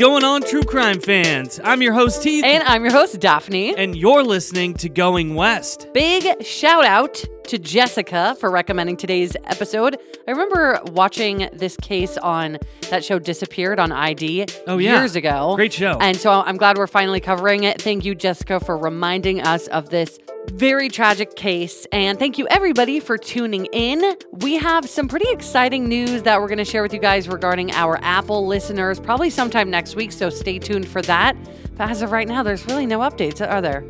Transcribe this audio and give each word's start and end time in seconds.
going 0.00 0.24
on, 0.24 0.40
true 0.40 0.62
crime 0.62 0.98
fans? 0.98 1.60
I'm 1.62 1.82
your 1.82 1.92
host, 1.92 2.24
Heath. 2.24 2.42
And 2.42 2.62
I'm 2.62 2.82
your 2.82 2.92
host, 2.92 3.20
Daphne. 3.20 3.76
And 3.76 3.94
you're 3.94 4.22
listening 4.22 4.72
to 4.74 4.88
Going 4.88 5.34
West. 5.34 5.88
Big 5.92 6.42
shout 6.42 6.86
out 6.86 7.22
to 7.50 7.58
Jessica 7.58 8.36
for 8.38 8.48
recommending 8.48 8.96
today's 8.96 9.36
episode. 9.42 9.98
I 10.28 10.30
remember 10.30 10.80
watching 10.92 11.50
this 11.52 11.76
case 11.78 12.16
on 12.18 12.58
that 12.90 13.04
show 13.04 13.18
Disappeared 13.18 13.80
on 13.80 13.90
ID 13.90 14.46
oh, 14.68 14.78
yeah. 14.78 15.00
years 15.00 15.16
ago. 15.16 15.56
Great 15.56 15.72
show. 15.72 15.98
And 16.00 16.16
so 16.16 16.30
I'm 16.30 16.56
glad 16.56 16.78
we're 16.78 16.86
finally 16.86 17.18
covering 17.18 17.64
it. 17.64 17.82
Thank 17.82 18.04
you, 18.04 18.14
Jessica, 18.14 18.60
for 18.60 18.78
reminding 18.78 19.42
us 19.42 19.66
of 19.66 19.90
this 19.90 20.20
very 20.52 20.88
tragic 20.88 21.34
case. 21.34 21.88
And 21.90 22.20
thank 22.20 22.38
you, 22.38 22.46
everybody, 22.48 23.00
for 23.00 23.18
tuning 23.18 23.66
in. 23.72 24.14
We 24.30 24.54
have 24.54 24.88
some 24.88 25.08
pretty 25.08 25.28
exciting 25.30 25.88
news 25.88 26.22
that 26.22 26.40
we're 26.40 26.46
going 26.46 26.58
to 26.58 26.64
share 26.64 26.84
with 26.84 26.94
you 26.94 27.00
guys 27.00 27.28
regarding 27.28 27.72
our 27.72 27.98
Apple 28.00 28.46
listeners, 28.46 29.00
probably 29.00 29.28
sometime 29.28 29.70
next 29.70 29.96
week. 29.96 30.12
So 30.12 30.30
stay 30.30 30.60
tuned 30.60 30.86
for 30.86 31.02
that. 31.02 31.36
But 31.76 31.90
as 31.90 32.00
of 32.02 32.12
right 32.12 32.28
now, 32.28 32.44
there's 32.44 32.64
really 32.66 32.86
no 32.86 33.00
updates, 33.00 33.44
are 33.44 33.60
there? 33.60 33.84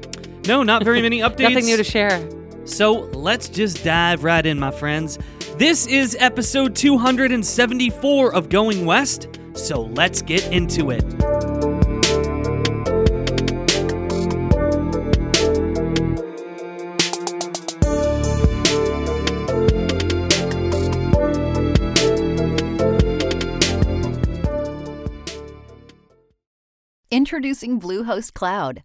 No, 0.46 0.62
not 0.62 0.82
very 0.82 1.02
many 1.02 1.18
updates. 1.18 1.40
Nothing 1.50 1.66
new 1.66 1.76
to 1.76 1.84
share. 1.84 2.39
So 2.64 2.92
let's 3.12 3.48
just 3.48 3.84
dive 3.84 4.24
right 4.24 4.44
in, 4.44 4.58
my 4.58 4.70
friends. 4.70 5.18
This 5.56 5.86
is 5.86 6.16
episode 6.20 6.74
274 6.76 8.34
of 8.34 8.48
Going 8.48 8.86
West. 8.86 9.28
So 9.54 9.82
let's 9.82 10.22
get 10.22 10.46
into 10.52 10.90
it. 10.90 11.04
Introducing 27.12 27.80
Bluehost 27.80 28.34
Cloud, 28.34 28.84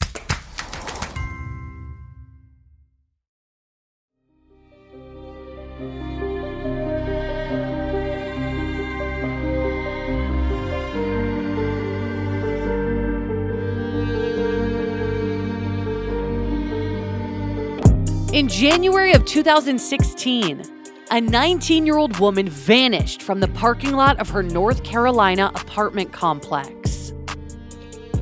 In 18.33 18.47
January 18.47 19.11
of 19.11 19.25
2016, 19.25 20.63
a 21.11 21.19
19 21.19 21.85
year 21.85 21.97
old 21.97 22.17
woman 22.17 22.47
vanished 22.47 23.21
from 23.21 23.41
the 23.41 23.49
parking 23.49 23.91
lot 23.91 24.21
of 24.21 24.29
her 24.29 24.41
North 24.41 24.85
Carolina 24.85 25.51
apartment 25.53 26.13
complex. 26.13 27.11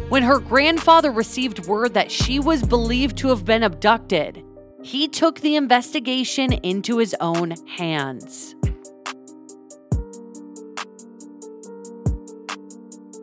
When 0.10 0.24
her 0.24 0.40
grandfather 0.40 1.12
received 1.12 1.68
word 1.68 1.94
that 1.94 2.10
she 2.10 2.40
was 2.40 2.64
believed 2.64 3.20
to 3.20 3.28
have 3.28 3.46
been 3.46 3.62
abducted, 3.62 4.44
he 4.82 5.08
took 5.08 5.42
the 5.42 5.56
investigation 5.56 6.54
into 6.54 6.98
his 6.98 7.16
own 7.22 7.54
hands. 7.68 8.56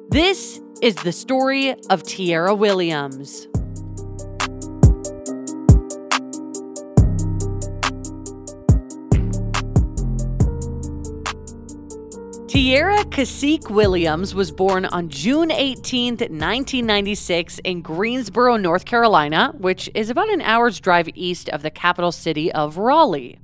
This 0.09 0.61
is 0.81 0.95
the 0.95 1.11
story 1.11 1.75
of 1.91 2.05
Tierra 2.05 2.55
Williams. 2.55 3.49
Tierra 12.57 13.05
Cacique 13.05 13.69
Williams 13.69 14.35
was 14.35 14.51
born 14.51 14.87
on 14.87 15.11
June 15.11 15.51
18, 15.51 16.13
1996, 16.15 17.59
in 17.59 17.83
Greensboro, 17.83 18.57
North 18.57 18.87
Carolina, 18.87 19.53
which 19.59 19.91
is 19.95 20.09
about 20.09 20.31
an 20.31 20.41
hour's 20.41 20.81
drive 20.81 21.07
east 21.15 21.51
of 21.51 21.61
the 21.61 21.71
capital 21.71 22.11
city 22.11 22.51
of 22.51 22.79
Raleigh. 22.79 23.39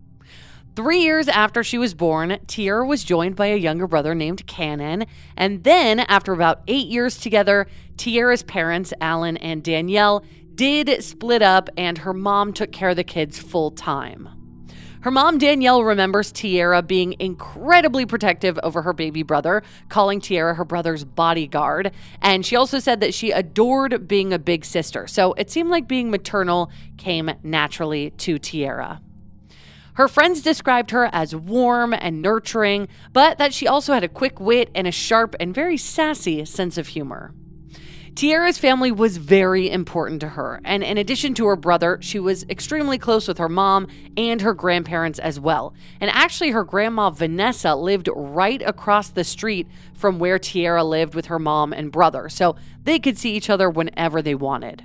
Three 0.75 1.01
years 1.01 1.29
after 1.29 1.63
she 1.63 1.77
was 1.77 1.93
born, 1.93 2.39
Tierra 2.47 2.87
was 2.87 3.05
joined 3.05 3.37
by 3.37 3.49
a 3.49 3.57
younger 3.57 3.87
brother 3.87 4.15
named 4.15 4.47
Cannon. 4.47 5.05
And 5.37 5.63
then, 5.63 6.01
after 6.01 6.33
about 6.33 6.63
eight 6.67 6.87
years 6.87 7.19
together, 7.19 7.67
Tierra's 7.99 8.43
parents, 8.43 8.95
Alan 8.99 9.37
and 9.37 9.63
Danielle, 9.63 10.25
did 10.55 11.05
split 11.05 11.43
up, 11.43 11.69
and 11.77 11.99
her 11.99 12.15
mom 12.15 12.55
took 12.55 12.73
care 12.73 12.89
of 12.89 12.97
the 12.97 13.05
kids 13.05 13.39
full 13.39 13.73
time. 13.73 14.42
Her 15.03 15.11
mom, 15.11 15.39
Danielle, 15.39 15.83
remembers 15.83 16.31
Tierra 16.31 16.81
being 16.81 17.17
incredibly 17.19 18.07
protective 18.07 18.57
over 18.63 18.83
her 18.83 18.93
baby 18.93 19.25
brother, 19.25 19.65
calling 19.89 20.21
Tierra 20.21 20.55
her 20.55 20.65
brother's 20.65 21.05
bodyguard. 21.05 21.91
And 22.21 22.47
she 22.47 22.55
also 22.55 22.79
said 22.79 23.01
that 23.01 23.13
she 23.13 23.33
adored 23.33 24.07
being 24.07 24.33
a 24.33 24.39
big 24.39 24.65
sister. 24.65 25.09
So 25.09 25.33
it 25.33 25.51
seemed 25.51 25.71
like 25.71 25.89
being 25.89 26.09
maternal 26.09 26.71
came 26.99 27.33
naturally 27.43 28.11
to 28.11 28.39
Tierra. 28.39 29.01
Her 29.95 30.07
friends 30.07 30.41
described 30.41 30.93
her 30.93 31.11
as 31.13 31.35
warm 31.35 31.93
and 31.93 32.23
nurturing, 32.23 32.87
but 33.13 33.39
that 33.39 33.53
she 33.53 33.67
also 33.67 33.93
had 33.93 34.05
a 34.05 34.09
quick 34.09 34.39
wit 34.39 34.71
and 34.73 34.87
a 34.87 34.93
sharp 34.93 35.35
and 35.41 35.53
very 35.53 35.77
sassy 35.77 36.45
sense 36.45 36.79
of 36.79 36.89
humor. 36.89 37.35
Tierra's 38.15 38.59
family 38.59 38.93
was 38.93 39.17
very 39.17 39.71
important 39.71 40.21
to 40.21 40.29
her, 40.29 40.61
and 40.65 40.85
in 40.85 40.99
addition 40.99 41.33
to 41.35 41.47
her 41.47 41.57
brother, 41.57 41.99
she 42.03 42.19
was 42.19 42.45
extremely 42.51 42.99
close 42.99 43.27
with 43.27 43.39
her 43.39 43.49
mom 43.49 43.87
and 44.19 44.43
her 44.43 44.53
grandparents 44.53 45.19
as 45.19 45.41
well. 45.41 45.73
And 45.99 46.11
actually, 46.11 46.51
her 46.51 46.63
grandma 46.63 47.09
Vanessa 47.09 47.75
lived 47.75 48.11
right 48.15 48.61
across 48.63 49.09
the 49.09 49.25
street 49.25 49.67
from 49.95 50.19
where 50.19 50.39
Tierra 50.39 50.85
lived 50.85 51.15
with 51.15 51.27
her 51.27 51.39
mom 51.39 51.73
and 51.73 51.91
brother, 51.91 52.29
so 52.29 52.55
they 52.85 52.99
could 52.99 53.17
see 53.17 53.35
each 53.35 53.49
other 53.49 53.71
whenever 53.71 54.21
they 54.21 54.35
wanted. 54.35 54.85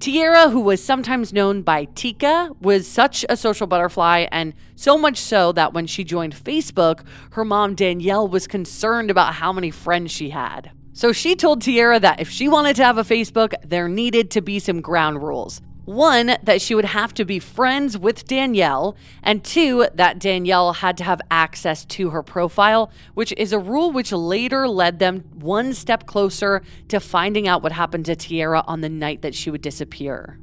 Tierra, 0.00 0.48
who 0.48 0.60
was 0.60 0.82
sometimes 0.82 1.34
known 1.34 1.60
by 1.60 1.84
Tika, 1.94 2.52
was 2.58 2.88
such 2.88 3.22
a 3.28 3.36
social 3.36 3.66
butterfly, 3.66 4.26
and 4.32 4.54
so 4.76 4.96
much 4.96 5.18
so 5.18 5.52
that 5.52 5.74
when 5.74 5.86
she 5.86 6.04
joined 6.04 6.34
Facebook, 6.34 7.04
her 7.32 7.44
mom 7.44 7.74
Danielle 7.74 8.26
was 8.26 8.46
concerned 8.46 9.10
about 9.10 9.34
how 9.34 9.52
many 9.52 9.70
friends 9.70 10.10
she 10.10 10.30
had. 10.30 10.70
So 10.92 11.12
she 11.12 11.36
told 11.36 11.62
Tierra 11.62 12.00
that 12.00 12.20
if 12.20 12.28
she 12.28 12.48
wanted 12.48 12.76
to 12.76 12.84
have 12.84 12.98
a 12.98 13.04
Facebook, 13.04 13.54
there 13.64 13.88
needed 13.88 14.30
to 14.32 14.40
be 14.40 14.58
some 14.58 14.80
ground 14.80 15.22
rules. 15.22 15.60
One, 15.84 16.36
that 16.42 16.60
she 16.60 16.74
would 16.74 16.84
have 16.84 17.14
to 17.14 17.24
be 17.24 17.38
friends 17.38 17.96
with 17.96 18.26
Danielle, 18.26 18.96
and 19.22 19.42
two, 19.42 19.86
that 19.94 20.18
Danielle 20.18 20.74
had 20.74 20.96
to 20.98 21.04
have 21.04 21.20
access 21.30 21.84
to 21.86 22.10
her 22.10 22.22
profile, 22.22 22.92
which 23.14 23.32
is 23.36 23.52
a 23.52 23.58
rule 23.58 23.90
which 23.90 24.12
later 24.12 24.68
led 24.68 24.98
them 24.98 25.24
one 25.34 25.72
step 25.72 26.06
closer 26.06 26.62
to 26.88 27.00
finding 27.00 27.48
out 27.48 27.62
what 27.62 27.72
happened 27.72 28.04
to 28.06 28.14
Tierra 28.14 28.62
on 28.66 28.82
the 28.82 28.88
night 28.88 29.22
that 29.22 29.34
she 29.34 29.50
would 29.50 29.62
disappear. 29.62 30.38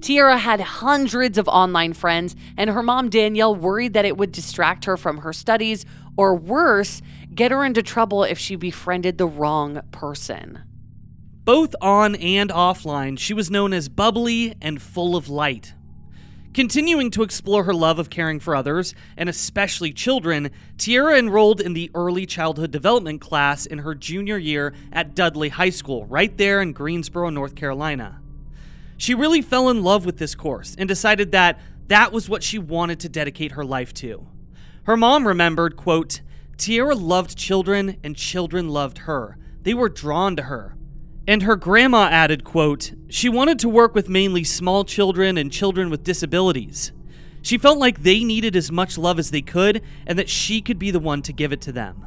Tierra 0.00 0.38
had 0.38 0.60
hundreds 0.60 1.36
of 1.36 1.46
online 1.48 1.92
friends, 1.92 2.34
and 2.56 2.70
her 2.70 2.82
mom, 2.82 3.08
Danielle, 3.08 3.54
worried 3.54 3.94
that 3.94 4.04
it 4.04 4.16
would 4.16 4.32
distract 4.32 4.84
her 4.84 4.96
from 4.96 5.18
her 5.18 5.32
studies 5.32 5.84
or 6.16 6.34
worse, 6.34 7.02
get 7.40 7.52
her 7.52 7.64
into 7.64 7.82
trouble 7.82 8.22
if 8.22 8.38
she 8.38 8.54
befriended 8.54 9.16
the 9.16 9.26
wrong 9.26 9.80
person. 9.92 10.62
Both 11.42 11.74
on 11.80 12.14
and 12.16 12.50
offline, 12.50 13.18
she 13.18 13.32
was 13.32 13.50
known 13.50 13.72
as 13.72 13.88
bubbly 13.88 14.52
and 14.60 14.82
full 14.82 15.16
of 15.16 15.30
light. 15.30 15.72
Continuing 16.52 17.10
to 17.12 17.22
explore 17.22 17.64
her 17.64 17.72
love 17.72 17.98
of 17.98 18.10
caring 18.10 18.40
for 18.40 18.54
others, 18.54 18.94
and 19.16 19.26
especially 19.26 19.90
children, 19.90 20.50
Tierra 20.76 21.18
enrolled 21.18 21.62
in 21.62 21.72
the 21.72 21.90
early 21.94 22.26
childhood 22.26 22.72
development 22.72 23.22
class 23.22 23.64
in 23.64 23.78
her 23.78 23.94
junior 23.94 24.36
year 24.36 24.74
at 24.92 25.14
Dudley 25.14 25.48
High 25.48 25.70
School, 25.70 26.04
right 26.04 26.36
there 26.36 26.60
in 26.60 26.74
Greensboro, 26.74 27.30
North 27.30 27.54
Carolina. 27.54 28.20
She 28.98 29.14
really 29.14 29.40
fell 29.40 29.70
in 29.70 29.82
love 29.82 30.04
with 30.04 30.18
this 30.18 30.34
course 30.34 30.76
and 30.78 30.86
decided 30.86 31.32
that 31.32 31.58
that 31.86 32.12
was 32.12 32.28
what 32.28 32.42
she 32.42 32.58
wanted 32.58 33.00
to 33.00 33.08
dedicate 33.08 33.52
her 33.52 33.64
life 33.64 33.94
to. 33.94 34.26
Her 34.82 34.98
mom 34.98 35.26
remembered, 35.26 35.78
quote, 35.78 36.20
Tierra 36.60 36.94
loved 36.94 37.38
children 37.38 37.96
and 38.04 38.14
children 38.14 38.68
loved 38.68 38.98
her. 38.98 39.38
They 39.62 39.72
were 39.72 39.88
drawn 39.88 40.36
to 40.36 40.42
her. 40.42 40.76
And 41.26 41.42
her 41.44 41.56
grandma 41.56 42.08
added, 42.10 42.44
quote, 42.44 42.92
she 43.08 43.30
wanted 43.30 43.58
to 43.60 43.68
work 43.70 43.94
with 43.94 44.10
mainly 44.10 44.44
small 44.44 44.84
children 44.84 45.38
and 45.38 45.50
children 45.50 45.88
with 45.88 46.04
disabilities. 46.04 46.92
She 47.40 47.56
felt 47.56 47.78
like 47.78 48.02
they 48.02 48.24
needed 48.24 48.56
as 48.56 48.70
much 48.70 48.98
love 48.98 49.18
as 49.18 49.30
they 49.30 49.40
could 49.40 49.80
and 50.06 50.18
that 50.18 50.28
she 50.28 50.60
could 50.60 50.78
be 50.78 50.90
the 50.90 51.00
one 51.00 51.22
to 51.22 51.32
give 51.32 51.50
it 51.50 51.62
to 51.62 51.72
them. 51.72 52.04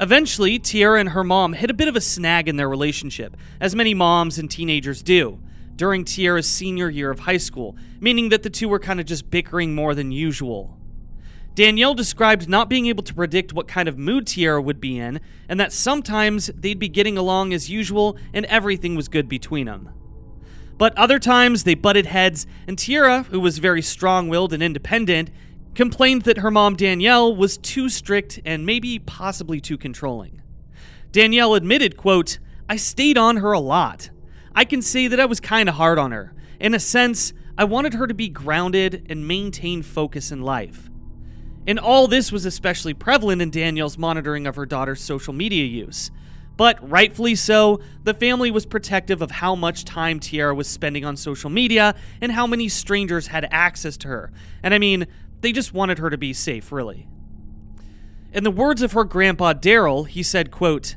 Eventually, 0.00 0.58
Tierra 0.58 0.98
and 0.98 1.10
her 1.10 1.22
mom 1.22 1.52
hit 1.52 1.70
a 1.70 1.74
bit 1.74 1.86
of 1.86 1.94
a 1.94 2.00
snag 2.00 2.48
in 2.48 2.56
their 2.56 2.68
relationship, 2.68 3.36
as 3.60 3.76
many 3.76 3.94
moms 3.94 4.36
and 4.36 4.50
teenagers 4.50 5.00
do, 5.00 5.38
during 5.76 6.04
Tierra's 6.04 6.50
senior 6.50 6.90
year 6.90 7.12
of 7.12 7.20
high 7.20 7.36
school, 7.36 7.76
meaning 8.00 8.30
that 8.30 8.42
the 8.42 8.50
two 8.50 8.68
were 8.68 8.80
kind 8.80 8.98
of 8.98 9.06
just 9.06 9.30
bickering 9.30 9.76
more 9.76 9.94
than 9.94 10.10
usual. 10.10 10.76
Danielle 11.54 11.94
described 11.94 12.48
not 12.48 12.68
being 12.68 12.86
able 12.86 13.04
to 13.04 13.14
predict 13.14 13.52
what 13.52 13.68
kind 13.68 13.88
of 13.88 13.96
mood 13.96 14.26
Tierra 14.26 14.60
would 14.60 14.80
be 14.80 14.98
in, 14.98 15.20
and 15.48 15.60
that 15.60 15.72
sometimes 15.72 16.48
they'd 16.48 16.78
be 16.80 16.88
getting 16.88 17.16
along 17.16 17.52
as 17.52 17.70
usual 17.70 18.16
and 18.32 18.44
everything 18.46 18.96
was 18.96 19.08
good 19.08 19.28
between 19.28 19.66
them. 19.66 19.90
But 20.76 20.96
other 20.98 21.20
times 21.20 21.62
they 21.62 21.74
butted 21.74 22.06
heads, 22.06 22.48
and 22.66 22.76
Tierra, 22.76 23.22
who 23.24 23.38
was 23.38 23.58
very 23.58 23.82
strong 23.82 24.28
willed 24.28 24.52
and 24.52 24.62
independent, 24.62 25.30
complained 25.76 26.22
that 26.22 26.38
her 26.38 26.50
mom 26.50 26.74
Danielle 26.74 27.34
was 27.34 27.56
too 27.56 27.88
strict 27.88 28.40
and 28.44 28.66
maybe 28.66 28.98
possibly 28.98 29.60
too 29.60 29.78
controlling. 29.78 30.42
Danielle 31.12 31.54
admitted, 31.54 31.96
quote, 31.96 32.38
I 32.68 32.74
stayed 32.76 33.16
on 33.16 33.36
her 33.36 33.52
a 33.52 33.60
lot. 33.60 34.10
I 34.56 34.64
can 34.64 34.82
say 34.82 35.06
that 35.06 35.20
I 35.20 35.26
was 35.26 35.38
kind 35.38 35.68
of 35.68 35.76
hard 35.76 35.98
on 35.98 36.10
her. 36.10 36.34
In 36.58 36.74
a 36.74 36.80
sense, 36.80 37.32
I 37.56 37.62
wanted 37.62 37.94
her 37.94 38.08
to 38.08 38.14
be 38.14 38.28
grounded 38.28 39.06
and 39.08 39.28
maintain 39.28 39.82
focus 39.82 40.32
in 40.32 40.42
life. 40.42 40.90
And 41.66 41.78
all 41.78 42.06
this 42.06 42.30
was 42.30 42.44
especially 42.44 42.94
prevalent 42.94 43.40
in 43.40 43.50
Danielle's 43.50 43.96
monitoring 43.96 44.46
of 44.46 44.56
her 44.56 44.66
daughter's 44.66 45.00
social 45.00 45.32
media 45.32 45.64
use. 45.64 46.10
But 46.56 46.88
rightfully 46.88 47.34
so, 47.34 47.80
the 48.04 48.14
family 48.14 48.50
was 48.50 48.64
protective 48.66 49.22
of 49.22 49.30
how 49.30 49.54
much 49.54 49.84
time 49.84 50.20
Tierra 50.20 50.54
was 50.54 50.68
spending 50.68 51.04
on 51.04 51.16
social 51.16 51.50
media 51.50 51.94
and 52.20 52.30
how 52.32 52.46
many 52.46 52.68
strangers 52.68 53.28
had 53.28 53.48
access 53.50 53.96
to 53.98 54.08
her. 54.08 54.30
And 54.62 54.72
I 54.72 54.78
mean, 54.78 55.06
they 55.40 55.52
just 55.52 55.74
wanted 55.74 55.98
her 55.98 56.10
to 56.10 56.18
be 56.18 56.32
safe, 56.32 56.70
really. 56.70 57.08
In 58.32 58.44
the 58.44 58.50
words 58.50 58.82
of 58.82 58.92
her 58.92 59.04
grandpa 59.04 59.54
Daryl, 59.54 60.06
he 60.06 60.22
said, 60.22 60.50
quote, 60.50 60.96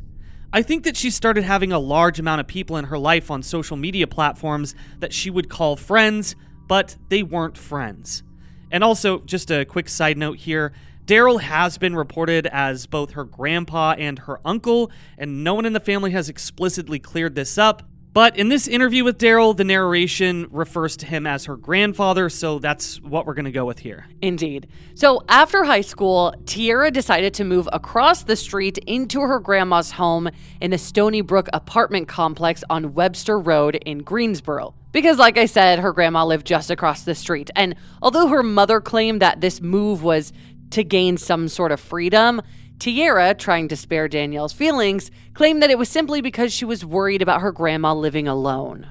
I 0.54 0.62
think 0.62 0.84
that 0.86 0.96
she 0.96 1.12
started 1.12 1.44
having 1.44 1.72
a 1.72 1.80
large 1.80 2.20
amount 2.20 2.40
of 2.40 2.48
people 2.48 2.78
in 2.78 2.86
her 2.86 2.98
life 2.98 3.30
on 3.30 3.44
social 3.44 3.78
media 3.78 4.08
platforms 4.08 4.76
that 5.00 5.14
she 5.14 5.30
would 5.30 5.50
call 5.50 5.76
friends, 5.76 6.36
but 6.68 6.98
they 7.10 7.24
weren't 7.24 7.58
friends. 7.58 8.24
And 8.72 8.84
also, 8.84 9.20
just 9.20 9.52
a 9.52 9.66
quick 9.66 9.90
side 9.90 10.18
note 10.18 10.38
here 10.38 10.74
Daryl 11.06 11.40
has 11.40 11.78
been 11.78 11.96
reported 11.96 12.48
as 12.48 12.86
both 12.86 13.12
her 13.12 13.24
grandpa 13.24 13.96
and 13.98 14.20
her 14.20 14.42
uncle, 14.44 14.92
and 15.18 15.42
no 15.42 15.54
one 15.54 15.66
in 15.66 15.72
the 15.72 15.80
family 15.80 16.12
has 16.12 16.28
explicitly 16.28 17.00
cleared 17.00 17.34
this 17.34 17.58
up. 17.58 17.84
But 18.12 18.36
in 18.36 18.50
this 18.50 18.68
interview 18.68 19.04
with 19.04 19.20
Daryl, 19.20 19.56
the 19.56 19.64
narration 19.64 20.48
refers 20.50 20.98
to 20.98 21.06
him 21.06 21.28
as 21.28 21.46
her 21.46 21.56
grandfather, 21.56 22.30
so 22.30 22.58
that's 22.60 23.00
what 23.00 23.26
we're 23.26 23.36
going 23.36 23.46
to 23.46 23.52
go 23.52 23.64
with 23.64 23.80
here. 23.80 24.08
Indeed. 24.22 24.68
So 24.96 25.24
after 25.30 25.64
high 25.64 25.82
school, 25.82 26.34
Tierra 26.46 26.90
decided 26.90 27.34
to 27.36 27.44
move 27.44 27.70
across 27.72 28.24
the 28.24 28.36
street 28.36 28.80
into 28.80 29.22
her 29.22 29.40
grandma's 29.40 29.92
home 29.92 30.30
in 30.60 30.72
the 30.72 30.78
Stony 30.80 31.22
Brook 31.22 31.48
apartment 31.54 32.08
complex 32.08 32.64
on 32.70 32.96
Webster 32.96 33.40
Road 33.40 33.76
in 33.86 34.00
Greensboro. 34.00 34.74
Because, 34.98 35.20
like 35.20 35.38
I 35.38 35.46
said, 35.46 35.78
her 35.78 35.94
grandma 35.94 36.26
lived 36.26 36.48
just 36.48 36.72
across 36.72 37.04
the 37.04 37.14
street. 37.14 37.52
And 37.56 37.76
although 38.02 38.30
her 38.30 38.42
mother 38.42 38.82
claimed 38.82 39.22
that 39.22 39.42
this 39.42 39.62
move 39.62 40.02
was 40.02 40.34
to 40.72 40.84
gain 40.84 41.18
some 41.18 41.50
sort 41.50 41.72
of 41.72 41.80
freedom, 41.80 42.42
Tierra, 42.80 43.36
trying 43.36 43.68
to 43.68 43.76
spare 43.76 44.08
Danielle's 44.08 44.54
feelings, 44.54 45.12
claimed 45.36 45.62
that 45.62 45.70
it 45.70 45.78
was 45.78 45.88
simply 45.88 46.20
because 46.20 46.52
she 46.52 46.66
was 46.66 46.84
worried 46.84 47.22
about 47.22 47.42
her 47.42 47.52
grandma 47.52 47.94
living 47.94 48.28
alone. 48.28 48.88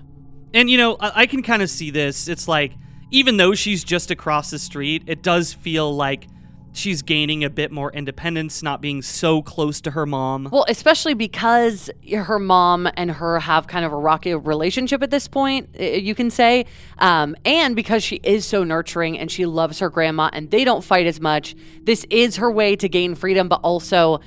And, 0.55 0.71
you 0.71 0.79
know, 0.79 0.97
I, 1.01 1.23
I 1.23 1.27
can 1.27 1.43
kind 1.43 1.61
of 1.61 1.69
see 1.69 1.91
this. 1.91 2.29
It's 2.29 2.47
like, 2.47 2.75
even 3.11 3.37
though 3.37 3.55
she's 3.55 3.83
just 3.83 4.13
across 4.13 4.53
the 4.53 4.61
street, 4.61 5.03
it 5.09 5.25
does 5.25 5.55
feel 5.55 5.93
like 5.93 6.29
she's 6.77 7.03
gaining 7.03 7.43
a 7.43 7.51
bit 7.51 7.73
more 7.73 7.91
independence, 7.93 8.63
not 8.63 8.81
being 8.81 9.03
so 9.03 9.43
close 9.43 9.81
to 9.81 9.93
her 9.93 10.07
mom. 10.07 10.49
Well, 10.53 10.67
especially 10.69 11.15
because 11.15 11.91
her 12.13 12.39
mom 12.39 12.89
and 12.97 13.11
her 13.11 13.41
have 13.41 13.67
kind 13.67 13.85
of 13.85 13.93
a 13.93 13.97
rocky 13.97 14.35
relationship 14.35 15.03
at 15.03 15.11
this 15.11 15.27
point, 15.27 15.69
you 15.81 16.15
can 16.15 16.31
say. 16.31 16.67
Um, 16.99 17.35
and 17.45 17.75
because 17.75 18.05
she 18.05 18.17
is 18.17 18.45
so 18.45 18.63
nurturing 18.63 19.19
and 19.19 19.31
she 19.31 19.47
loves 19.47 19.79
her 19.79 19.91
grandma 19.91 20.31
and 20.33 20.51
they 20.51 20.65
don't 20.65 20.85
fight 20.85 21.07
as 21.07 21.21
much, 21.21 21.57
this 21.83 22.05
is 22.11 22.37
her 22.37 22.51
way 22.51 22.77
to 22.77 22.89
gain 22.89 23.15
freedom, 23.15 23.49
but 23.49 23.61
also. 23.63 24.21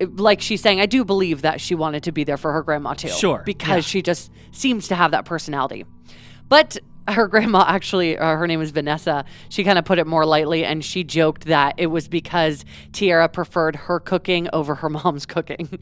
Like 0.00 0.40
she's 0.40 0.60
saying, 0.60 0.80
I 0.80 0.86
do 0.86 1.04
believe 1.04 1.42
that 1.42 1.60
she 1.60 1.76
wanted 1.76 2.02
to 2.04 2.12
be 2.12 2.24
there 2.24 2.38
for 2.38 2.52
her 2.52 2.62
grandma 2.62 2.94
too. 2.94 3.08
Sure. 3.08 3.42
Because 3.46 3.84
yeah. 3.84 3.90
she 3.90 4.02
just 4.02 4.32
seems 4.50 4.88
to 4.88 4.96
have 4.96 5.12
that 5.12 5.24
personality. 5.26 5.84
But 6.48 6.78
her 7.08 7.26
grandma 7.26 7.64
actually 7.66 8.16
uh, 8.18 8.36
her 8.36 8.46
name 8.46 8.60
is 8.60 8.70
vanessa. 8.70 9.24
She 9.48 9.64
kind 9.64 9.78
of 9.78 9.84
put 9.84 9.98
it 9.98 10.06
more 10.06 10.24
lightly 10.24 10.64
and 10.64 10.84
she 10.84 11.04
joked 11.04 11.46
that 11.46 11.74
it 11.76 11.86
was 11.86 12.08
because 12.08 12.64
Tierra 12.92 13.28
preferred 13.28 13.76
her 13.76 14.00
cooking 14.00 14.48
over 14.52 14.76
her 14.76 14.88
mom's 14.90 15.26
cooking. 15.26 15.78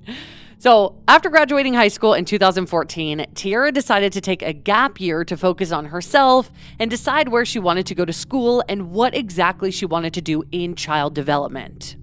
So 0.58 1.00
after 1.08 1.30
graduating 1.30 1.74
high 1.74 1.88
school 1.88 2.14
in 2.14 2.24
2014 2.24 3.26
Tierra 3.34 3.72
decided 3.72 4.12
to 4.12 4.20
take 4.20 4.42
a 4.42 4.52
gap 4.52 5.00
year 5.00 5.24
to 5.24 5.36
focus 5.36 5.72
on 5.72 5.86
herself 5.86 6.50
and 6.78 6.90
decide 6.90 7.28
where 7.28 7.44
she 7.44 7.58
wanted 7.58 7.86
to 7.86 7.94
go 7.94 8.04
to 8.04 8.12
school 8.12 8.62
and 8.68 8.90
what 8.90 9.14
exactly 9.14 9.70
she 9.70 9.86
wanted 9.86 10.14
to 10.14 10.20
do 10.20 10.42
in 10.52 10.74
child 10.74 11.14
development 11.14 11.96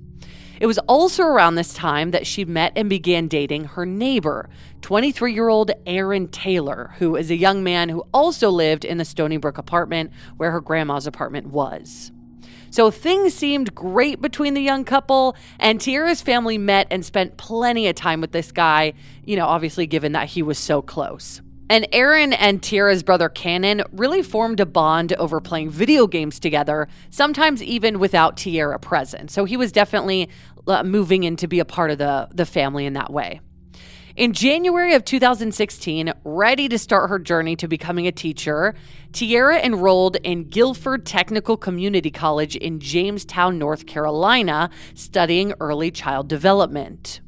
it 0.60 0.66
was 0.66 0.80
also 0.80 1.24
around 1.24 1.56
this 1.56 1.74
time 1.74 2.12
that 2.12 2.28
she 2.28 2.46
met 2.46 2.74
and 2.76 2.90
began 2.90 3.28
dating 3.28 3.66
her 3.66 3.86
neighbor, 3.86 4.50
23 4.82 5.34
year 5.34 5.50
old 5.50 5.72
Aaron 5.86 6.28
Taylor, 6.28 6.94
who 6.98 7.16
is 7.16 7.30
a 7.30 7.36
young 7.36 7.64
man 7.64 7.90
who 7.90 8.06
also 8.14 8.50
lived 8.50 8.86
in 8.86 8.98
the 8.98 9.06
Stony 9.06 9.38
Brook 9.38 9.58
apartment 9.58 10.12
where 10.38 10.52
her 10.52 10.62
grandma's 10.62 11.08
apartment 11.08 11.48
was. 11.48 12.12
So 12.70 12.92
things 12.92 13.34
seemed 13.34 13.74
great 13.74 14.22
between 14.22 14.54
the 14.54 14.62
young 14.62 14.84
couple, 14.84 15.36
and 15.60 15.80
Tierra's 15.80 16.22
family 16.22 16.58
met 16.58 16.88
and 16.92 17.06
spent 17.06 17.38
plenty 17.38 17.88
of 17.88 17.96
time 17.96 18.20
with 18.22 18.34
this 18.34 18.52
guy, 18.52 18.94
you 19.24 19.36
know, 19.36 19.46
obviously 19.46 19.88
given 19.88 20.12
that 20.12 20.30
he 20.30 20.44
was 20.44 20.58
so 20.58 20.82
close. 20.82 21.42
And 21.70 21.86
Aaron 21.92 22.32
and 22.32 22.64
Tierra's 22.64 23.04
brother 23.04 23.28
Cannon 23.28 23.84
really 23.92 24.24
formed 24.24 24.62
a 24.62 24.66
bond 24.66 25.14
over 25.14 25.42
playing 25.42 25.70
video 25.70 26.08
games 26.08 26.40
together, 26.40 26.88
sometimes 27.10 27.62
even 27.62 28.00
without 28.00 28.38
Tierra 28.38 28.80
present. 28.80 29.32
So 29.32 29.44
he 29.44 29.58
was 29.58 29.74
definitely 29.74 30.30
uh, 30.66 30.84
moving 30.84 31.24
in 31.24 31.36
to 31.38 31.48
be 31.48 31.60
a 31.60 31.66
part 31.66 31.92
of 31.92 31.98
the, 31.98 32.30
the 32.34 32.46
family 32.46 32.86
in 32.86 32.94
that 32.94 33.12
way. 33.12 33.42
In 34.16 34.34
January 34.34 34.96
of 34.96 35.06
2016, 35.06 36.12
ready 36.24 36.68
to 36.70 36.80
start 36.80 37.10
her 37.10 37.20
journey 37.20 37.56
to 37.58 37.68
becoming 37.68 38.08
a 38.08 38.12
teacher, 38.12 38.74
Tierra 39.12 39.60
enrolled 39.60 40.16
in 40.24 40.46
Guilford 40.46 41.06
Technical 41.06 41.56
Community 41.56 42.10
College 42.10 42.56
in 42.56 42.80
Jamestown, 42.80 43.60
North 43.60 43.86
Carolina, 43.86 44.72
studying 44.96 45.54
early 45.60 45.92
child 45.92 46.28
development. 46.30 47.22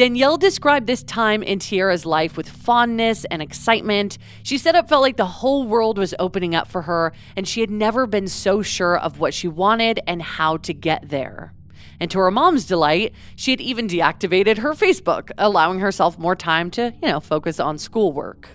Danielle 0.00 0.38
described 0.38 0.86
this 0.86 1.02
time 1.02 1.42
in 1.42 1.58
Tierra's 1.58 2.06
life 2.06 2.34
with 2.38 2.48
fondness 2.48 3.26
and 3.26 3.42
excitement. 3.42 4.16
She 4.42 4.56
said 4.56 4.74
it 4.74 4.88
felt 4.88 5.02
like 5.02 5.18
the 5.18 5.26
whole 5.26 5.66
world 5.66 5.98
was 5.98 6.14
opening 6.18 6.54
up 6.54 6.68
for 6.68 6.80
her, 6.80 7.12
and 7.36 7.46
she 7.46 7.60
had 7.60 7.70
never 7.70 8.06
been 8.06 8.26
so 8.26 8.62
sure 8.62 8.96
of 8.96 9.20
what 9.20 9.34
she 9.34 9.46
wanted 9.46 10.00
and 10.06 10.22
how 10.22 10.56
to 10.56 10.72
get 10.72 11.10
there. 11.10 11.52
And 12.00 12.10
to 12.12 12.18
her 12.18 12.30
mom's 12.30 12.64
delight, 12.64 13.12
she 13.36 13.50
had 13.50 13.60
even 13.60 13.88
deactivated 13.88 14.56
her 14.56 14.72
Facebook, 14.72 15.32
allowing 15.36 15.80
herself 15.80 16.18
more 16.18 16.34
time 16.34 16.70
to, 16.70 16.94
you 17.02 17.08
know, 17.08 17.20
focus 17.20 17.60
on 17.60 17.76
schoolwork. 17.76 18.48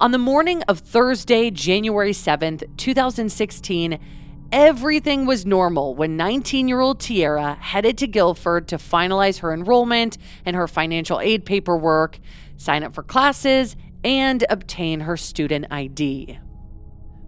On 0.00 0.10
the 0.10 0.18
morning 0.18 0.64
of 0.66 0.80
Thursday, 0.80 1.52
January 1.52 2.10
7th, 2.10 2.64
2016, 2.76 4.00
Everything 4.50 5.26
was 5.26 5.44
normal 5.44 5.94
when 5.94 6.16
19 6.16 6.68
year 6.68 6.80
old 6.80 7.00
Tierra 7.00 7.58
headed 7.60 7.98
to 7.98 8.06
Guilford 8.06 8.66
to 8.68 8.78
finalize 8.78 9.40
her 9.40 9.52
enrollment 9.52 10.16
and 10.46 10.56
her 10.56 10.66
financial 10.66 11.20
aid 11.20 11.44
paperwork, 11.44 12.18
sign 12.56 12.82
up 12.82 12.94
for 12.94 13.02
classes, 13.02 13.76
and 14.02 14.46
obtain 14.48 15.00
her 15.00 15.18
student 15.18 15.66
ID. 15.70 16.38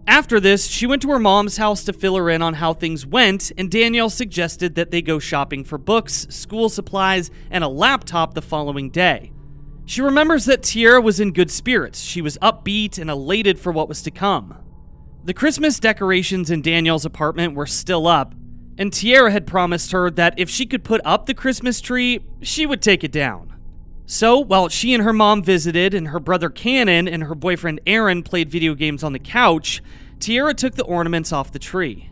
After 0.07 0.39
this, 0.39 0.65
she 0.65 0.87
went 0.87 1.03
to 1.03 1.11
her 1.11 1.19
mom's 1.19 1.57
house 1.57 1.83
to 1.83 1.93
fill 1.93 2.15
her 2.15 2.27
in 2.27 2.41
on 2.41 2.55
how 2.55 2.73
things 2.73 3.05
went, 3.05 3.51
and 3.55 3.69
Danielle 3.69 4.09
suggested 4.09 4.73
that 4.73 4.89
they 4.89 5.03
go 5.03 5.19
shopping 5.19 5.63
for 5.63 5.77
books, 5.77 6.25
school 6.31 6.69
supplies, 6.69 7.29
and 7.51 7.63
a 7.63 7.67
laptop 7.67 8.33
the 8.33 8.41
following 8.41 8.89
day. 8.89 9.31
She 9.85 10.01
remembers 10.01 10.45
that 10.45 10.63
Tierra 10.63 10.99
was 10.99 11.19
in 11.19 11.33
good 11.33 11.51
spirits. 11.51 12.01
She 12.01 12.21
was 12.23 12.39
upbeat 12.39 12.97
and 12.97 13.11
elated 13.11 13.59
for 13.59 13.71
what 13.71 13.87
was 13.87 14.01
to 14.01 14.11
come. 14.11 14.55
The 15.23 15.35
Christmas 15.35 15.79
decorations 15.79 16.49
in 16.49 16.63
Danielle's 16.63 17.05
apartment 17.05 17.53
were 17.53 17.67
still 17.67 18.07
up, 18.07 18.33
and 18.79 18.91
Tierra 18.91 19.31
had 19.31 19.45
promised 19.45 19.91
her 19.91 20.09
that 20.09 20.33
if 20.37 20.49
she 20.49 20.65
could 20.65 20.83
put 20.83 20.99
up 21.05 21.27
the 21.27 21.35
Christmas 21.35 21.79
tree, 21.79 22.21
she 22.41 22.65
would 22.65 22.81
take 22.81 23.03
it 23.03 23.11
down. 23.11 23.53
So, 24.07 24.39
while 24.39 24.67
she 24.67 24.95
and 24.95 25.03
her 25.03 25.13
mom 25.13 25.43
visited, 25.43 25.93
and 25.93 26.07
her 26.07 26.19
brother 26.19 26.49
Cannon 26.49 27.07
and 27.07 27.23
her 27.23 27.35
boyfriend 27.35 27.81
Aaron 27.85 28.23
played 28.23 28.49
video 28.49 28.73
games 28.73 29.03
on 29.03 29.13
the 29.13 29.19
couch, 29.19 29.83
Tierra 30.19 30.55
took 30.55 30.73
the 30.73 30.85
ornaments 30.85 31.31
off 31.31 31.51
the 31.51 31.59
tree. 31.59 32.09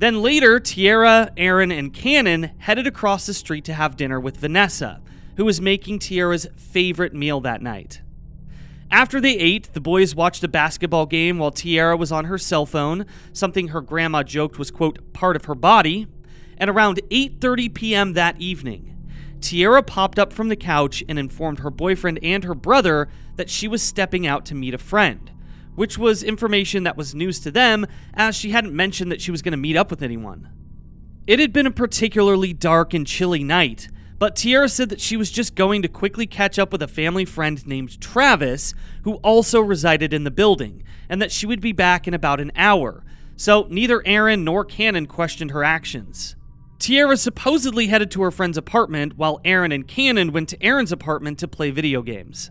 Then 0.00 0.20
later, 0.20 0.58
Tierra, 0.58 1.30
Aaron, 1.36 1.70
and 1.70 1.94
Cannon 1.94 2.50
headed 2.58 2.88
across 2.88 3.26
the 3.26 3.34
street 3.34 3.64
to 3.66 3.74
have 3.74 3.96
dinner 3.96 4.18
with 4.18 4.38
Vanessa, 4.38 5.00
who 5.36 5.44
was 5.44 5.60
making 5.60 6.00
Tierra's 6.00 6.48
favorite 6.56 7.14
meal 7.14 7.40
that 7.42 7.62
night. 7.62 8.02
After 8.94 9.20
they 9.20 9.36
ate, 9.36 9.72
the 9.72 9.80
boys 9.80 10.14
watched 10.14 10.44
a 10.44 10.48
basketball 10.48 11.06
game 11.06 11.38
while 11.38 11.50
Tierra 11.50 11.96
was 11.96 12.12
on 12.12 12.26
her 12.26 12.38
cell 12.38 12.64
phone, 12.64 13.06
something 13.32 13.68
her 13.68 13.80
grandma 13.80 14.22
joked 14.22 14.56
was 14.56 14.70
quote 14.70 15.12
part 15.12 15.34
of 15.34 15.46
her 15.46 15.56
body. 15.56 16.06
And 16.58 16.70
around 16.70 17.00
8:30 17.10 17.74
p.m. 17.74 18.12
that 18.12 18.40
evening, 18.40 18.96
Tierra 19.40 19.82
popped 19.82 20.16
up 20.16 20.32
from 20.32 20.48
the 20.48 20.54
couch 20.54 21.02
and 21.08 21.18
informed 21.18 21.58
her 21.58 21.70
boyfriend 21.70 22.20
and 22.22 22.44
her 22.44 22.54
brother 22.54 23.08
that 23.34 23.50
she 23.50 23.66
was 23.66 23.82
stepping 23.82 24.28
out 24.28 24.44
to 24.44 24.54
meet 24.54 24.74
a 24.74 24.78
friend, 24.78 25.32
which 25.74 25.98
was 25.98 26.22
information 26.22 26.84
that 26.84 26.96
was 26.96 27.16
news 27.16 27.40
to 27.40 27.50
them 27.50 27.86
as 28.14 28.36
she 28.36 28.50
hadn't 28.50 28.76
mentioned 28.76 29.10
that 29.10 29.20
she 29.20 29.32
was 29.32 29.42
going 29.42 29.50
to 29.50 29.58
meet 29.58 29.76
up 29.76 29.90
with 29.90 30.04
anyone. 30.04 30.48
It 31.26 31.40
had 31.40 31.52
been 31.52 31.66
a 31.66 31.72
particularly 31.72 32.52
dark 32.52 32.94
and 32.94 33.04
chilly 33.04 33.42
night, 33.42 33.88
but 34.18 34.36
Tierra 34.36 34.68
said 34.68 34.88
that 34.90 35.00
she 35.00 35.16
was 35.16 35.30
just 35.30 35.54
going 35.54 35.82
to 35.82 35.88
quickly 35.88 36.26
catch 36.26 36.58
up 36.58 36.72
with 36.72 36.82
a 36.82 36.88
family 36.88 37.24
friend 37.24 37.66
named 37.66 38.00
Travis, 38.00 38.74
who 39.02 39.14
also 39.16 39.60
resided 39.60 40.12
in 40.12 40.24
the 40.24 40.30
building, 40.30 40.82
and 41.08 41.20
that 41.20 41.32
she 41.32 41.46
would 41.46 41.60
be 41.60 41.72
back 41.72 42.06
in 42.06 42.14
about 42.14 42.40
an 42.40 42.52
hour. 42.56 43.04
So 43.36 43.66
neither 43.68 44.06
Aaron 44.06 44.44
nor 44.44 44.64
Cannon 44.64 45.06
questioned 45.06 45.50
her 45.50 45.64
actions. 45.64 46.36
Tierra 46.78 47.16
supposedly 47.16 47.86
headed 47.86 48.10
to 48.12 48.22
her 48.22 48.30
friend's 48.30 48.58
apartment 48.58 49.16
while 49.16 49.40
Aaron 49.44 49.72
and 49.72 49.88
Cannon 49.88 50.32
went 50.32 50.48
to 50.50 50.62
Aaron's 50.62 50.92
apartment 50.92 51.38
to 51.38 51.48
play 51.48 51.70
video 51.70 52.02
games. 52.02 52.50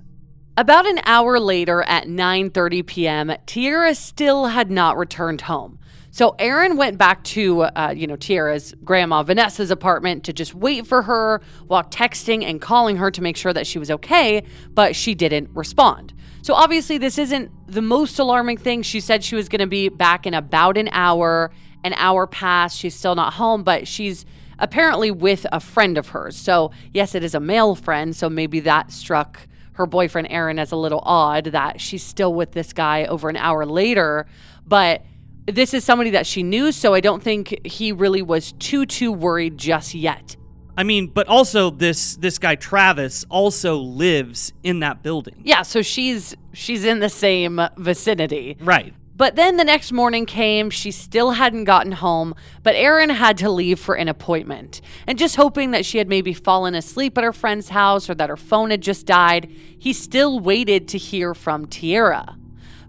About 0.55 0.86
an 0.86 1.00
hour 1.05 1.39
later 1.39 1.84
at 1.84 2.05
9:30 2.05 2.86
p.m., 2.86 3.32
Tierra 3.46 3.96
still 3.96 4.48
had 4.48 4.70
not 4.70 4.98
returned 4.98 5.41
home. 5.41 5.79
So 6.13 6.36
Aaron 6.38 6.77
went 6.77 7.00
back 7.00 7.24
to, 7.24 7.63
uh, 7.63 7.91
you 7.98 8.05
know, 8.05 8.15
Tierra's 8.15 8.75
grandma 8.84 9.24
Vanessa's 9.24 9.72
apartment 9.72 10.24
to 10.25 10.32
just 10.32 10.53
wait 10.53 10.86
for 10.86 11.01
her 11.01 11.41
while 11.65 11.84
texting 11.86 12.43
and 12.43 12.62
calling 12.62 12.98
her 12.98 13.10
to 13.10 13.20
make 13.20 13.36
sure 13.36 13.51
that 13.51 13.65
she 13.65 13.79
was 13.79 13.89
okay, 13.89 14.43
but 14.75 14.96
she 14.96 15.15
didn't 15.15 15.50
respond. 15.55 16.13
So 16.43 16.53
obviously, 16.53 17.00
this 17.00 17.17
isn't 17.17 17.50
the 17.65 17.82
most 17.82 18.20
alarming 18.20 18.58
thing. 18.58 18.84
She 18.84 19.00
said 19.00 19.24
she 19.24 19.36
was 19.36 19.50
going 19.50 19.62
to 19.62 19.65
be 19.65 19.89
back 19.89 20.27
in 20.27 20.36
about 20.36 20.77
an 20.77 20.88
hour, 20.91 21.50
an 21.84 21.93
hour 21.93 22.27
passed. 22.27 22.77
She's 22.77 22.93
still 22.93 23.15
not 23.15 23.34
home, 23.34 23.63
but 23.63 23.88
she's 23.88 24.24
apparently 24.60 25.10
with 25.10 25.48
a 25.51 25.60
friend 25.60 25.98
of 25.98 26.10
hers. 26.10 26.38
So, 26.38 26.70
yes, 26.93 27.15
it 27.15 27.24
is 27.24 27.34
a 27.34 27.39
male 27.39 27.74
friend. 27.74 28.15
So 28.15 28.29
maybe 28.29 28.60
that 28.60 28.91
struck 28.91 29.48
her 29.74 29.88
boyfriend, 29.88 30.27
Aaron, 30.29 30.60
as 30.60 30.72
a 30.72 30.75
little 30.75 31.01
odd 31.01 31.46
that 31.46 31.82
she's 31.82 32.03
still 32.03 32.36
with 32.36 32.51
this 32.51 32.72
guy 32.72 33.05
over 33.05 33.29
an 33.29 33.38
hour 33.38 33.65
later. 33.65 34.27
But 34.67 35.03
this 35.45 35.73
is 35.73 35.83
somebody 35.83 36.12
that 36.12 36.25
she 36.25 36.43
knew. 36.43 36.71
So 36.71 36.93
I 36.93 37.00
don't 37.00 37.21
think 37.21 37.65
he 37.65 37.91
really 37.91 38.21
was 38.21 38.53
too, 38.53 38.85
too 38.85 39.12
worried 39.12 39.57
just 39.57 39.93
yet. 39.93 40.35
I 40.75 40.83
mean, 40.83 41.07
but 41.07 41.27
also 41.27 41.69
this 41.69 42.15
this 42.15 42.39
guy 42.39 42.55
Travis 42.55 43.25
also 43.29 43.75
lives 43.77 44.53
in 44.63 44.79
that 44.79 45.03
building. 45.03 45.35
Yeah, 45.43 45.62
so 45.62 45.81
she's 45.83 46.35
she's 46.53 46.83
in 46.83 47.00
the 47.00 47.09
same 47.09 47.62
vicinity. 47.77 48.57
Right. 48.59 48.93
But 49.15 49.35
then 49.35 49.57
the 49.57 49.63
next 49.63 49.91
morning 49.91 50.25
came, 50.25 50.71
she 50.71 50.89
still 50.89 51.31
hadn't 51.31 51.65
gotten 51.65 51.91
home, 51.91 52.33
but 52.63 52.73
Aaron 52.73 53.12
had 53.12 53.38
to 53.38 53.50
leave 53.50 53.79
for 53.79 53.93
an 53.93 54.07
appointment. 54.07 54.81
And 55.05 55.19
just 55.19 55.35
hoping 55.35 55.69
that 55.71 55.85
she 55.85 56.00
had 56.00 56.09
maybe 56.09 56.33
fallen 56.33 56.73
asleep 56.73 57.15
at 57.19 57.23
her 57.23 57.31
friend's 57.31 57.69
house 57.69 58.09
or 58.09 58.15
that 58.15 58.29
her 58.29 58.38
phone 58.38 58.71
had 58.71 58.81
just 58.81 59.05
died, 59.05 59.51
he 59.77 59.93
still 59.93 60.39
waited 60.39 60.88
to 60.89 60.97
hear 60.97 61.35
from 61.35 61.67
Tierra. 61.67 62.35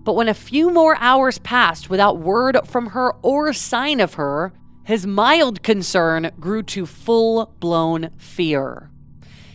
But 0.04 0.14
when 0.14 0.28
a 0.28 0.34
few 0.34 0.70
more 0.70 0.96
hours 1.00 1.38
passed 1.38 1.88
without 1.88 2.18
word 2.18 2.58
from 2.66 2.88
her 2.88 3.12
or 3.22 3.52
sign 3.52 4.00
of 4.00 4.14
her, 4.14 4.52
his 4.84 5.06
mild 5.06 5.62
concern 5.62 6.30
grew 6.38 6.62
to 6.62 6.84
full 6.84 7.54
blown 7.58 8.10
fear. 8.18 8.90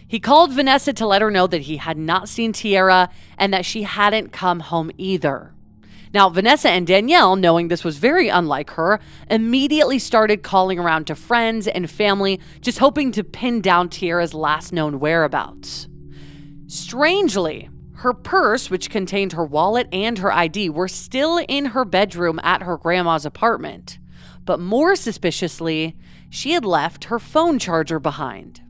He 0.07 0.19
called 0.19 0.51
Vanessa 0.51 0.91
to 0.93 1.05
let 1.05 1.21
her 1.21 1.29
know 1.29 1.45
that 1.45 1.61
he 1.61 1.77
had 1.77 1.97
not 1.97 2.27
seen 2.27 2.51
Tierra 2.51 3.09
and 3.37 3.53
that 3.53 3.63
she 3.63 3.83
hadn't 3.83 4.31
come 4.31 4.61
home 4.61 4.89
either. 4.97 5.53
Now, 6.11 6.29
Vanessa 6.29 6.71
and 6.71 6.87
Danielle, 6.87 7.35
knowing 7.35 7.67
this 7.67 7.83
was 7.83 7.99
very 7.99 8.29
unlike 8.29 8.71
her, 8.71 8.99
immediately 9.29 9.99
started 9.99 10.41
calling 10.41 10.79
around 10.79 11.05
to 11.05 11.15
friends 11.15 11.67
and 11.67 11.87
family, 11.87 12.39
just 12.61 12.79
hoping 12.79 13.11
to 13.11 13.23
pin 13.23 13.61
down 13.61 13.89
Tierra's 13.89 14.33
last 14.33 14.73
known 14.73 14.99
whereabouts. 14.99 15.87
Strangely, 16.65 17.69
her 17.99 18.13
purse, 18.13 18.69
which 18.69 18.89
contained 18.89 19.33
her 19.33 19.45
wallet 19.45 19.87
and 19.91 20.19
her 20.19 20.31
ID, 20.31 20.69
were 20.69 20.87
still 20.87 21.37
in 21.49 21.65
her 21.65 21.83
bedroom 21.83 22.39
at 22.43 22.63
her 22.63 22.77
grandma's 22.77 23.25
apartment. 23.25 23.99
But 24.45 24.59
more 24.59 24.95
suspiciously, 24.95 25.97
she 26.29 26.51
had 26.51 26.63
left 26.63 27.05
her 27.05 27.19
phone 27.19 27.59
charger 27.59 27.99
behind. 27.99 28.61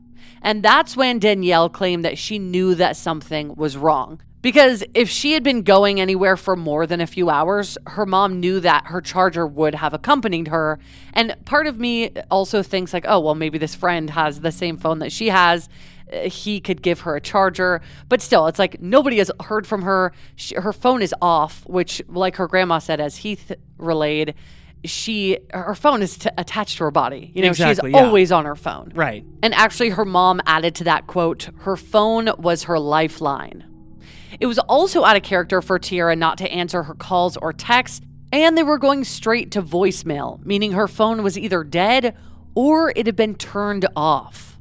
And 0.42 0.62
that's 0.62 0.96
when 0.96 1.18
Danielle 1.18 1.68
claimed 1.68 2.04
that 2.04 2.18
she 2.18 2.38
knew 2.38 2.74
that 2.74 2.96
something 2.96 3.54
was 3.54 3.76
wrong. 3.76 4.20
Because 4.42 4.82
if 4.94 5.10
she 5.10 5.32
had 5.32 5.42
been 5.42 5.62
going 5.62 6.00
anywhere 6.00 6.36
for 6.36 6.56
more 6.56 6.86
than 6.86 7.00
a 7.00 7.06
few 7.06 7.28
hours, 7.28 7.76
her 7.86 8.06
mom 8.06 8.40
knew 8.40 8.58
that 8.60 8.86
her 8.86 9.02
charger 9.02 9.46
would 9.46 9.74
have 9.74 9.92
accompanied 9.92 10.48
her. 10.48 10.78
And 11.12 11.36
part 11.44 11.66
of 11.66 11.78
me 11.78 12.10
also 12.30 12.62
thinks, 12.62 12.94
like, 12.94 13.04
oh, 13.06 13.20
well, 13.20 13.34
maybe 13.34 13.58
this 13.58 13.74
friend 13.74 14.08
has 14.10 14.40
the 14.40 14.50
same 14.50 14.78
phone 14.78 14.98
that 15.00 15.12
she 15.12 15.28
has. 15.28 15.68
Uh, 16.12 16.28
he 16.28 16.60
could 16.60 16.82
give 16.82 17.00
her 17.00 17.16
a 17.16 17.20
charger. 17.20 17.80
But 18.08 18.20
still, 18.22 18.46
it's 18.46 18.58
like 18.58 18.80
nobody 18.80 19.18
has 19.18 19.30
heard 19.44 19.66
from 19.66 19.82
her. 19.82 20.12
She, 20.36 20.54
her 20.54 20.72
phone 20.72 21.02
is 21.02 21.14
off, 21.20 21.64
which, 21.66 22.02
like 22.08 22.36
her 22.36 22.46
grandma 22.46 22.78
said, 22.78 23.00
as 23.00 23.18
Heath 23.18 23.52
relayed, 23.78 24.34
she 24.84 25.38
her 25.52 25.74
phone 25.74 26.02
is 26.02 26.16
t- 26.16 26.30
attached 26.38 26.78
to 26.78 26.84
her 26.84 26.90
body. 26.90 27.30
You 27.34 27.42
know, 27.42 27.48
Exactly, 27.48 27.90
she's 27.90 27.94
yeah. 27.94 28.04
always 28.04 28.32
on 28.32 28.44
her 28.46 28.56
phone. 28.56 28.92
Right. 28.94 29.24
And 29.42 29.54
actually, 29.54 29.90
her 29.90 30.04
mom 30.04 30.40
added 30.46 30.74
to 30.76 30.84
that 30.84 31.06
quote, 31.06 31.48
her 31.60 31.76
phone 31.76 32.30
was 32.38 32.64
her 32.64 32.78
lifeline. 32.78 33.66
It 34.38 34.46
was 34.46 34.58
also 34.58 35.04
out 35.04 35.16
of 35.16 35.22
character 35.22 35.60
for 35.60 35.78
Tierra 35.78 36.16
not 36.16 36.38
to 36.38 36.50
answer 36.50 36.84
her 36.84 36.94
calls 36.94 37.36
or 37.36 37.52
texts, 37.52 38.00
and 38.32 38.56
they 38.56 38.62
were 38.62 38.78
going 38.78 39.04
straight 39.04 39.50
to 39.52 39.62
voicemail, 39.62 40.44
meaning 40.46 40.72
her 40.72 40.88
phone 40.88 41.22
was 41.22 41.36
either 41.36 41.64
dead 41.64 42.16
or 42.54 42.92
it 42.96 43.06
had 43.06 43.16
been 43.16 43.34
turned 43.34 43.86
off. 43.96 44.58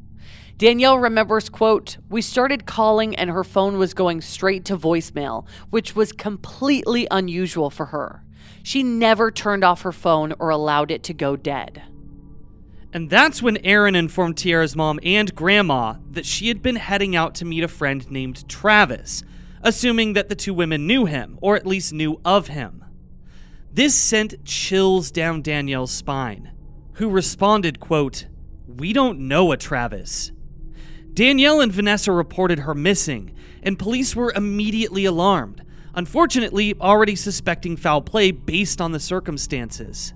Danielle 0.59 0.99
remembers, 0.99 1.47
quote, 1.47 1.95
We 2.09 2.21
started 2.21 2.65
calling 2.65 3.15
and 3.15 3.29
her 3.29 3.45
phone 3.45 3.77
was 3.77 3.93
going 3.93 4.19
straight 4.19 4.65
to 4.65 4.77
voicemail, 4.77 5.47
which 5.69 5.95
was 5.95 6.11
completely 6.11 7.07
unusual 7.09 7.69
for 7.69 7.85
her. 7.87 8.25
She 8.61 8.83
never 8.83 9.31
turned 9.31 9.63
off 9.63 9.83
her 9.83 9.93
phone 9.93 10.33
or 10.37 10.49
allowed 10.49 10.91
it 10.91 11.01
to 11.03 11.13
go 11.13 11.37
dead. 11.37 11.83
And 12.91 13.09
that's 13.09 13.41
when 13.41 13.55
Aaron 13.63 13.95
informed 13.95 14.35
Tierra's 14.35 14.75
mom 14.75 14.99
and 15.01 15.33
grandma 15.33 15.93
that 16.11 16.25
she 16.25 16.49
had 16.49 16.61
been 16.61 16.75
heading 16.75 17.15
out 17.15 17.35
to 17.35 17.45
meet 17.45 17.63
a 17.63 17.69
friend 17.69 18.11
named 18.11 18.49
Travis, 18.49 19.23
assuming 19.61 20.11
that 20.11 20.27
the 20.27 20.35
two 20.35 20.53
women 20.53 20.85
knew 20.85 21.05
him, 21.05 21.39
or 21.41 21.55
at 21.55 21.65
least 21.65 21.93
knew 21.93 22.19
of 22.25 22.47
him. 22.47 22.83
This 23.71 23.95
sent 23.95 24.43
chills 24.43 25.09
down 25.09 25.41
Danielle's 25.41 25.91
spine, 25.91 26.51
who 26.95 27.09
responded, 27.09 27.79
quote, 27.79 28.25
We 28.67 28.91
don't 28.91 29.19
know 29.19 29.53
a 29.53 29.57
Travis. 29.57 30.33
Danielle 31.19 31.59
and 31.59 31.69
Vanessa 31.69 32.13
reported 32.13 32.59
her 32.59 32.73
missing, 32.73 33.35
and 33.61 33.77
police 33.77 34.15
were 34.15 34.31
immediately 34.37 35.03
alarmed, 35.03 35.61
unfortunately, 35.93 36.73
already 36.79 37.13
suspecting 37.13 37.75
foul 37.75 38.01
play 38.01 38.31
based 38.31 38.79
on 38.79 38.93
the 38.93 39.01
circumstances. 39.01 40.13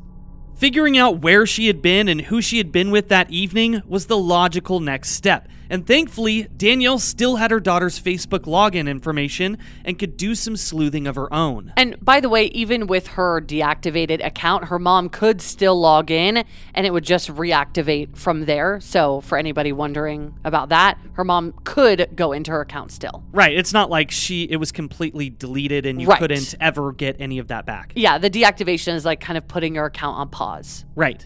Figuring 0.55 0.97
out 0.97 1.21
where 1.21 1.45
she 1.45 1.67
had 1.67 1.81
been 1.81 2.07
and 2.07 2.21
who 2.21 2.41
she 2.41 2.57
had 2.57 2.71
been 2.71 2.89
with 2.89 3.09
that 3.09 3.29
evening 3.29 3.81
was 3.85 4.05
the 4.05 4.17
logical 4.17 4.79
next 4.79 5.09
step, 5.09 5.49
And 5.73 5.87
thankfully, 5.87 6.43
Danielle 6.55 6.99
still 6.99 7.37
had 7.37 7.49
her 7.49 7.59
daughter's 7.59 7.99
Facebook 7.99 8.41
login 8.41 8.87
information 8.87 9.57
and 9.83 9.97
could 9.97 10.17
do 10.17 10.35
some 10.35 10.55
sleuthing 10.55 11.07
of 11.07 11.15
her 11.15 11.33
own. 11.33 11.73
And 11.75 11.97
by 11.99 12.19
the 12.19 12.29
way, 12.29 12.45
even 12.49 12.85
with 12.85 13.07
her 13.07 13.41
deactivated 13.41 14.23
account, 14.23 14.65
her 14.65 14.77
mom 14.77 15.09
could 15.09 15.41
still 15.41 15.79
log 15.81 16.11
in 16.11 16.45
and 16.75 16.85
it 16.85 16.93
would 16.93 17.03
just 17.03 17.27
reactivate 17.33 18.15
from 18.15 18.45
there. 18.45 18.79
So, 18.81 19.21
for 19.21 19.35
anybody 19.35 19.71
wondering 19.71 20.35
about 20.43 20.69
that, 20.69 20.99
her 21.13 21.23
mom 21.23 21.55
could 21.63 22.07
go 22.15 22.33
into 22.33 22.51
her 22.51 22.61
account 22.61 22.91
still. 22.91 23.23
Right. 23.31 23.57
It's 23.57 23.73
not 23.73 23.89
like 23.89 24.11
she 24.11 24.43
it 24.43 24.57
was 24.57 24.71
completely 24.71 25.31
deleted 25.31 25.87
and 25.87 25.99
you 25.99 26.07
Right. 26.07 26.19
couldn't 26.19 26.53
ever 26.61 26.91
get 26.91 27.15
any 27.19 27.39
of 27.39 27.47
that 27.47 27.65
back. 27.65 27.93
Yeah, 27.95 28.19
the 28.19 28.29
deactivation 28.29 28.93
is 28.93 29.05
like 29.05 29.19
kind 29.19 29.39
of 29.39 29.47
putting 29.47 29.73
your 29.73 29.85
account 29.85 30.19
on 30.19 30.29
pause. 30.29 30.85
Right. 30.95 31.25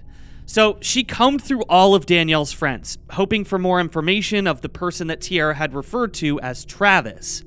So 0.50 0.78
she 0.80 1.04
combed 1.04 1.44
through 1.44 1.64
all 1.64 1.94
of 1.94 2.06
Danielle's 2.06 2.54
friends, 2.54 2.98
hoping 3.12 3.44
for 3.44 3.60
more 3.60 3.82
information 3.82 4.48
of 4.48 4.62
the 4.62 4.70
person 4.70 5.08
that 5.08 5.20
Tierra 5.20 5.54
had 5.54 5.74
referred 5.74 6.14
to 6.16 6.40
as 6.40 6.64
Travis. 6.64 7.44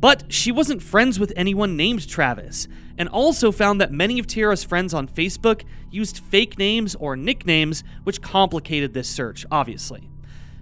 But 0.00 0.32
she 0.32 0.50
wasn't 0.50 0.82
friends 0.82 1.20
with 1.20 1.32
anyone 1.36 1.76
named 1.76 2.08
Travis, 2.08 2.66
and 2.98 3.08
also 3.08 3.52
found 3.52 3.80
that 3.80 3.92
many 3.92 4.18
of 4.18 4.26
Tierra's 4.26 4.64
friends 4.64 4.92
on 4.92 5.06
Facebook 5.06 5.62
used 5.92 6.18
fake 6.18 6.58
names 6.58 6.96
or 6.96 7.16
nicknames, 7.16 7.84
which 8.02 8.20
complicated 8.20 8.92
this 8.92 9.08
search, 9.08 9.46
obviously. 9.52 10.10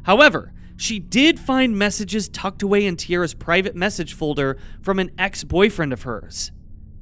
However, 0.02 0.52
she 0.76 0.98
did 0.98 1.40
find 1.40 1.78
messages 1.78 2.28
tucked 2.28 2.62
away 2.62 2.84
in 2.84 2.96
Tierra's 2.96 3.32
private 3.32 3.74
message 3.74 4.12
folder 4.12 4.58
from 4.82 4.98
an 4.98 5.12
ex 5.16 5.44
boyfriend 5.44 5.94
of 5.94 6.02
hers. 6.02 6.52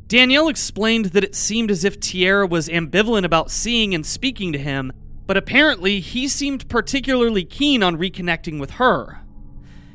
Danielle 0.08 0.48
explained 0.48 1.06
that 1.06 1.22
it 1.22 1.34
seemed 1.34 1.70
as 1.70 1.84
if 1.84 2.00
Tierra 2.00 2.46
was 2.46 2.70
ambivalent 2.70 3.26
about 3.26 3.50
seeing 3.50 3.94
and 3.94 4.06
speaking 4.06 4.54
to 4.54 4.58
him, 4.58 4.90
but 5.26 5.36
apparently 5.36 6.00
he 6.00 6.26
seemed 6.26 6.66
particularly 6.70 7.44
keen 7.44 7.82
on 7.82 7.98
reconnecting 7.98 8.58
with 8.58 8.72
her. 8.72 9.20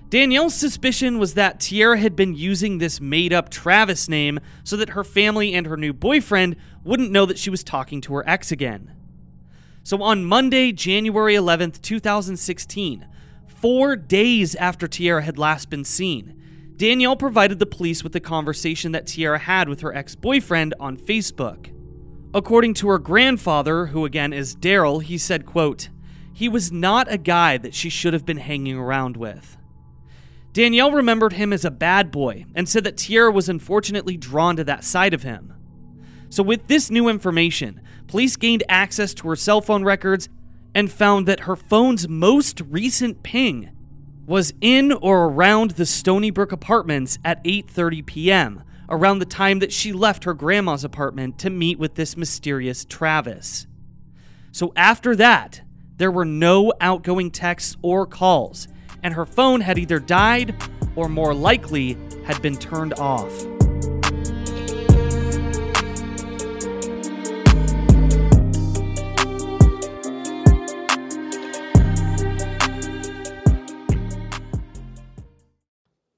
Danielle's 0.09 0.53
suspicion 0.53 1.17
was 1.17 1.33
that 1.33 1.59
Tierra 1.59 1.97
had 1.97 2.15
been 2.15 2.35
using 2.35 2.77
this 2.77 3.01
made 3.01 3.33
up 3.33 3.49
Travis 3.49 4.07
name 4.07 4.39
so 4.63 4.77
that 4.77 4.89
her 4.89 5.03
family 5.03 5.55
and 5.55 5.65
her 5.65 5.77
new 5.77 5.91
boyfriend 5.91 6.57
wouldn't 6.83 7.11
know 7.11 7.25
that 7.25 7.39
she 7.39 7.49
was 7.49 7.63
talking 7.63 7.99
to 8.01 8.13
her 8.13 8.29
ex 8.29 8.51
again. 8.51 8.91
So 9.81 10.03
on 10.03 10.23
Monday, 10.23 10.71
January 10.71 11.33
11th, 11.33 11.81
2016, 11.81 13.07
four 13.47 13.95
days 13.95 14.53
after 14.53 14.87
Tierra 14.87 15.23
had 15.23 15.39
last 15.39 15.71
been 15.71 15.83
seen, 15.83 16.39
Danielle 16.75 17.15
provided 17.15 17.59
the 17.59 17.65
police 17.65 18.03
with 18.03 18.13
the 18.13 18.19
conversation 18.19 18.91
that 18.93 19.07
Tierra 19.07 19.37
had 19.37 19.69
with 19.69 19.81
her 19.81 19.95
ex 19.95 20.15
boyfriend 20.15 20.73
on 20.79 20.97
Facebook. 20.97 21.69
According 22.33 22.73
to 22.75 22.89
her 22.89 22.97
grandfather, 22.97 23.87
who 23.87 24.05
again 24.05 24.33
is 24.33 24.55
Daryl, 24.55 25.03
he 25.03 25.17
said, 25.17 25.45
quote, 25.45 25.89
He 26.33 26.49
was 26.49 26.71
not 26.71 27.11
a 27.11 27.17
guy 27.17 27.57
that 27.59 27.75
she 27.75 27.89
should 27.89 28.13
have 28.13 28.25
been 28.25 28.37
hanging 28.37 28.75
around 28.75 29.17
with. 29.17 29.55
Danielle 30.51 30.91
remembered 30.91 31.33
him 31.33 31.53
as 31.53 31.63
a 31.63 31.71
bad 31.71 32.11
boy 32.11 32.45
and 32.55 32.67
said 32.67 32.83
that 32.83 32.97
Tierra 32.97 33.31
was 33.31 33.49
unfortunately 33.49 34.17
drawn 34.17 34.55
to 34.55 34.63
that 34.63 34.83
side 34.83 35.13
of 35.13 35.23
him. 35.23 35.53
So, 36.29 36.41
with 36.41 36.67
this 36.67 36.89
new 36.89 37.07
information, 37.07 37.81
police 38.07 38.35
gained 38.35 38.63
access 38.67 39.13
to 39.15 39.27
her 39.29 39.35
cell 39.35 39.61
phone 39.61 39.83
records 39.83 40.29
and 40.73 40.91
found 40.91 41.27
that 41.27 41.41
her 41.41 41.55
phone's 41.55 42.07
most 42.07 42.61
recent 42.61 43.21
ping 43.21 43.69
was 44.25 44.53
in 44.61 44.91
or 44.91 45.25
around 45.25 45.71
the 45.71 45.85
Stony 45.85 46.31
Brook 46.31 46.51
apartments 46.51 47.19
at 47.23 47.43
8:30 47.43 48.05
p.m., 48.05 48.63
around 48.89 49.19
the 49.19 49.25
time 49.25 49.59
that 49.59 49.71
she 49.71 49.91
left 49.91 50.23
her 50.23 50.33
grandma's 50.33 50.83
apartment 50.83 51.37
to 51.39 51.49
meet 51.49 51.79
with 51.79 51.95
this 51.95 52.15
mysterious 52.15 52.85
Travis. 52.85 53.65
So 54.51 54.71
after 54.75 55.15
that, 55.15 55.61
there 55.97 56.11
were 56.11 56.25
no 56.25 56.73
outgoing 56.79 57.31
texts 57.31 57.75
or 57.81 58.05
calls, 58.05 58.67
and 59.01 59.13
her 59.13 59.25
phone 59.25 59.61
had 59.61 59.77
either 59.77 59.99
died 59.99 60.55
or 60.95 61.09
more 61.09 61.33
likely 61.33 61.97
had 62.25 62.41
been 62.41 62.57
turned 62.57 62.93
off. 62.95 63.52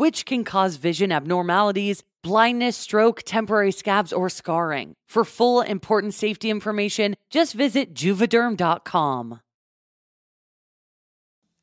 which 0.00 0.24
can 0.24 0.44
cause 0.44 0.76
vision 0.76 1.12
abnormalities, 1.12 2.02
blindness, 2.22 2.74
stroke, 2.74 3.20
temporary 3.26 3.70
scabs, 3.70 4.14
or 4.14 4.30
scarring. 4.30 4.94
For 5.06 5.26
full 5.26 5.60
important 5.60 6.14
safety 6.14 6.48
information, 6.48 7.16
just 7.28 7.52
visit 7.52 7.92
juvederm.com. 7.92 9.40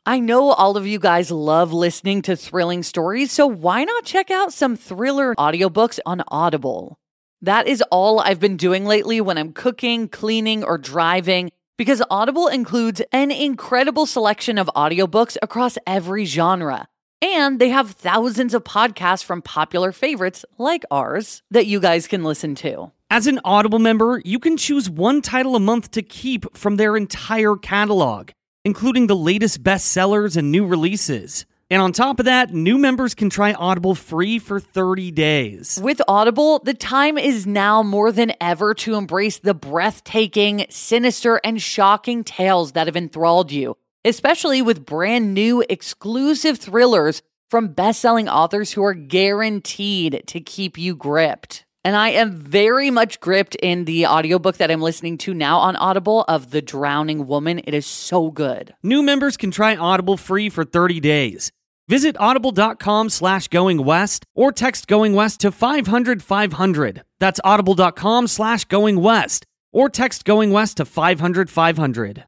I 0.05 0.19
know 0.19 0.51
all 0.51 0.77
of 0.77 0.85
you 0.85 0.99
guys 0.99 1.31
love 1.31 1.73
listening 1.73 2.21
to 2.21 2.35
thrilling 2.35 2.83
stories, 2.83 3.31
so 3.31 3.47
why 3.47 3.83
not 3.83 4.05
check 4.05 4.29
out 4.29 4.53
some 4.53 4.75
thriller 4.75 5.33
audiobooks 5.33 5.97
on 6.05 6.21
Audible? 6.27 6.99
That 7.41 7.67
is 7.67 7.83
all 7.89 8.19
I've 8.19 8.39
been 8.39 8.55
doing 8.55 8.85
lately 8.85 9.19
when 9.19 9.39
I'm 9.39 9.51
cooking, 9.51 10.07
cleaning, 10.07 10.63
or 10.63 10.77
driving. 10.77 11.49
Because 11.75 12.03
Audible 12.11 12.47
includes 12.47 13.01
an 13.11 13.31
incredible 13.31 14.05
selection 14.05 14.59
of 14.59 14.69
audiobooks 14.75 15.37
across 15.41 15.79
every 15.87 16.25
genre. 16.25 16.87
And 17.21 17.59
they 17.59 17.69
have 17.69 17.91
thousands 17.91 18.53
of 18.53 18.63
podcasts 18.63 19.23
from 19.23 19.41
popular 19.41 19.91
favorites 19.91 20.45
like 20.57 20.85
ours 20.91 21.41
that 21.49 21.65
you 21.65 21.79
guys 21.79 22.07
can 22.07 22.23
listen 22.23 22.53
to. 22.55 22.91
As 23.09 23.25
an 23.25 23.39
Audible 23.43 23.79
member, 23.79 24.21
you 24.23 24.37
can 24.37 24.57
choose 24.57 24.89
one 24.89 25.21
title 25.21 25.55
a 25.55 25.59
month 25.59 25.91
to 25.91 26.01
keep 26.01 26.55
from 26.55 26.75
their 26.75 26.95
entire 26.95 27.55
catalog, 27.55 28.31
including 28.65 29.07
the 29.07 29.15
latest 29.15 29.63
bestsellers 29.63 30.37
and 30.37 30.51
new 30.51 30.65
releases. 30.65 31.45
And 31.69 31.81
on 31.81 31.91
top 31.91 32.19
of 32.19 32.25
that, 32.25 32.53
new 32.53 32.77
members 32.77 33.15
can 33.15 33.29
try 33.29 33.51
Audible 33.53 33.95
free 33.95 34.39
for 34.39 34.59
30 34.59 35.11
days. 35.11 35.79
With 35.81 36.01
Audible, 36.07 36.59
the 36.59 36.73
time 36.73 37.17
is 37.17 37.47
now 37.47 37.83
more 37.83 38.11
than 38.11 38.33
ever 38.39 38.73
to 38.75 38.95
embrace 38.95 39.39
the 39.39 39.53
breathtaking, 39.53 40.65
sinister, 40.69 41.41
and 41.43 41.61
shocking 41.61 42.23
tales 42.23 42.73
that 42.73 42.87
have 42.87 42.95
enthralled 42.95 43.51
you 43.51 43.75
especially 44.07 44.61
with 44.61 44.85
brand 44.85 45.33
new 45.33 45.63
exclusive 45.69 46.57
thrillers 46.57 47.21
from 47.49 47.69
best-selling 47.69 48.27
authors 48.27 48.73
who 48.73 48.83
are 48.83 48.93
guaranteed 48.93 50.23
to 50.27 50.39
keep 50.39 50.77
you 50.77 50.95
gripped. 50.95 51.65
And 51.83 51.95
I 51.95 52.09
am 52.09 52.31
very 52.31 52.91
much 52.91 53.21
gripped 53.21 53.55
in 53.55 53.85
the 53.85 54.07
audiobook 54.07 54.57
that 54.57 54.69
I'm 54.69 54.81
listening 54.81 55.17
to 55.19 55.33
now 55.33 55.59
on 55.59 55.77
Audible 55.77 56.25
of 56.27 56.51
The 56.51 56.61
Drowning 56.61 57.27
Woman. 57.27 57.61
It 57.63 57.73
is 57.73 57.85
so 57.85 58.29
good. 58.29 58.73
New 58.83 59.01
members 59.01 59.37
can 59.37 59.51
try 59.51 59.75
Audible 59.75 60.17
free 60.17 60.49
for 60.49 60.65
30 60.65 60.99
days. 60.99 61.51
Visit 61.87 62.17
audible.com 62.19 63.09
slash 63.09 63.47
going 63.47 63.85
west 63.85 64.25
or 64.35 64.51
text 64.51 64.87
going 64.87 65.13
west 65.13 65.39
to 65.41 65.51
500 65.51 66.21
500. 66.21 67.03
That's 67.19 67.39
audible.com 67.45 68.27
slash 68.27 68.65
going 68.65 68.99
west 68.99 69.45
or 69.71 69.87
text 69.87 70.25
going 70.25 70.51
west 70.51 70.77
to 70.77 70.85
500 70.85 71.49
500. 71.49 72.25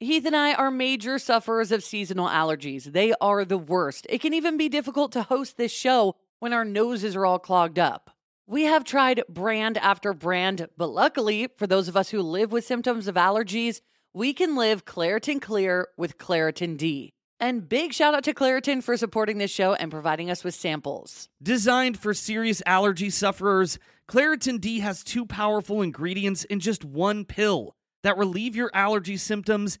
Heath 0.00 0.26
and 0.26 0.36
I 0.36 0.54
are 0.54 0.70
major 0.70 1.18
sufferers 1.18 1.72
of 1.72 1.82
seasonal 1.82 2.28
allergies. 2.28 2.84
They 2.92 3.14
are 3.20 3.44
the 3.44 3.58
worst. 3.58 4.06
It 4.08 4.20
can 4.20 4.32
even 4.32 4.56
be 4.56 4.68
difficult 4.68 5.10
to 5.12 5.24
host 5.24 5.56
this 5.56 5.72
show 5.72 6.14
when 6.38 6.52
our 6.52 6.64
noses 6.64 7.16
are 7.16 7.26
all 7.26 7.40
clogged 7.40 7.80
up. 7.80 8.12
We 8.46 8.62
have 8.62 8.84
tried 8.84 9.24
brand 9.28 9.76
after 9.76 10.14
brand, 10.14 10.68
but 10.76 10.90
luckily, 10.90 11.48
for 11.56 11.66
those 11.66 11.88
of 11.88 11.96
us 11.96 12.10
who 12.10 12.22
live 12.22 12.52
with 12.52 12.64
symptoms 12.64 13.08
of 13.08 13.16
allergies, 13.16 13.80
we 14.14 14.32
can 14.32 14.54
live 14.54 14.84
Claritin 14.84 15.42
Clear 15.42 15.88
with 15.96 16.16
Claritin 16.16 16.76
D. 16.76 17.12
And 17.40 17.68
big 17.68 17.92
shout 17.92 18.14
out 18.14 18.22
to 18.24 18.34
Claritin 18.34 18.84
for 18.84 18.96
supporting 18.96 19.38
this 19.38 19.50
show 19.50 19.74
and 19.74 19.90
providing 19.90 20.30
us 20.30 20.44
with 20.44 20.54
samples. 20.54 21.28
Designed 21.42 21.98
for 21.98 22.14
serious 22.14 22.62
allergy 22.64 23.10
sufferers, 23.10 23.80
Claritin 24.08 24.60
D 24.60 24.78
has 24.78 25.02
two 25.02 25.26
powerful 25.26 25.82
ingredients 25.82 26.44
in 26.44 26.60
just 26.60 26.84
one 26.84 27.24
pill 27.24 27.74
that 28.04 28.16
relieve 28.16 28.54
your 28.54 28.70
allergy 28.72 29.16
symptoms 29.16 29.80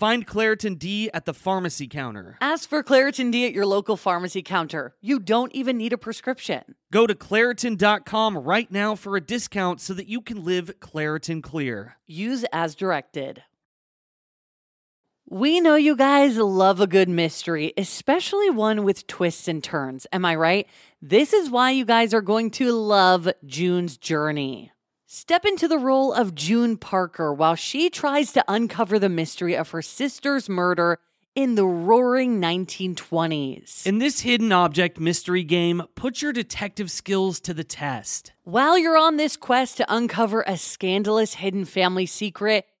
Find 0.00 0.26
Claritin 0.26 0.78
D 0.78 1.10
at 1.12 1.26
the 1.26 1.34
pharmacy 1.34 1.86
counter. 1.86 2.38
Ask 2.40 2.66
for 2.70 2.82
Claritin 2.82 3.30
D 3.30 3.44
at 3.44 3.52
your 3.52 3.66
local 3.66 3.98
pharmacy 3.98 4.40
counter. 4.40 4.94
You 5.02 5.18
don't 5.18 5.52
even 5.52 5.76
need 5.76 5.92
a 5.92 5.98
prescription. 5.98 6.74
Go 6.90 7.06
to 7.06 7.14
Claritin.com 7.14 8.38
right 8.38 8.72
now 8.72 8.94
for 8.94 9.14
a 9.14 9.20
discount 9.20 9.78
so 9.78 9.92
that 9.92 10.08
you 10.08 10.22
can 10.22 10.42
live 10.42 10.72
Claritin 10.80 11.42
Clear. 11.42 11.98
Use 12.06 12.46
as 12.50 12.74
directed. 12.74 13.42
We 15.28 15.60
know 15.60 15.74
you 15.74 15.94
guys 15.96 16.38
love 16.38 16.80
a 16.80 16.86
good 16.86 17.10
mystery, 17.10 17.74
especially 17.76 18.48
one 18.48 18.84
with 18.84 19.06
twists 19.06 19.48
and 19.48 19.62
turns. 19.62 20.06
Am 20.14 20.24
I 20.24 20.34
right? 20.34 20.66
This 21.02 21.34
is 21.34 21.50
why 21.50 21.72
you 21.72 21.84
guys 21.84 22.14
are 22.14 22.22
going 22.22 22.52
to 22.52 22.72
love 22.72 23.28
June's 23.44 23.98
Journey. 23.98 24.72
Step 25.12 25.44
into 25.44 25.66
the 25.66 25.76
role 25.76 26.12
of 26.12 26.36
June 26.36 26.76
Parker 26.76 27.34
while 27.34 27.56
she 27.56 27.90
tries 27.90 28.30
to 28.30 28.44
uncover 28.46 28.96
the 28.96 29.08
mystery 29.08 29.56
of 29.56 29.70
her 29.70 29.82
sister's 29.82 30.48
murder 30.48 31.00
in 31.34 31.56
the 31.56 31.66
roaring 31.66 32.40
1920s. 32.40 33.84
In 33.84 33.98
this 33.98 34.20
hidden 34.20 34.52
object 34.52 35.00
mystery 35.00 35.42
game, 35.42 35.82
put 35.96 36.22
your 36.22 36.32
detective 36.32 36.92
skills 36.92 37.40
to 37.40 37.52
the 37.52 37.64
test. 37.64 38.30
While 38.44 38.78
you're 38.78 38.96
on 38.96 39.16
this 39.16 39.36
quest 39.36 39.78
to 39.78 39.92
uncover 39.92 40.44
a 40.46 40.56
scandalous 40.56 41.34
hidden 41.34 41.64
family 41.64 42.06
secret, 42.06 42.66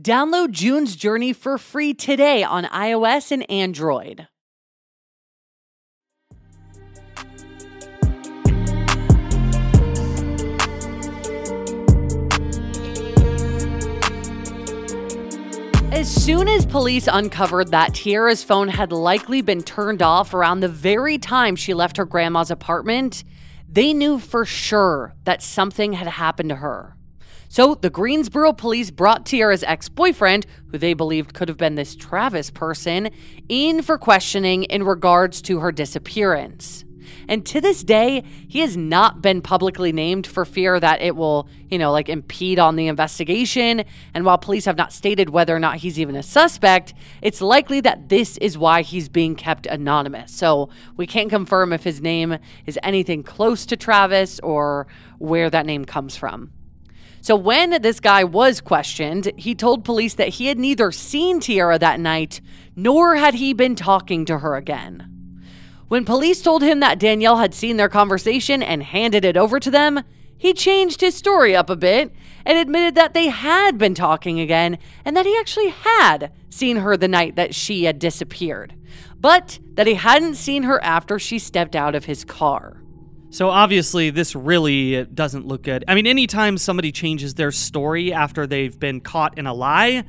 Download 0.00 0.50
June's 0.50 0.94
Journey 0.94 1.32
for 1.32 1.56
free 1.56 1.94
today 1.94 2.44
on 2.44 2.64
iOS 2.64 3.32
and 3.32 3.50
Android. 3.50 4.28
As 15.90 16.14
soon 16.14 16.46
as 16.46 16.66
police 16.66 17.08
uncovered 17.10 17.68
that 17.68 17.94
Tierra's 17.94 18.44
phone 18.44 18.68
had 18.68 18.92
likely 18.92 19.40
been 19.40 19.62
turned 19.62 20.02
off 20.02 20.34
around 20.34 20.60
the 20.60 20.68
very 20.68 21.16
time 21.16 21.56
she 21.56 21.72
left 21.72 21.96
her 21.96 22.04
grandma's 22.04 22.50
apartment, 22.50 23.24
they 23.66 23.94
knew 23.94 24.18
for 24.18 24.44
sure 24.44 25.14
that 25.24 25.42
something 25.42 25.94
had 25.94 26.06
happened 26.06 26.50
to 26.50 26.56
her. 26.56 26.95
So 27.56 27.74
the 27.74 27.88
Greensboro 27.88 28.52
police 28.52 28.90
brought 28.90 29.24
Tierra's 29.24 29.62
ex 29.62 29.88
boyfriend, 29.88 30.44
who 30.70 30.76
they 30.76 30.92
believed 30.92 31.32
could 31.32 31.48
have 31.48 31.56
been 31.56 31.74
this 31.74 31.96
Travis 31.96 32.50
person, 32.50 33.08
in 33.48 33.80
for 33.80 33.96
questioning 33.96 34.64
in 34.64 34.82
regards 34.82 35.40
to 35.40 35.60
her 35.60 35.72
disappearance. 35.72 36.84
And 37.28 37.46
to 37.46 37.62
this 37.62 37.82
day, 37.82 38.24
he 38.46 38.58
has 38.58 38.76
not 38.76 39.22
been 39.22 39.40
publicly 39.40 39.90
named 39.90 40.26
for 40.26 40.44
fear 40.44 40.78
that 40.78 41.00
it 41.00 41.16
will, 41.16 41.48
you 41.70 41.78
know, 41.78 41.92
like 41.92 42.10
impede 42.10 42.58
on 42.58 42.76
the 42.76 42.88
investigation. 42.88 43.84
And 44.12 44.26
while 44.26 44.36
police 44.36 44.66
have 44.66 44.76
not 44.76 44.92
stated 44.92 45.30
whether 45.30 45.56
or 45.56 45.58
not 45.58 45.76
he's 45.76 45.98
even 45.98 46.14
a 46.14 46.22
suspect, 46.22 46.92
it's 47.22 47.40
likely 47.40 47.80
that 47.80 48.10
this 48.10 48.36
is 48.36 48.58
why 48.58 48.82
he's 48.82 49.08
being 49.08 49.34
kept 49.34 49.64
anonymous. 49.64 50.30
So 50.30 50.68
we 50.98 51.06
can't 51.06 51.30
confirm 51.30 51.72
if 51.72 51.84
his 51.84 52.02
name 52.02 52.36
is 52.66 52.78
anything 52.82 53.22
close 53.22 53.64
to 53.64 53.78
Travis 53.78 54.40
or 54.40 54.86
where 55.16 55.48
that 55.48 55.64
name 55.64 55.86
comes 55.86 56.16
from. 56.16 56.52
So 57.26 57.34
when 57.34 57.82
this 57.82 57.98
guy 57.98 58.22
was 58.22 58.60
questioned, 58.60 59.32
he 59.36 59.56
told 59.56 59.84
police 59.84 60.14
that 60.14 60.28
he 60.28 60.46
had 60.46 60.60
neither 60.60 60.92
seen 60.92 61.40
Tierra 61.40 61.76
that 61.76 61.98
night 61.98 62.40
nor 62.76 63.16
had 63.16 63.34
he 63.34 63.52
been 63.52 63.74
talking 63.74 64.24
to 64.26 64.38
her 64.38 64.54
again. 64.54 65.42
When 65.88 66.04
police 66.04 66.40
told 66.40 66.62
him 66.62 66.78
that 66.78 67.00
Danielle 67.00 67.38
had 67.38 67.52
seen 67.52 67.78
their 67.78 67.88
conversation 67.88 68.62
and 68.62 68.80
handed 68.80 69.24
it 69.24 69.36
over 69.36 69.58
to 69.58 69.72
them, 69.72 70.04
he 70.38 70.52
changed 70.52 71.00
his 71.00 71.16
story 71.16 71.56
up 71.56 71.68
a 71.68 71.74
bit 71.74 72.14
and 72.44 72.58
admitted 72.58 72.94
that 72.94 73.12
they 73.12 73.26
had 73.26 73.76
been 73.76 73.94
talking 73.94 74.38
again 74.38 74.78
and 75.04 75.16
that 75.16 75.26
he 75.26 75.36
actually 75.36 75.70
had 75.70 76.30
seen 76.48 76.76
her 76.76 76.96
the 76.96 77.08
night 77.08 77.34
that 77.34 77.56
she 77.56 77.86
had 77.86 77.98
disappeared, 77.98 78.72
but 79.18 79.58
that 79.74 79.88
he 79.88 79.94
hadn't 79.94 80.36
seen 80.36 80.62
her 80.62 80.80
after 80.80 81.18
she 81.18 81.40
stepped 81.40 81.74
out 81.74 81.96
of 81.96 82.04
his 82.04 82.24
car. 82.24 82.84
So 83.30 83.50
obviously, 83.50 84.10
this 84.10 84.34
really 84.34 85.04
doesn't 85.04 85.46
look 85.46 85.62
good. 85.62 85.84
I 85.88 85.94
mean, 85.94 86.06
anytime 86.06 86.58
somebody 86.58 86.92
changes 86.92 87.34
their 87.34 87.52
story 87.52 88.12
after 88.12 88.46
they've 88.46 88.78
been 88.78 89.00
caught 89.00 89.36
in 89.36 89.46
a 89.46 89.52
lie, 89.52 90.04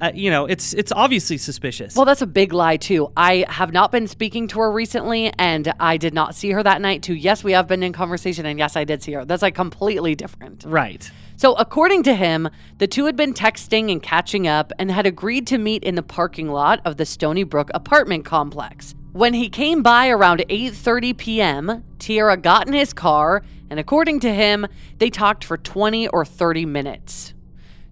uh, 0.00 0.10
you 0.12 0.30
know, 0.30 0.44
it's 0.46 0.74
it's 0.74 0.90
obviously 0.92 1.38
suspicious. 1.38 1.94
Well, 1.94 2.04
that's 2.04 2.22
a 2.22 2.26
big 2.26 2.52
lie 2.52 2.76
too. 2.76 3.12
I 3.16 3.44
have 3.48 3.72
not 3.72 3.92
been 3.92 4.08
speaking 4.08 4.48
to 4.48 4.58
her 4.58 4.70
recently, 4.70 5.32
and 5.38 5.72
I 5.78 5.96
did 5.96 6.12
not 6.12 6.34
see 6.34 6.50
her 6.50 6.62
that 6.62 6.80
night. 6.80 7.02
Too. 7.02 7.14
Yes, 7.14 7.44
we 7.44 7.52
have 7.52 7.68
been 7.68 7.82
in 7.82 7.92
conversation, 7.92 8.44
and 8.44 8.58
yes, 8.58 8.76
I 8.76 8.84
did 8.84 9.02
see 9.02 9.12
her. 9.12 9.24
That's 9.24 9.42
like 9.42 9.54
completely 9.54 10.14
different. 10.14 10.64
right. 10.66 11.10
So, 11.36 11.54
according 11.54 12.04
to 12.04 12.14
him, 12.14 12.48
the 12.78 12.86
two 12.86 13.06
had 13.06 13.16
been 13.16 13.34
texting 13.34 13.90
and 13.90 14.02
catching 14.02 14.46
up 14.46 14.72
and 14.78 14.90
had 14.90 15.04
agreed 15.04 15.46
to 15.48 15.58
meet 15.58 15.82
in 15.82 15.94
the 15.96 16.02
parking 16.02 16.48
lot 16.48 16.80
of 16.84 16.96
the 16.96 17.04
Stony 17.04 17.42
Brook 17.42 17.70
apartment 17.74 18.24
complex. 18.24 18.94
When 19.14 19.34
he 19.34 19.48
came 19.48 19.80
by 19.80 20.08
around 20.08 20.44
8:30 20.48 21.16
p.m., 21.16 21.84
Tierra 22.00 22.36
got 22.36 22.66
in 22.66 22.72
his 22.72 22.92
car, 22.92 23.44
and 23.70 23.78
according 23.78 24.18
to 24.20 24.34
him, 24.34 24.66
they 24.98 25.08
talked 25.08 25.44
for 25.44 25.56
20 25.56 26.08
or 26.08 26.24
30 26.24 26.66
minutes. 26.66 27.32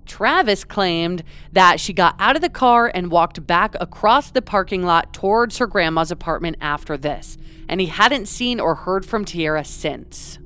Travis 0.04 0.64
claimed 0.64 1.22
that 1.52 1.78
she 1.78 1.92
got 1.92 2.16
out 2.18 2.34
of 2.34 2.42
the 2.42 2.48
car 2.48 2.90
and 2.92 3.12
walked 3.12 3.46
back 3.46 3.76
across 3.80 4.32
the 4.32 4.42
parking 4.42 4.82
lot 4.82 5.12
towards 5.12 5.58
her 5.58 5.68
grandma's 5.68 6.10
apartment 6.10 6.56
after 6.60 6.96
this, 6.96 7.38
and 7.68 7.80
he 7.80 7.86
hadn't 7.86 8.26
seen 8.26 8.58
or 8.58 8.74
heard 8.74 9.06
from 9.06 9.24
Tierra 9.24 9.64
since. 9.64 10.40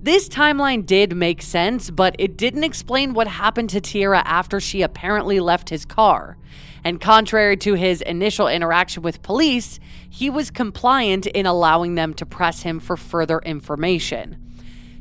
This 0.00 0.30
timeline 0.30 0.86
did 0.86 1.14
make 1.14 1.42
sense, 1.42 1.90
but 1.90 2.16
it 2.18 2.38
didn't 2.38 2.64
explain 2.64 3.12
what 3.12 3.28
happened 3.28 3.68
to 3.68 3.82
Tierra 3.82 4.22
after 4.24 4.60
she 4.60 4.80
apparently 4.80 5.40
left 5.40 5.68
his 5.68 5.84
car. 5.84 6.38
And 6.84 7.00
contrary 7.00 7.56
to 7.58 7.74
his 7.74 8.02
initial 8.02 8.48
interaction 8.48 9.02
with 9.02 9.22
police, 9.22 9.78
he 10.08 10.30
was 10.30 10.50
compliant 10.50 11.26
in 11.26 11.46
allowing 11.46 11.94
them 11.94 12.14
to 12.14 12.26
press 12.26 12.62
him 12.62 12.80
for 12.80 12.96
further 12.96 13.38
information. 13.40 14.36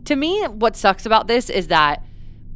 To 0.06 0.16
me, 0.16 0.44
what 0.46 0.76
sucks 0.76 1.06
about 1.06 1.28
this 1.28 1.50
is 1.50 1.68
that 1.68 2.04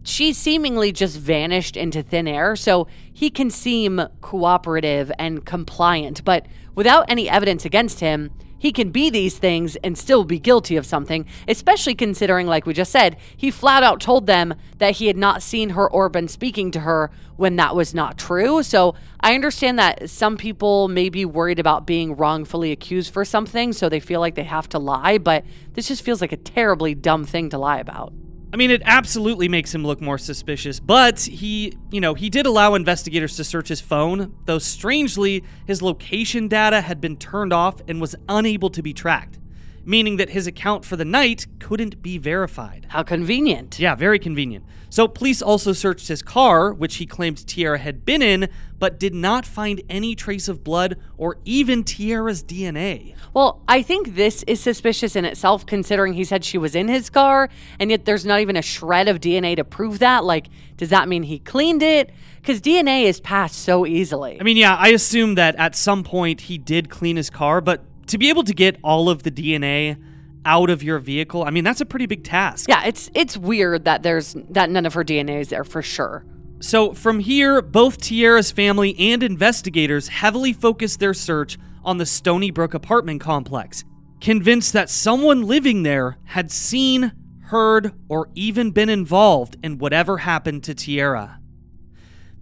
she 0.03 0.33
seemingly 0.33 0.91
just 0.91 1.17
vanished 1.17 1.77
into 1.77 2.03
thin 2.03 2.27
air, 2.27 2.55
so 2.55 2.87
he 3.11 3.29
can 3.29 3.49
seem 3.49 4.01
cooperative 4.21 5.11
and 5.17 5.45
compliant, 5.45 6.25
but 6.25 6.45
without 6.75 7.05
any 7.09 7.29
evidence 7.29 7.63
against 7.63 8.01
him, 8.01 8.31
he 8.63 8.71
can 8.71 8.91
be 8.91 9.09
these 9.09 9.37
things 9.37 9.75
and 9.83 9.97
still 9.97 10.23
be 10.23 10.39
guilty 10.39 10.77
of 10.77 10.85
something, 10.85 11.25
especially 11.49 11.93
considering, 11.93 12.47
like 12.47 12.65
we 12.65 12.73
just 12.73 12.93
said, 12.93 13.17
he 13.35 13.51
flat 13.51 13.83
out 13.83 13.99
told 13.99 14.25
them 14.25 14.53
that 14.77 14.91
he 14.91 15.07
had 15.07 15.17
not 15.17 15.43
seen 15.43 15.71
her 15.71 15.85
or 15.91 16.07
been 16.07 16.29
speaking 16.29 16.71
to 16.71 16.79
her 16.79 17.11
when 17.35 17.57
that 17.57 17.75
was 17.75 17.93
not 17.93 18.17
true. 18.17 18.63
So 18.63 18.95
I 19.19 19.35
understand 19.35 19.77
that 19.79 20.09
some 20.09 20.37
people 20.37 20.87
may 20.87 21.09
be 21.09 21.25
worried 21.25 21.59
about 21.59 21.85
being 21.85 22.15
wrongfully 22.15 22.71
accused 22.71 23.11
for 23.11 23.25
something, 23.25 23.73
so 23.73 23.89
they 23.89 23.99
feel 23.99 24.21
like 24.21 24.35
they 24.35 24.45
have 24.45 24.69
to 24.69 24.79
lie, 24.79 25.17
but 25.17 25.43
this 25.73 25.89
just 25.89 26.01
feels 26.01 26.21
like 26.21 26.31
a 26.31 26.37
terribly 26.37 26.95
dumb 26.95 27.25
thing 27.25 27.49
to 27.49 27.57
lie 27.57 27.79
about. 27.79 28.13
I 28.53 28.55
mean, 28.55 28.69
it 28.69 28.83
absolutely 28.85 29.49
makes 29.49 29.73
him 29.73 29.83
look 29.83 29.99
more 29.99 30.19
suspicious, 30.19 30.79
but 30.79 31.21
he, 31.21 31.75
you 31.89 31.99
know, 31.99 32.13
he 32.13 32.29
did 32.29 32.45
allow 32.45 32.75
investigators 32.75 33.35
to 33.37 33.43
search 33.43 33.67
his 33.67 33.81
phone, 33.81 34.35
though 34.45 34.59
strangely, 34.59 35.43
his 35.65 35.81
location 35.81 36.47
data 36.47 36.79
had 36.81 37.01
been 37.01 37.17
turned 37.17 37.51
off 37.51 37.81
and 37.87 37.99
was 37.99 38.15
unable 38.29 38.69
to 38.69 38.83
be 38.83 38.93
tracked, 38.93 39.39
meaning 39.85 40.17
that 40.17 40.29
his 40.29 40.47
account 40.47 40.85
for 40.85 40.95
the 40.95 41.05
night 41.05 41.47
couldn't 41.59 42.01
be 42.01 42.17
verified. 42.17 42.87
How 42.89 43.03
convenient. 43.03 43.79
Yeah, 43.79 43.95
very 43.95 44.19
convenient. 44.19 44.65
So, 44.89 45.07
police 45.07 45.41
also 45.41 45.73
searched 45.73 46.07
his 46.07 46.21
car, 46.21 46.71
which 46.71 46.97
he 46.97 47.07
claimed 47.07 47.47
Tierra 47.47 47.79
had 47.79 48.05
been 48.05 48.21
in, 48.21 48.47
but 48.77 48.99
did 48.99 49.15
not 49.15 49.43
find 49.45 49.81
any 49.89 50.13
trace 50.13 50.47
of 50.47 50.63
blood 50.63 50.99
or 51.17 51.37
even 51.45 51.83
Tierra's 51.83 52.43
DNA. 52.43 53.15
Well, 53.33 53.63
I 53.67 53.81
think 53.81 54.13
this 54.13 54.43
is 54.43 54.59
suspicious 54.59 55.15
in 55.15 55.25
itself, 55.25 55.65
considering 55.65 56.13
he 56.13 56.23
said 56.23 56.45
she 56.45 56.59
was 56.59 56.75
in 56.75 56.89
his 56.89 57.09
car, 57.09 57.49
and 57.79 57.89
yet 57.89 58.05
there's 58.05 58.25
not 58.25 58.41
even 58.41 58.55
a 58.55 58.61
shred 58.61 59.07
of 59.07 59.19
DNA 59.19 59.55
to 59.55 59.63
prove 59.63 59.97
that. 59.99 60.23
Like, 60.23 60.47
does 60.77 60.89
that 60.89 61.07
mean 61.09 61.23
he 61.23 61.39
cleaned 61.39 61.81
it? 61.81 62.11
Because 62.35 62.61
DNA 62.61 63.05
is 63.05 63.19
passed 63.19 63.55
so 63.55 63.87
easily. 63.87 64.37
I 64.39 64.43
mean, 64.43 64.57
yeah, 64.57 64.75
I 64.75 64.89
assume 64.89 65.35
that 65.35 65.55
at 65.55 65.75
some 65.75 66.03
point 66.03 66.41
he 66.41 66.59
did 66.59 66.89
clean 66.89 67.15
his 67.15 67.31
car, 67.31 67.61
but 67.61 67.83
to 68.07 68.17
be 68.17 68.29
able 68.29 68.43
to 68.43 68.53
get 68.53 68.77
all 68.83 69.09
of 69.09 69.23
the 69.23 69.31
DNA 69.31 69.97
out 70.45 70.69
of 70.69 70.83
your 70.83 70.99
vehicle, 70.99 71.43
I 71.43 71.49
mean, 71.49 71.63
that's 71.63 71.81
a 71.81 71.85
pretty 71.85 72.05
big 72.05 72.23
task. 72.23 72.69
Yeah, 72.69 72.83
it's 72.85 73.09
it's 73.13 73.37
weird 73.37 73.85
that 73.85 74.03
there's 74.03 74.35
that 74.49 74.69
none 74.69 74.85
of 74.85 74.93
her 74.93 75.03
DNA 75.03 75.39
is 75.39 75.49
there 75.49 75.63
for 75.63 75.81
sure. 75.81 76.25
So 76.59 76.93
from 76.93 77.19
here, 77.19 77.61
both 77.61 77.97
Tierra's 77.97 78.51
family 78.51 78.97
and 78.97 79.21
investigators 79.21 80.07
heavily 80.07 80.53
focused 80.53 80.99
their 80.99 81.13
search 81.13 81.57
on 81.83 81.97
the 81.97 82.05
Stony 82.05 82.51
Brook 82.51 82.73
apartment 82.73 83.19
complex, 83.19 83.83
convinced 84.21 84.71
that 84.71 84.89
someone 84.89 85.41
living 85.41 85.83
there 85.83 86.17
had 86.23 86.51
seen, 86.51 87.11
heard, 87.47 87.91
or 88.07 88.29
even 88.35 88.71
been 88.71 88.87
involved 88.87 89.57
in 89.61 89.77
whatever 89.77 90.19
happened 90.19 90.63
to 90.63 90.73
Tierra. 90.73 91.39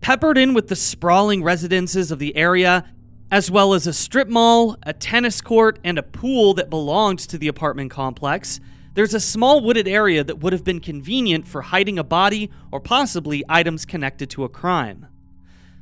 Peppered 0.02 0.38
in 0.38 0.54
with 0.54 0.68
the 0.68 0.76
sprawling 0.76 1.44
residences 1.44 2.12
of 2.12 2.20
the 2.20 2.36
area, 2.36 2.86
as 3.32 3.50
well 3.50 3.74
as 3.74 3.88
a 3.88 3.94
strip 3.94 4.28
mall, 4.28 4.76
a 4.84 4.92
tennis 4.92 5.40
court, 5.40 5.80
and 5.86 5.98
a 5.98 6.04
pool 6.04 6.54
that 6.54 6.70
belonged 6.70 7.20
to 7.20 7.38
the 7.38 7.48
apartment 7.48 7.90
complex, 7.90 8.60
there's 8.94 9.14
a 9.14 9.22
small 9.22 9.62
wooded 9.62 9.88
area 9.88 10.22
that 10.22 10.40
would 10.40 10.52
have 10.52 10.66
been 10.66 10.82
convenient 10.82 11.48
for 11.48 11.62
hiding 11.62 11.98
a 11.98 12.04
body 12.04 12.52
or 12.74 12.82
possibly 12.82 13.42
items 13.48 13.86
connected 13.86 14.30
to 14.30 14.44
a 14.44 14.50
crime. 14.50 15.08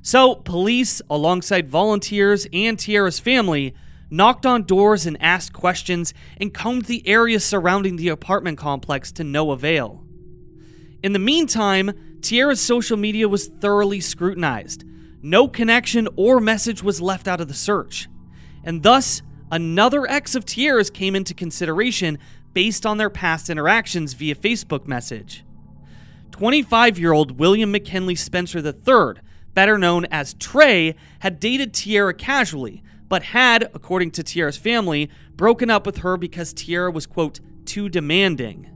So, 0.04 0.36
police, 0.36 1.02
alongside 1.10 1.68
volunteers 1.68 2.48
and 2.54 2.78
Tierra's 2.78 3.20
family, 3.20 3.74
knocked 4.12 4.46
on 4.46 4.64
doors 4.64 5.08
and 5.08 5.20
asked 5.20 5.54
questions 5.54 6.14
and 6.38 6.54
combed 6.54 6.86
the 6.86 7.06
area 7.08 7.40
surrounding 7.40 7.96
the 7.96 8.10
apartment 8.10 8.60
complex 8.60 9.12
to 9.14 9.24
no 9.24 9.50
avail. 9.52 10.04
In 11.02 11.14
the 11.14 11.20
meantime, 11.20 12.20
Tierra's 12.22 12.62
social 12.62 12.98
media 12.98 13.28
was 13.28 13.48
thoroughly 13.48 14.00
scrutinized. 14.00 14.84
No 15.22 15.48
connection 15.48 16.08
or 16.16 16.40
message 16.40 16.82
was 16.82 17.02
left 17.02 17.28
out 17.28 17.42
of 17.42 17.48
the 17.48 17.54
search. 17.54 18.08
And 18.64 18.84
thus, 18.84 19.22
another 19.52 20.10
ex 20.10 20.36
of 20.36 20.46
Tierra's 20.46 20.90
came 20.90 21.16
into 21.16 21.34
consideration 21.34 22.18
based 22.54 22.86
on 22.86 22.98
their 22.98 23.10
past 23.10 23.50
interactions 23.50 24.14
via 24.14 24.36
Facebook 24.36 24.88
message. 24.88 25.44
25 26.32 26.98
year 26.98 27.12
old 27.12 27.40
William 27.40 27.72
McKinley 27.72 28.16
Spencer 28.16 28.60
III, 28.60 29.22
better 29.54 29.78
known 29.78 30.06
as 30.06 30.36
Trey, 30.36 30.96
had 31.20 31.40
dated 31.40 31.74
Tierra 31.74 32.14
casually, 32.14 32.82
but 33.10 33.24
had, 33.24 33.64
according 33.74 34.12
to 34.12 34.24
Tierra's 34.24 34.58
family, 34.58 35.10
broken 35.36 35.70
up 35.70 35.86
with 35.86 35.98
her 35.98 36.16
because 36.16 36.54
Tierra 36.54 36.92
was, 36.92 37.06
quote, 37.06 37.40
too 37.66 37.90
demanding. 37.90 38.70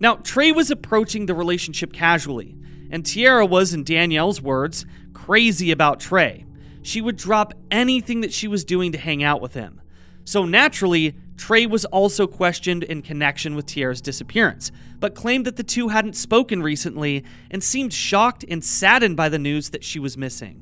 Now, 0.00 0.16
Trey 0.16 0.50
was 0.50 0.70
approaching 0.70 1.26
the 1.26 1.34
relationship 1.34 1.92
casually, 1.92 2.56
and 2.90 3.06
Tierra 3.06 3.46
was, 3.46 3.72
in 3.72 3.84
Danielle's 3.84 4.40
words, 4.42 4.84
crazy 5.26 5.70
about 5.70 6.00
Trey. 6.00 6.44
She 6.82 7.00
would 7.00 7.16
drop 7.16 7.54
anything 7.70 8.22
that 8.22 8.32
she 8.32 8.48
was 8.48 8.64
doing 8.64 8.90
to 8.90 8.98
hang 8.98 9.22
out 9.22 9.40
with 9.40 9.54
him. 9.54 9.80
So 10.24 10.44
naturally, 10.44 11.14
Trey 11.36 11.64
was 11.64 11.84
also 11.86 12.26
questioned 12.26 12.82
in 12.82 13.02
connection 13.02 13.54
with 13.54 13.66
Tierra's 13.66 14.00
disappearance, 14.00 14.72
but 14.98 15.14
claimed 15.14 15.44
that 15.46 15.56
the 15.56 15.62
two 15.62 15.88
hadn't 15.88 16.16
spoken 16.16 16.60
recently 16.60 17.24
and 17.52 17.62
seemed 17.62 17.92
shocked 17.92 18.44
and 18.48 18.64
saddened 18.64 19.16
by 19.16 19.28
the 19.28 19.38
news 19.38 19.70
that 19.70 19.84
she 19.84 20.00
was 20.00 20.16
missing. 20.16 20.60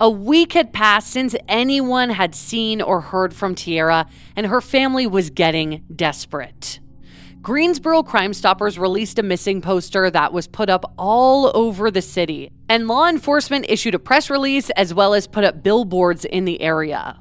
A 0.00 0.08
week 0.08 0.54
had 0.54 0.72
passed 0.72 1.08
since 1.08 1.34
anyone 1.46 2.10
had 2.10 2.34
seen 2.34 2.80
or 2.80 3.02
heard 3.02 3.34
from 3.34 3.54
Tierra, 3.54 4.06
and 4.34 4.46
her 4.46 4.62
family 4.62 5.06
was 5.06 5.28
getting 5.28 5.84
desperate. 5.94 6.80
Greensboro 7.46 8.02
Crime 8.02 8.34
Stoppers 8.34 8.76
released 8.76 9.20
a 9.20 9.22
missing 9.22 9.60
poster 9.60 10.10
that 10.10 10.32
was 10.32 10.48
put 10.48 10.68
up 10.68 10.92
all 10.98 11.56
over 11.56 11.92
the 11.92 12.02
city, 12.02 12.50
and 12.68 12.88
law 12.88 13.08
enforcement 13.08 13.66
issued 13.68 13.94
a 13.94 14.00
press 14.00 14.28
release 14.28 14.68
as 14.70 14.92
well 14.92 15.14
as 15.14 15.28
put 15.28 15.44
up 15.44 15.62
billboards 15.62 16.24
in 16.24 16.44
the 16.44 16.60
area. 16.60 17.20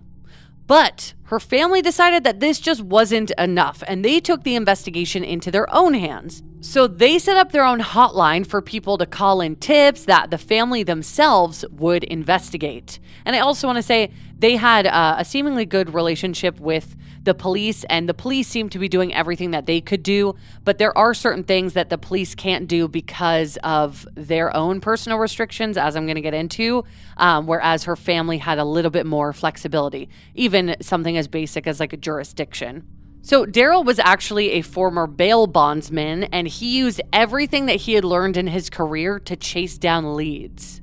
But 0.65 1.13
her 1.25 1.39
family 1.39 1.83
decided 1.83 2.23
that 2.23 2.39
this 2.39 2.59
just 2.59 2.81
wasn't 2.81 3.29
enough, 3.37 3.83
and 3.87 4.03
they 4.03 4.19
took 4.19 4.43
the 4.43 4.55
investigation 4.55 5.23
into 5.23 5.51
their 5.51 5.71
own 5.71 5.93
hands. 5.93 6.41
So 6.59 6.87
they 6.87 7.19
set 7.19 7.37
up 7.37 7.51
their 7.51 7.63
own 7.63 7.79
hotline 7.79 8.47
for 8.47 8.63
people 8.63 8.97
to 8.97 9.05
call 9.05 9.41
in 9.41 9.57
tips 9.57 10.05
that 10.05 10.31
the 10.31 10.39
family 10.39 10.81
themselves 10.81 11.63
would 11.69 12.03
investigate. 12.03 12.97
And 13.25 13.35
I 13.35 13.39
also 13.41 13.67
want 13.67 13.77
to 13.77 13.83
say 13.83 14.09
they 14.37 14.57
had 14.57 14.85
uh, 14.85 15.15
a 15.17 15.25
seemingly 15.25 15.65
good 15.65 15.93
relationship 15.93 16.59
with 16.59 16.95
the 17.23 17.33
police, 17.33 17.83
and 17.85 18.07
the 18.07 18.13
police 18.13 18.47
seemed 18.47 18.71
to 18.73 18.79
be 18.79 18.87
doing 18.87 19.13
everything 19.13 19.51
that 19.51 19.65
they 19.65 19.81
could 19.81 20.03
do. 20.03 20.35
But 20.63 20.77
there 20.77 20.95
are 20.97 21.13
certain 21.13 21.43
things 21.43 21.73
that 21.73 21.89
the 21.89 21.97
police 21.97 22.35
can't 22.35 22.67
do 22.67 22.87
because 22.87 23.57
of 23.63 24.07
their 24.13 24.55
own 24.55 24.81
personal 24.81 25.17
restrictions, 25.17 25.77
as 25.77 25.95
I'm 25.95 26.05
going 26.05 26.15
to 26.15 26.21
get 26.21 26.33
into. 26.33 26.83
Um, 27.17 27.47
whereas 27.47 27.85
her 27.85 27.95
family 27.95 28.37
had 28.37 28.59
a 28.59 28.65
little 28.65 28.91
bit 28.91 29.05
more 29.05 29.33
flexibility, 29.33 30.09
even 30.35 30.75
something 30.81 31.17
as 31.17 31.27
basic 31.27 31.65
as 31.65 31.79
like 31.79 31.93
a 31.93 31.97
jurisdiction. 31.97 32.85
So, 33.21 33.43
Daryl 33.43 33.83
was 33.83 33.97
actually 33.97 34.51
a 34.51 34.61
former 34.61 35.07
bail 35.07 35.47
bondsman, 35.47 36.25
and 36.25 36.47
he 36.47 36.77
used 36.77 37.01
everything 37.11 37.65
that 37.65 37.77
he 37.77 37.93
had 37.93 38.05
learned 38.05 38.37
in 38.37 38.45
his 38.45 38.69
career 38.69 39.17
to 39.21 39.35
chase 39.35 39.79
down 39.79 40.15
leads. 40.15 40.81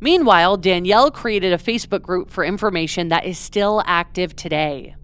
Meanwhile, 0.00 0.56
Danielle 0.58 1.10
created 1.10 1.52
a 1.52 1.58
Facebook 1.58 2.02
group 2.02 2.30
for 2.30 2.44
information 2.44 3.08
that 3.08 3.26
is 3.26 3.38
still 3.38 3.82
active 3.86 4.34
today. 4.34 4.96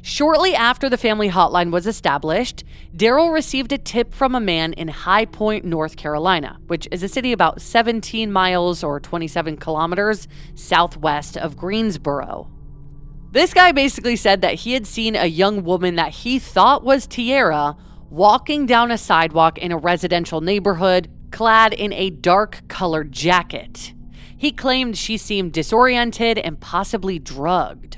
Shortly 0.00 0.54
after 0.54 0.90
the 0.90 0.98
family 0.98 1.30
hotline 1.30 1.70
was 1.70 1.86
established, 1.86 2.62
Daryl 2.94 3.32
received 3.32 3.72
a 3.72 3.78
tip 3.78 4.12
from 4.12 4.34
a 4.34 4.40
man 4.40 4.74
in 4.74 4.88
High 4.88 5.24
Point, 5.24 5.64
North 5.64 5.96
Carolina, 5.96 6.58
which 6.66 6.86
is 6.92 7.02
a 7.02 7.08
city 7.08 7.32
about 7.32 7.62
17 7.62 8.30
miles 8.30 8.84
or 8.84 9.00
27 9.00 9.56
kilometers 9.56 10.28
southwest 10.54 11.38
of 11.38 11.56
Greensboro. 11.56 12.50
This 13.30 13.54
guy 13.54 13.72
basically 13.72 14.16
said 14.16 14.42
that 14.42 14.56
he 14.56 14.74
had 14.74 14.86
seen 14.86 15.16
a 15.16 15.26
young 15.26 15.64
woman 15.64 15.96
that 15.96 16.12
he 16.12 16.38
thought 16.38 16.84
was 16.84 17.06
Tierra 17.06 17.74
walking 18.10 18.66
down 18.66 18.90
a 18.90 18.98
sidewalk 18.98 19.58
in 19.58 19.72
a 19.72 19.78
residential 19.78 20.40
neighborhood 20.40 21.10
clad 21.30 21.72
in 21.72 21.92
a 21.94 22.10
dark 22.10 22.62
colored 22.68 23.10
jacket. 23.10 23.94
He 24.44 24.52
claimed 24.52 24.98
she 24.98 25.16
seemed 25.16 25.54
disoriented 25.54 26.36
and 26.36 26.60
possibly 26.60 27.18
drugged. 27.18 27.96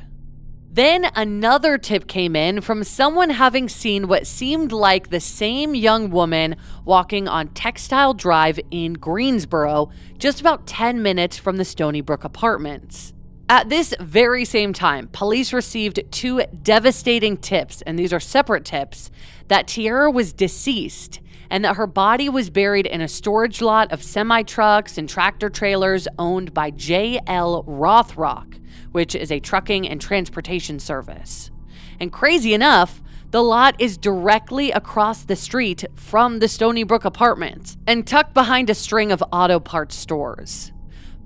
Then 0.70 1.10
another 1.16 1.76
tip 1.76 2.06
came 2.06 2.36
in 2.36 2.60
from 2.60 2.84
someone 2.84 3.30
having 3.30 3.68
seen 3.68 4.06
what 4.06 4.28
seemed 4.28 4.70
like 4.70 5.10
the 5.10 5.18
same 5.18 5.74
young 5.74 6.08
woman 6.08 6.54
walking 6.84 7.26
on 7.26 7.48
Textile 7.48 8.14
Drive 8.14 8.60
in 8.70 8.92
Greensboro, 8.92 9.90
just 10.18 10.40
about 10.40 10.68
10 10.68 11.02
minutes 11.02 11.36
from 11.36 11.56
the 11.56 11.64
Stony 11.64 12.00
Brook 12.00 12.22
apartments. 12.22 13.12
At 13.48 13.68
this 13.68 13.94
very 14.00 14.44
same 14.44 14.72
time, 14.72 15.08
police 15.12 15.52
received 15.52 16.00
two 16.10 16.42
devastating 16.64 17.36
tips, 17.36 17.80
and 17.82 17.96
these 17.96 18.12
are 18.12 18.18
separate 18.18 18.64
tips, 18.64 19.08
that 19.46 19.68
Tierra 19.68 20.10
was 20.10 20.32
deceased 20.32 21.20
and 21.48 21.64
that 21.64 21.76
her 21.76 21.86
body 21.86 22.28
was 22.28 22.50
buried 22.50 22.86
in 22.86 23.00
a 23.00 23.06
storage 23.06 23.62
lot 23.62 23.92
of 23.92 24.02
semi 24.02 24.42
trucks 24.42 24.98
and 24.98 25.08
tractor 25.08 25.48
trailers 25.48 26.08
owned 26.18 26.52
by 26.52 26.70
J.L. 26.70 27.62
Rothrock, 27.64 28.60
which 28.90 29.14
is 29.14 29.30
a 29.30 29.38
trucking 29.38 29.88
and 29.88 30.00
transportation 30.00 30.80
service. 30.80 31.52
And 32.00 32.12
crazy 32.12 32.52
enough, 32.52 33.00
the 33.30 33.44
lot 33.44 33.80
is 33.80 33.96
directly 33.96 34.72
across 34.72 35.22
the 35.22 35.36
street 35.36 35.84
from 35.94 36.40
the 36.40 36.48
Stony 36.48 36.82
Brook 36.82 37.04
apartments 37.04 37.76
and 37.86 38.04
tucked 38.04 38.34
behind 38.34 38.70
a 38.70 38.74
string 38.74 39.12
of 39.12 39.22
auto 39.32 39.60
parts 39.60 39.94
stores. 39.94 40.72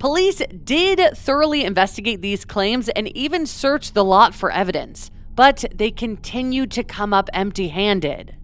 Police 0.01 0.41
did 0.63 1.15
thoroughly 1.15 1.63
investigate 1.63 2.23
these 2.23 2.43
claims 2.43 2.89
and 2.89 3.15
even 3.15 3.45
search 3.45 3.91
the 3.91 4.03
lot 4.03 4.33
for 4.33 4.49
evidence, 4.49 5.11
but 5.35 5.63
they 5.71 5.91
continued 5.91 6.71
to 6.71 6.83
come 6.83 7.13
up 7.13 7.29
empty 7.33 7.67
handed. 7.67 8.35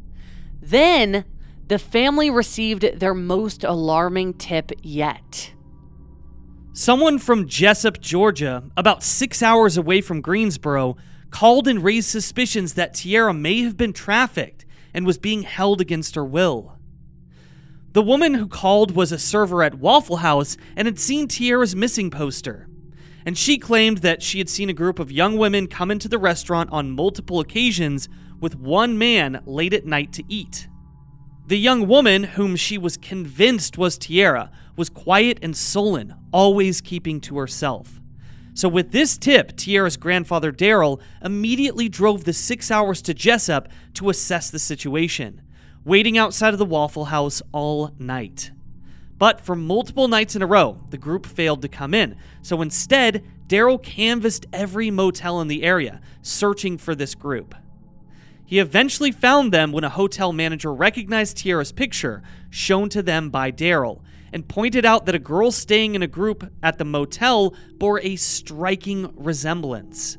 Then, 0.61 1.25
the 1.67 1.79
family 1.79 2.29
received 2.29 2.99
their 2.99 3.15
most 3.15 3.63
alarming 3.63 4.35
tip 4.35 4.71
yet. 4.83 5.51
Someone 6.73 7.17
from 7.17 7.47
Jesup, 7.47 7.99
Georgia, 8.01 8.65
about 8.77 9.01
six 9.01 9.41
hours 9.41 9.77
away 9.77 10.01
from 10.01 10.21
Greensboro, 10.21 10.95
called 11.31 11.67
and 11.67 11.83
raised 11.83 12.09
suspicions 12.09 12.75
that 12.75 12.93
Tierra 12.93 13.33
may 13.33 13.63
have 13.63 13.75
been 13.75 13.93
trafficked 13.93 14.63
and 14.93 15.07
was 15.07 15.17
being 15.17 15.41
held 15.41 15.81
against 15.81 16.13
her 16.13 16.23
will. 16.23 16.76
The 17.97 18.03
woman 18.03 18.35
who 18.35 18.47
called 18.47 18.91
was 18.95 19.11
a 19.11 19.17
server 19.17 19.63
at 19.63 19.79
Waffle 19.79 20.17
House 20.17 20.55
and 20.75 20.85
had 20.85 20.99
seen 20.99 21.27
Tierra's 21.27 21.75
missing 21.75 22.11
poster. 22.11 22.69
And 23.25 23.35
she 23.35 23.57
claimed 23.57 23.97
that 24.03 24.21
she 24.21 24.37
had 24.37 24.49
seen 24.49 24.69
a 24.69 24.73
group 24.73 24.99
of 24.99 25.11
young 25.11 25.35
women 25.35 25.65
come 25.65 25.89
into 25.89 26.07
the 26.07 26.19
restaurant 26.19 26.69
on 26.71 26.91
multiple 26.91 27.39
occasions 27.39 28.07
with 28.39 28.55
one 28.55 28.99
man 28.99 29.41
late 29.47 29.73
at 29.73 29.87
night 29.87 30.13
to 30.13 30.23
eat. 30.29 30.67
The 31.47 31.57
young 31.57 31.87
woman, 31.87 32.23
whom 32.23 32.55
she 32.55 32.77
was 32.77 32.97
convinced 32.97 33.79
was 33.79 33.97
Tierra, 33.97 34.51
was 34.75 34.89
quiet 34.89 35.39
and 35.41 35.57
sullen, 35.57 36.13
always 36.31 36.81
keeping 36.81 37.19
to 37.21 37.39
herself. 37.39 37.99
So, 38.53 38.69
with 38.69 38.91
this 38.91 39.17
tip, 39.17 39.57
Tierra's 39.57 39.97
grandfather 39.97 40.51
Daryl 40.51 41.01
immediately 41.23 41.89
drove 41.89 42.25
the 42.25 42.33
six 42.33 42.69
hours 42.69 43.01
to 43.01 43.15
Jesup 43.15 43.69
to 43.95 44.11
assess 44.11 44.51
the 44.51 44.59
situation 44.59 45.41
waiting 45.87 46.17
outside 46.17 46.51
of 46.51 46.59
the 46.59 46.65
Waffle 46.65 47.05
House 47.05 47.41
all 47.53 47.91
night. 47.97 48.51
But 49.17 49.39
for 49.39 49.55
multiple 49.55 50.09
nights 50.09 50.35
in 50.35 50.41
a 50.41 50.45
row, 50.45 50.81
the 50.89 50.97
group 50.97 51.25
failed 51.25 51.61
to 51.61 51.69
come 51.69 51.93
in. 51.93 52.17
So 52.41 52.61
instead, 52.61 53.23
Daryl 53.47 53.81
canvassed 53.81 54.45
every 54.51 54.91
motel 54.91 55.39
in 55.39 55.47
the 55.47 55.63
area, 55.63 56.01
searching 56.21 56.77
for 56.77 56.93
this 56.93 57.15
group. 57.15 57.55
He 58.45 58.59
eventually 58.59 59.13
found 59.13 59.53
them 59.53 59.71
when 59.71 59.85
a 59.85 59.89
hotel 59.89 60.33
manager 60.33 60.73
recognized 60.73 61.37
Tierra's 61.37 61.71
picture, 61.71 62.21
shown 62.49 62.89
to 62.89 63.01
them 63.01 63.29
by 63.29 63.49
Daryl, 63.49 64.01
and 64.33 64.45
pointed 64.45 64.85
out 64.85 65.05
that 65.05 65.15
a 65.15 65.19
girl 65.19 65.51
staying 65.51 65.95
in 65.95 66.03
a 66.03 66.07
group 66.07 66.51
at 66.61 66.77
the 66.77 66.85
motel 66.85 67.55
bore 67.77 68.01
a 68.01 68.17
striking 68.17 69.13
resemblance. 69.15 70.17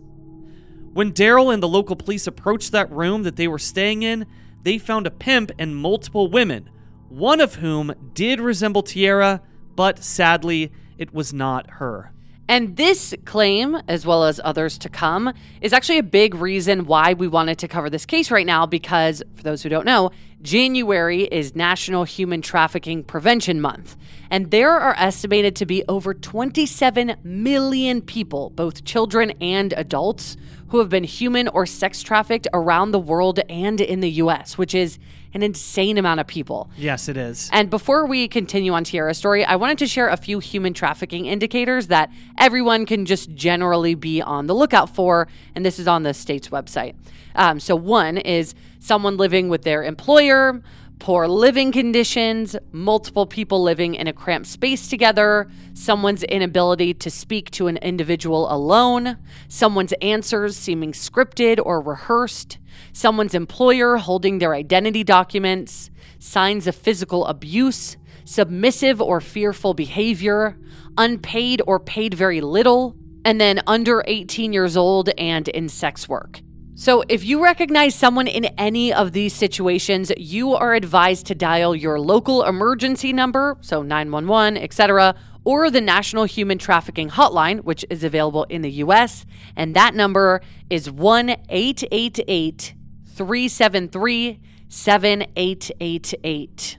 When 0.95 1.13
Daryl 1.13 1.53
and 1.53 1.63
the 1.63 1.69
local 1.69 1.95
police 1.95 2.27
approached 2.27 2.73
that 2.73 2.91
room 2.91 3.25
that 3.25 3.37
they 3.37 3.49
were 3.49 3.59
staying 3.59 4.03
in, 4.03 4.27
they 4.63 4.79
found 4.79 5.07
a 5.07 5.11
pimp 5.11 5.53
and 5.59 5.77
multiple 5.77 6.29
women, 6.29 6.71
one 7.09 7.41
of 7.41 7.57
whom 7.57 7.95
did 8.15 8.41
resemble 8.41 8.83
Tierra, 8.83 9.41
but 9.75 10.03
sadly, 10.03 10.73
it 10.99 11.15
was 11.15 11.33
not 11.33 11.71
her. 11.73 12.13
And 12.51 12.77
this 12.77 13.15
claim, 13.27 13.77
as 13.87 14.07
well 14.07 14.25
as 14.25 14.41
others 14.43 14.79
to 14.79 14.89
come, 14.89 15.35
is 15.61 15.75
actually 15.75 15.99
a 15.99 16.03
big 16.03 16.35
reason 16.35 16.87
why 16.87 17.13
we 17.13 17.29
wanted 17.29 17.59
to 17.59 17.69
cover 17.69 17.91
this 17.91 18.07
case 18.07 18.31
right 18.31 18.47
now 18.47 18.65
because, 18.65 19.23
for 19.35 19.43
those 19.43 19.63
who 19.63 19.69
don't 19.69 19.85
know, 19.85 20.11
January 20.43 21.25
is 21.25 21.57
National 21.57 22.05
Human 22.05 22.43
Trafficking 22.43 23.03
Prevention 23.03 23.61
Month. 23.61 23.97
And 24.31 24.53
there 24.53 24.71
are 24.71 24.95
estimated 24.97 25.57
to 25.57 25.67
be 25.67 25.83
over 25.89 26.15
27 26.15 27.17
million 27.25 28.01
people, 28.01 28.51
both 28.51 28.85
children 28.85 29.33
and 29.41 29.73
adults, 29.77 30.37
who 30.69 30.79
have 30.79 30.91
been 30.91 31.03
human 31.03 31.49
or 31.49 31.67
sex 31.67 32.03
trafficked 32.03 32.47
around 32.53 32.93
the 32.93 33.01
world 33.01 33.41
and 33.49 33.81
in 33.81 33.99
the 33.99 34.11
US, 34.13 34.57
which 34.57 34.77
is 34.77 35.01
an 35.35 35.43
insane 35.43 35.99
amount 35.99 36.21
of 36.21 36.27
people. 36.27 36.71
Yes, 36.77 37.09
it 37.09 37.17
is. 37.17 37.49
And 37.53 37.71
before 37.71 38.07
we 38.07 38.29
continue 38.29 38.73
on 38.73 38.85
Tierra's 38.85 39.19
story, 39.19 39.45
I 39.45 39.57
wanted 39.57 39.79
to 39.79 39.87
share 39.87 40.09
a 40.09 40.17
few 40.17 40.39
human 40.39 40.75
trafficking 40.75 41.27
indicators 41.27 41.89
that 41.89 42.11
everyone 42.39 42.87
can 42.87 43.05
just 43.05 43.35
generally 43.35 43.95
be 43.95 44.23
on 44.23 44.47
the 44.47 44.55
lookout 44.55 44.95
for. 44.95 45.29
And 45.55 45.65
this 45.65 45.79
is 45.79 45.87
on 45.87 46.03
the 46.03 46.15
state's 46.15 46.49
website. 46.49 46.95
Um, 47.35 47.61
so, 47.61 47.77
one 47.77 48.19
is 48.19 48.55
someone 48.81 49.17
living 49.17 49.49
with 49.49 49.63
their 49.63 49.85
employer, 49.85 50.63
poor 50.99 51.29
living 51.29 51.73
conditions, 51.73 52.57
multiple 52.73 53.27
people 53.27 53.63
living 53.63 53.95
in 53.95 54.07
a 54.07 54.13
cramped 54.13 54.49
space 54.49 54.89
together, 54.89 55.49
someone's 55.75 56.23
inability 56.25 56.95
to 56.95 57.11
speak 57.11 57.51
to 57.53 57.67
an 57.67 57.77
individual 57.79 58.53
alone, 58.53 59.17
someone's 59.49 59.93
answers 60.03 60.57
seeming 60.57 60.93
scripted 60.93 61.61
or 61.65 61.81
rehearsed, 61.81 62.59
someone's 62.93 63.35
employer 63.35 63.97
holding 63.97 64.39
their 64.39 64.55
identity 64.55 65.05
documents, 65.05 65.91
signs 66.19 66.67
of 66.67 66.75
physical 66.75 67.27
abuse, 67.27 67.97
submissive 68.25 69.01
or 69.01 69.21
fearful 69.21 69.75
behavior, 69.75 70.59
unpaid 70.97 71.63
or 71.67 71.79
paid 71.79 72.15
very 72.15 72.41
little, 72.41 72.97
and 73.25 73.41
then 73.41 73.61
under 73.67 74.03
18 74.07 74.53
years 74.53 74.77
old 74.77 75.11
and 75.19 75.49
in 75.49 75.69
sex 75.69 76.09
work. 76.09 76.41
So, 76.81 77.03
if 77.09 77.25
you 77.25 77.43
recognize 77.43 77.97
someone 77.97 78.29
in 78.29 78.45
any 78.57 78.93
of 78.93 79.11
these 79.11 79.35
situations, 79.35 80.13
you 80.17 80.55
are 80.55 80.75
advised 80.75 81.27
to 81.27 81.35
dial 81.35 81.75
your 81.75 81.99
local 81.99 82.45
emergency 82.45 83.13
number, 83.13 83.57
so 83.61 83.83
911, 83.83 84.57
etc., 84.57 85.17
or 85.45 85.73
the 85.73 85.81
National 85.81 86.23
Human 86.23 86.57
Trafficking 86.57 87.11
Hotline, 87.11 87.65
which 87.65 87.85
is 87.91 88.05
available 88.05 88.45
in 88.45 88.63
the 88.63 88.71
US, 88.85 89.27
and 89.57 89.75
that 89.75 89.97
number 89.97 90.41
is 90.71 90.89
1 90.89 91.31
888 91.49 92.75
373 93.07 94.39
7888. 94.69 96.79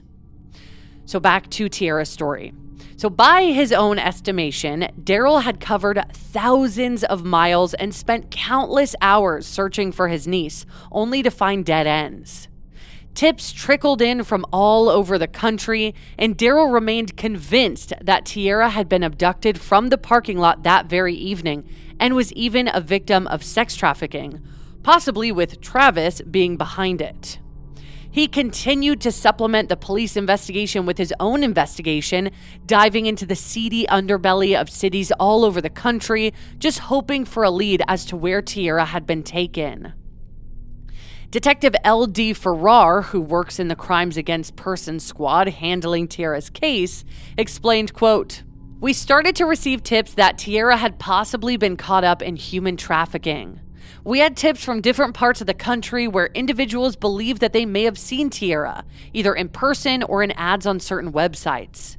So, 1.04 1.20
back 1.20 1.50
to 1.50 1.68
Tierra's 1.68 2.08
story. 2.08 2.54
So, 3.00 3.08
by 3.08 3.44
his 3.44 3.72
own 3.72 3.98
estimation, 3.98 4.86
Daryl 5.02 5.42
had 5.42 5.58
covered 5.58 6.04
thousands 6.12 7.02
of 7.02 7.24
miles 7.24 7.72
and 7.72 7.94
spent 7.94 8.30
countless 8.30 8.94
hours 9.00 9.46
searching 9.46 9.90
for 9.90 10.08
his 10.08 10.28
niece, 10.28 10.66
only 10.92 11.22
to 11.22 11.30
find 11.30 11.64
dead 11.64 11.86
ends. 11.86 12.48
Tips 13.14 13.52
trickled 13.52 14.02
in 14.02 14.22
from 14.22 14.44
all 14.52 14.90
over 14.90 15.16
the 15.16 15.26
country, 15.26 15.94
and 16.18 16.36
Daryl 16.36 16.70
remained 16.70 17.16
convinced 17.16 17.94
that 18.02 18.26
Tierra 18.26 18.68
had 18.68 18.86
been 18.86 19.02
abducted 19.02 19.58
from 19.58 19.88
the 19.88 19.96
parking 19.96 20.36
lot 20.36 20.62
that 20.64 20.84
very 20.84 21.14
evening 21.14 21.66
and 21.98 22.14
was 22.14 22.34
even 22.34 22.68
a 22.70 22.82
victim 22.82 23.26
of 23.28 23.42
sex 23.42 23.76
trafficking, 23.76 24.42
possibly 24.82 25.32
with 25.32 25.62
Travis 25.62 26.20
being 26.20 26.58
behind 26.58 27.00
it. 27.00 27.38
He 28.12 28.26
continued 28.26 29.00
to 29.02 29.12
supplement 29.12 29.68
the 29.68 29.76
police 29.76 30.16
investigation 30.16 30.84
with 30.84 30.98
his 30.98 31.14
own 31.20 31.44
investigation, 31.44 32.30
diving 32.66 33.06
into 33.06 33.24
the 33.24 33.36
seedy 33.36 33.86
underbelly 33.86 34.60
of 34.60 34.68
cities 34.68 35.12
all 35.12 35.44
over 35.44 35.60
the 35.60 35.70
country, 35.70 36.34
just 36.58 36.80
hoping 36.80 37.24
for 37.24 37.44
a 37.44 37.50
lead 37.50 37.82
as 37.86 38.04
to 38.06 38.16
where 38.16 38.42
Tierra 38.42 38.86
had 38.86 39.06
been 39.06 39.22
taken. 39.22 39.92
Detective 41.30 41.76
L.D. 41.84 42.32
Farrar, 42.32 43.02
who 43.02 43.20
works 43.20 43.60
in 43.60 43.68
the 43.68 43.76
Crimes 43.76 44.16
Against 44.16 44.56
Persons 44.56 45.04
squad 45.04 45.46
handling 45.48 46.08
Tierra's 46.08 46.50
case, 46.50 47.04
explained, 47.38 47.94
quote, 47.94 48.42
We 48.80 48.92
started 48.92 49.36
to 49.36 49.46
receive 49.46 49.84
tips 49.84 50.14
that 50.14 50.38
Tierra 50.38 50.76
had 50.76 50.98
possibly 50.98 51.56
been 51.56 51.76
caught 51.76 52.02
up 52.02 52.20
in 52.20 52.34
human 52.34 52.76
trafficking. 52.76 53.60
We 54.04 54.20
had 54.20 54.36
tips 54.36 54.64
from 54.64 54.80
different 54.80 55.14
parts 55.14 55.40
of 55.40 55.46
the 55.46 55.54
country 55.54 56.08
where 56.08 56.26
individuals 56.34 56.96
believed 56.96 57.40
that 57.40 57.52
they 57.52 57.66
may 57.66 57.84
have 57.84 57.98
seen 57.98 58.30
Tierra, 58.30 58.84
either 59.12 59.34
in 59.34 59.48
person 59.48 60.02
or 60.02 60.22
in 60.22 60.30
ads 60.32 60.66
on 60.66 60.80
certain 60.80 61.12
websites. 61.12 61.96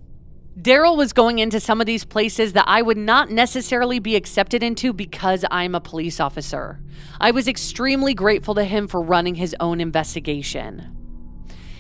Daryl 0.60 0.98
was 0.98 1.14
going 1.14 1.40
into 1.40 1.62
some 1.62 1.80
of 1.80 1.88
these 1.88 2.04
places 2.04 2.54
that 2.54 2.66
I 2.68 2.82
would 2.82 2.98
not 2.98 3.32
necessarily 3.32 4.00
be 4.00 4.16
accepted 4.16 4.62
into 4.62 4.92
because 4.92 5.46
I'm 5.50 5.74
a 5.74 5.80
police 5.80 6.20
officer. 6.20 6.82
I 7.22 7.32
was 7.32 7.48
extremely 7.48 8.14
grateful 8.14 8.56
to 8.56 8.66
him 8.66 8.88
for 8.88 9.02
running 9.02 9.36
his 9.36 9.56
own 9.60 9.80
investigation. 9.80 10.98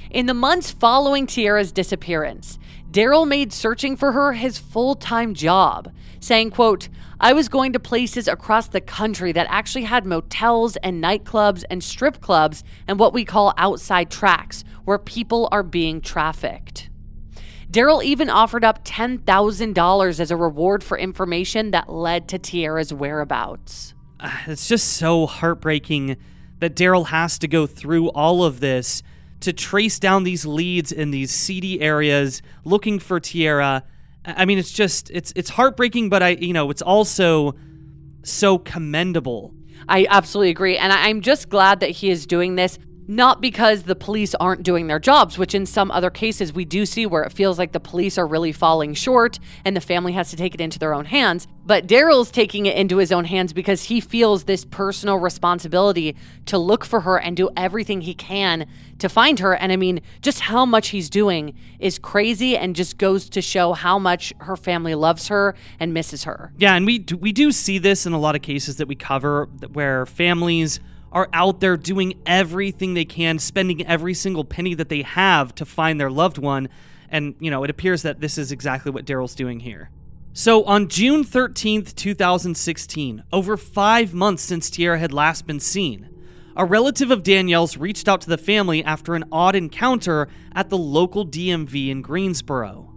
In 0.09 0.25
the 0.25 0.33
months 0.33 0.71
following 0.71 1.27
Tierra's 1.27 1.71
disappearance, 1.71 2.59
Daryl 2.89 3.27
made 3.27 3.53
searching 3.53 3.95
for 3.95 4.13
her 4.13 4.33
his 4.33 4.57
full-time 4.57 5.33
job, 5.33 5.91
saying, 6.19 6.51
quote, 6.51 6.89
I 7.23 7.33
was 7.33 7.49
going 7.49 7.71
to 7.73 7.79
places 7.79 8.27
across 8.27 8.67
the 8.67 8.81
country 8.81 9.31
that 9.31 9.45
actually 9.47 9.83
had 9.83 10.07
motels 10.07 10.75
and 10.77 11.03
nightclubs 11.03 11.63
and 11.69 11.83
strip 11.83 12.19
clubs 12.19 12.63
and 12.87 12.97
what 12.97 13.13
we 13.13 13.25
call 13.25 13.53
outside 13.57 14.09
tracks 14.09 14.63
where 14.85 14.97
people 14.97 15.47
are 15.51 15.61
being 15.61 16.01
trafficked. 16.01 16.89
Daryl 17.69 18.03
even 18.03 18.27
offered 18.27 18.65
up 18.65 18.83
$10,000 18.83 20.19
as 20.19 20.31
a 20.31 20.35
reward 20.35 20.83
for 20.83 20.97
information 20.97 21.69
that 21.69 21.91
led 21.91 22.27
to 22.29 22.39
Tierra's 22.39 22.91
whereabouts. 22.91 23.93
Ah, 24.19 24.41
it's 24.47 24.67
just 24.67 24.87
so 24.87 25.27
heartbreaking 25.27 26.17
that 26.57 26.75
Daryl 26.75 27.09
has 27.09 27.37
to 27.37 27.47
go 27.47 27.67
through 27.67 28.09
all 28.09 28.43
of 28.43 28.61
this 28.61 29.03
to 29.41 29.53
trace 29.53 29.99
down 29.99 30.23
these 30.23 30.47
leads 30.47 30.91
in 30.91 31.11
these 31.11 31.29
seedy 31.29 31.81
areas 31.81 32.41
looking 32.65 32.97
for 32.97 33.19
Tierra. 33.19 33.83
I 34.25 34.45
mean, 34.45 34.57
it's 34.57 34.71
just 34.71 35.09
it's 35.11 35.33
it's 35.35 35.49
heartbreaking, 35.49 36.09
but 36.09 36.21
I 36.21 36.29
you 36.29 36.53
know 36.53 36.69
it's 36.69 36.81
also 36.81 37.55
so 38.23 38.57
commendable. 38.57 39.53
I 39.89 40.05
absolutely 40.09 40.51
agree, 40.51 40.77
and 40.77 40.93
I'm 40.93 41.21
just 41.21 41.49
glad 41.49 41.79
that 41.79 41.89
he 41.89 42.09
is 42.09 42.25
doing 42.25 42.55
this 42.55 42.77
not 43.07 43.41
because 43.41 43.83
the 43.83 43.95
police 43.95 44.35
aren't 44.35 44.63
doing 44.63 44.87
their 44.87 44.99
jobs, 44.99 45.37
which 45.37 45.55
in 45.55 45.65
some 45.65 45.91
other 45.91 46.09
cases 46.09 46.53
we 46.53 46.65
do 46.65 46.85
see 46.85 47.05
where 47.05 47.23
it 47.23 47.33
feels 47.33 47.57
like 47.57 47.71
the 47.71 47.79
police 47.79 48.17
are 48.17 48.27
really 48.27 48.51
falling 48.51 48.93
short 48.93 49.39
and 49.65 49.75
the 49.75 49.81
family 49.81 50.13
has 50.13 50.29
to 50.29 50.35
take 50.35 50.53
it 50.53 50.61
into 50.61 50.79
their 50.79 50.93
own 50.93 51.05
hands. 51.05 51.47
But 51.65 51.87
Daryl's 51.87 52.31
taking 52.31 52.65
it 52.65 52.75
into 52.75 52.97
his 52.97 53.11
own 53.11 53.25
hands 53.25 53.53
because 53.53 53.83
he 53.83 54.01
feels 54.01 54.45
this 54.45 54.65
personal 54.65 55.17
responsibility 55.17 56.15
to 56.47 56.57
look 56.57 56.85
for 56.85 57.01
her 57.01 57.19
and 57.19 57.35
do 57.35 57.49
everything 57.55 58.01
he 58.01 58.13
can 58.13 58.67
to 58.99 59.09
find 59.09 59.39
her. 59.39 59.55
And 59.55 59.71
I 59.71 59.75
mean, 59.75 60.01
just 60.21 60.41
how 60.41 60.65
much 60.65 60.89
he's 60.89 61.09
doing 61.09 61.55
is 61.79 61.99
crazy 61.99 62.57
and 62.57 62.75
just 62.75 62.97
goes 62.97 63.29
to 63.29 63.41
show 63.41 63.73
how 63.73 63.99
much 63.99 64.33
her 64.39 64.55
family 64.55 64.95
loves 64.95 65.27
her 65.27 65.55
and 65.79 65.93
misses 65.93 66.23
her. 66.23 66.53
Yeah, 66.57 66.75
and 66.75 66.85
we 66.85 66.99
do, 66.99 67.17
we 67.17 67.31
do 67.31 67.51
see 67.51 67.77
this 67.77 68.05
in 68.05 68.13
a 68.13 68.19
lot 68.19 68.35
of 68.35 68.41
cases 68.41 68.77
that 68.77 68.87
we 68.87 68.95
cover 68.95 69.47
where 69.73 70.05
families 70.05 70.79
are 71.11 71.29
out 71.33 71.59
there 71.59 71.77
doing 71.77 72.19
everything 72.25 72.93
they 72.93 73.05
can, 73.05 73.39
spending 73.39 73.85
every 73.85 74.13
single 74.13 74.45
penny 74.45 74.73
that 74.75 74.89
they 74.89 75.01
have 75.01 75.53
to 75.55 75.65
find 75.65 75.99
their 75.99 76.11
loved 76.11 76.37
one. 76.37 76.69
And, 77.09 77.35
you 77.39 77.51
know, 77.51 77.63
it 77.63 77.69
appears 77.69 78.01
that 78.03 78.21
this 78.21 78.37
is 78.37 78.51
exactly 78.51 78.91
what 78.91 79.05
Daryl's 79.05 79.35
doing 79.35 79.59
here. 79.59 79.89
So 80.33 80.63
on 80.63 80.87
June 80.87 81.25
13th, 81.25 81.93
2016, 81.95 83.23
over 83.33 83.57
five 83.57 84.13
months 84.13 84.43
since 84.43 84.69
Tierra 84.69 84.97
had 84.97 85.11
last 85.11 85.45
been 85.45 85.59
seen, 85.59 86.07
a 86.55 86.63
relative 86.63 87.11
of 87.11 87.23
Danielle's 87.23 87.75
reached 87.75 88.07
out 88.07 88.21
to 88.21 88.29
the 88.29 88.37
family 88.37 88.83
after 88.83 89.15
an 89.15 89.25
odd 89.31 89.55
encounter 89.55 90.29
at 90.53 90.69
the 90.69 90.77
local 90.77 91.25
DMV 91.25 91.89
in 91.89 92.01
Greensboro. 92.01 92.93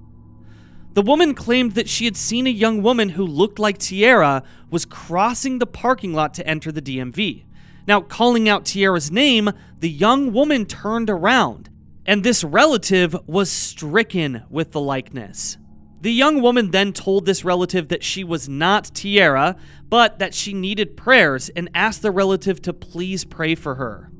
The 0.93 1.03
woman 1.03 1.35
claimed 1.35 1.73
that 1.73 1.89
she 1.89 2.05
had 2.05 2.17
seen 2.17 2.47
a 2.47 2.51
young 2.51 2.81
woman 2.81 3.11
who 3.11 3.27
looked 3.27 3.59
like 3.59 3.79
Tierra 3.79 4.45
was 4.71 4.85
crossing 4.85 5.59
the 5.59 5.67
parking 5.67 6.15
lot 6.15 6.35
to 6.35 6.47
enter 6.47 6.71
the 6.71 6.83
DMV. 6.83 7.47
Now, 7.87 8.01
calling 8.01 8.49
out 8.49 8.65
Tierra's 8.65 9.11
name, 9.11 9.51
the 9.81 9.91
young 9.91 10.33
woman 10.33 10.65
turned 10.65 11.11
around, 11.11 11.69
and 12.07 12.23
this 12.23 12.43
relative 12.43 13.17
was 13.27 13.51
stricken 13.51 14.43
with 14.49 14.73
the 14.73 14.81
likeness. 14.81 15.59
The 16.01 16.13
young 16.13 16.43
woman 16.43 16.71
then 16.71 16.93
told 16.93 17.25
this 17.25 17.45
relative 17.45 17.89
that 17.89 18.05
she 18.05 18.25
was 18.25 18.49
not 18.49 18.95
Tierra, 18.95 19.57
but 19.89 20.19
that 20.19 20.35
she 20.35 20.53
needed 20.53 20.97
prayers 20.97 21.49
and 21.51 21.71
asked 21.75 22.03
the 22.03 22.11
relative 22.11 22.61
to 22.63 22.73
please 22.73 23.25
pray 23.25 23.55
for 23.55 23.77
her. 23.77 24.11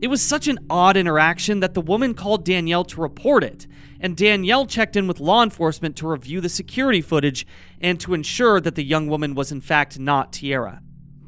It 0.00 0.08
was 0.08 0.22
such 0.22 0.48
an 0.48 0.58
odd 0.70 0.96
interaction 0.96 1.60
that 1.60 1.74
the 1.74 1.80
woman 1.80 2.14
called 2.14 2.44
Danielle 2.44 2.84
to 2.84 3.00
report 3.00 3.44
it, 3.44 3.66
and 4.00 4.16
Danielle 4.16 4.66
checked 4.66 4.96
in 4.96 5.06
with 5.06 5.20
law 5.20 5.42
enforcement 5.42 5.96
to 5.96 6.08
review 6.08 6.40
the 6.40 6.48
security 6.48 7.02
footage 7.02 7.46
and 7.80 8.00
to 8.00 8.14
ensure 8.14 8.60
that 8.60 8.76
the 8.76 8.84
young 8.84 9.08
woman 9.08 9.34
was 9.34 9.52
in 9.52 9.60
fact 9.60 9.98
not 9.98 10.32
Tierra. 10.32 10.80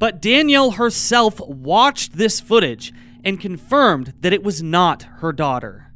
But 0.03 0.21
Danielle 0.21 0.71
herself 0.71 1.39
watched 1.39 2.17
this 2.17 2.41
footage 2.41 2.91
and 3.23 3.39
confirmed 3.39 4.13
that 4.19 4.33
it 4.33 4.43
was 4.43 4.61
not 4.61 5.03
her 5.19 5.31
daughter. 5.31 5.93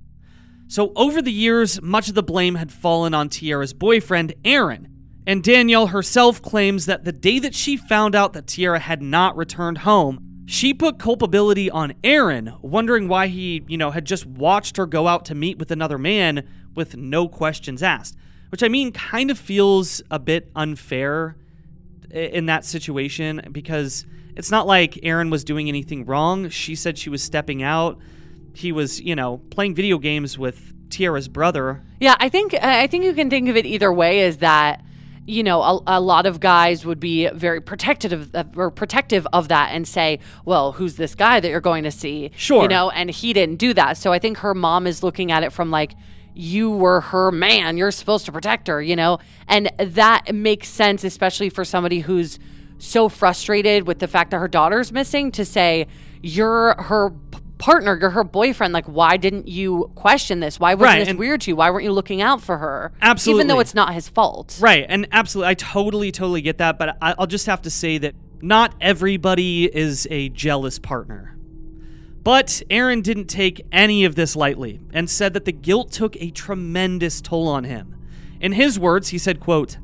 So, 0.69 0.93
over 0.95 1.21
the 1.21 1.29
years, 1.29 1.81
much 1.81 2.07
of 2.07 2.15
the 2.15 2.23
blame 2.23 2.55
had 2.55 2.71
fallen 2.71 3.13
on 3.13 3.27
Tierra's 3.27 3.73
boyfriend, 3.73 4.33
Aaron. 4.45 4.87
And 5.27 5.43
Danielle 5.43 5.87
herself 5.87 6.41
claims 6.41 6.85
that 6.85 7.03
the 7.03 7.11
day 7.11 7.37
that 7.39 7.53
she 7.53 7.75
found 7.75 8.15
out 8.15 8.31
that 8.31 8.47
Tierra 8.47 8.79
had 8.79 9.01
not 9.01 9.35
returned 9.35 9.79
home, 9.79 10.45
she 10.45 10.73
put 10.73 10.99
culpability 10.99 11.69
on 11.69 11.93
Aaron, 12.01 12.53
wondering 12.61 13.09
why 13.09 13.27
he, 13.27 13.65
you 13.67 13.77
know, 13.77 13.91
had 13.91 14.05
just 14.05 14.25
watched 14.25 14.77
her 14.77 14.85
go 14.85 15.09
out 15.09 15.25
to 15.25 15.35
meet 15.35 15.59
with 15.59 15.69
another 15.69 15.97
man 15.97 16.47
with 16.75 16.95
no 16.95 17.27
questions 17.27 17.83
asked. 17.83 18.15
Which 18.51 18.63
I 18.63 18.69
mean 18.69 18.93
kind 18.93 19.29
of 19.29 19.37
feels 19.37 20.01
a 20.09 20.17
bit 20.17 20.49
unfair 20.55 21.35
in 22.11 22.45
that 22.47 22.65
situation 22.65 23.41
because 23.51 24.05
it's 24.35 24.51
not 24.51 24.67
like 24.67 24.99
Aaron 25.03 25.29
was 25.29 25.43
doing 25.43 25.67
anything 25.67 26.05
wrong. 26.05 26.49
She 26.49 26.75
said 26.75 26.97
she 26.97 27.09
was 27.09 27.23
stepping 27.23 27.63
out. 27.63 27.97
He 28.53 28.71
was, 28.71 29.01
you 29.01 29.15
know, 29.15 29.39
playing 29.49 29.75
video 29.75 29.97
games 29.97 30.37
with 30.37 30.73
Tierra's 30.89 31.27
brother. 31.27 31.83
Yeah, 31.99 32.15
I 32.19 32.29
think 32.29 32.53
I 32.53 32.87
think 32.87 33.03
you 33.03 33.13
can 33.13 33.29
think 33.29 33.49
of 33.49 33.57
it 33.57 33.65
either 33.65 33.91
way. 33.91 34.21
Is 34.21 34.37
that 34.37 34.83
you 35.25 35.43
know 35.43 35.61
a, 35.61 35.81
a 35.87 36.01
lot 36.01 36.25
of 36.25 36.39
guys 36.39 36.85
would 36.85 36.99
be 36.99 37.27
very 37.29 37.59
protective 37.61 38.29
of, 38.33 38.57
or 38.57 38.71
protective 38.71 39.27
of 39.33 39.47
that 39.49 39.71
and 39.73 39.87
say, 39.87 40.19
well, 40.45 40.71
who's 40.71 40.95
this 40.95 41.15
guy 41.15 41.39
that 41.39 41.49
you're 41.49 41.59
going 41.59 41.83
to 41.83 41.91
see? 41.91 42.31
Sure, 42.35 42.61
you 42.61 42.67
know, 42.67 42.89
and 42.89 43.09
he 43.09 43.33
didn't 43.33 43.57
do 43.57 43.73
that. 43.73 43.97
So 43.97 44.13
I 44.13 44.19
think 44.19 44.37
her 44.39 44.53
mom 44.53 44.87
is 44.87 45.03
looking 45.03 45.31
at 45.31 45.43
it 45.43 45.51
from 45.51 45.71
like 45.71 45.93
you 46.37 46.69
were 46.71 47.01
her 47.01 47.31
man. 47.31 47.77
You're 47.77 47.91
supposed 47.91 48.25
to 48.25 48.31
protect 48.31 48.67
her, 48.67 48.81
you 48.81 48.95
know? 48.95 49.19
And 49.47 49.71
that 49.79 50.33
makes 50.33 50.67
sense, 50.67 51.03
especially 51.03 51.49
for 51.49 51.65
somebody 51.65 52.01
who's 52.01 52.39
so 52.77 53.09
frustrated 53.09 53.87
with 53.87 53.99
the 53.99 54.07
fact 54.07 54.31
that 54.31 54.37
her 54.37 54.47
daughter's 54.47 54.91
missing 54.91 55.31
to 55.31 55.43
say, 55.43 55.87
you're 56.21 56.75
her 56.83 57.11
partner, 57.57 57.97
you're 57.99 58.11
her 58.11 58.23
boyfriend. 58.23 58.71
Like, 58.73 58.85
why 58.85 59.17
didn't 59.17 59.47
you 59.47 59.91
question 59.95 60.39
this? 60.39 60.59
Why 60.59 60.75
wasn't 60.75 60.97
right, 60.99 61.05
this 61.05 61.15
weird 61.15 61.41
to 61.41 61.51
you? 61.51 61.55
Why 61.55 61.71
weren't 61.71 61.85
you 61.85 61.91
looking 61.91 62.21
out 62.21 62.41
for 62.41 62.57
her? 62.57 62.91
Absolutely. 63.01 63.39
Even 63.39 63.47
though 63.47 63.59
it's 63.59 63.73
not 63.73 63.93
his 63.93 64.07
fault. 64.07 64.59
Right. 64.61 64.85
And 64.87 65.07
absolutely, 65.11 65.49
I 65.49 65.53
totally, 65.55 66.11
totally 66.11 66.41
get 66.41 66.59
that. 66.59 66.77
But 66.77 66.97
I'll 67.01 67.27
just 67.27 67.47
have 67.47 67.63
to 67.63 67.71
say 67.71 67.97
that 67.97 68.13
not 68.41 68.75
everybody 68.79 69.65
is 69.65 70.07
a 70.11 70.29
jealous 70.29 70.77
partner. 70.77 71.36
But 72.27 72.61
Aaron 72.69 72.99
didn't 72.99 73.27
take 73.27 73.65
any 73.71 74.03
of 74.03 74.15
this 74.15 74.35
lightly 74.35 74.81
and 74.91 75.09
said 75.09 75.33
that 75.33 75.45
the 75.45 75.53
guilt 75.53 75.93
took 75.93 76.17
a 76.17 76.29
tremendous 76.29 77.21
toll 77.21 77.47
on 77.47 77.63
him. 77.63 77.95
In 78.41 78.51
his 78.51 78.77
words, 78.77 79.07
he 79.07 79.17
said, 79.17 79.39
quote, 79.39 79.77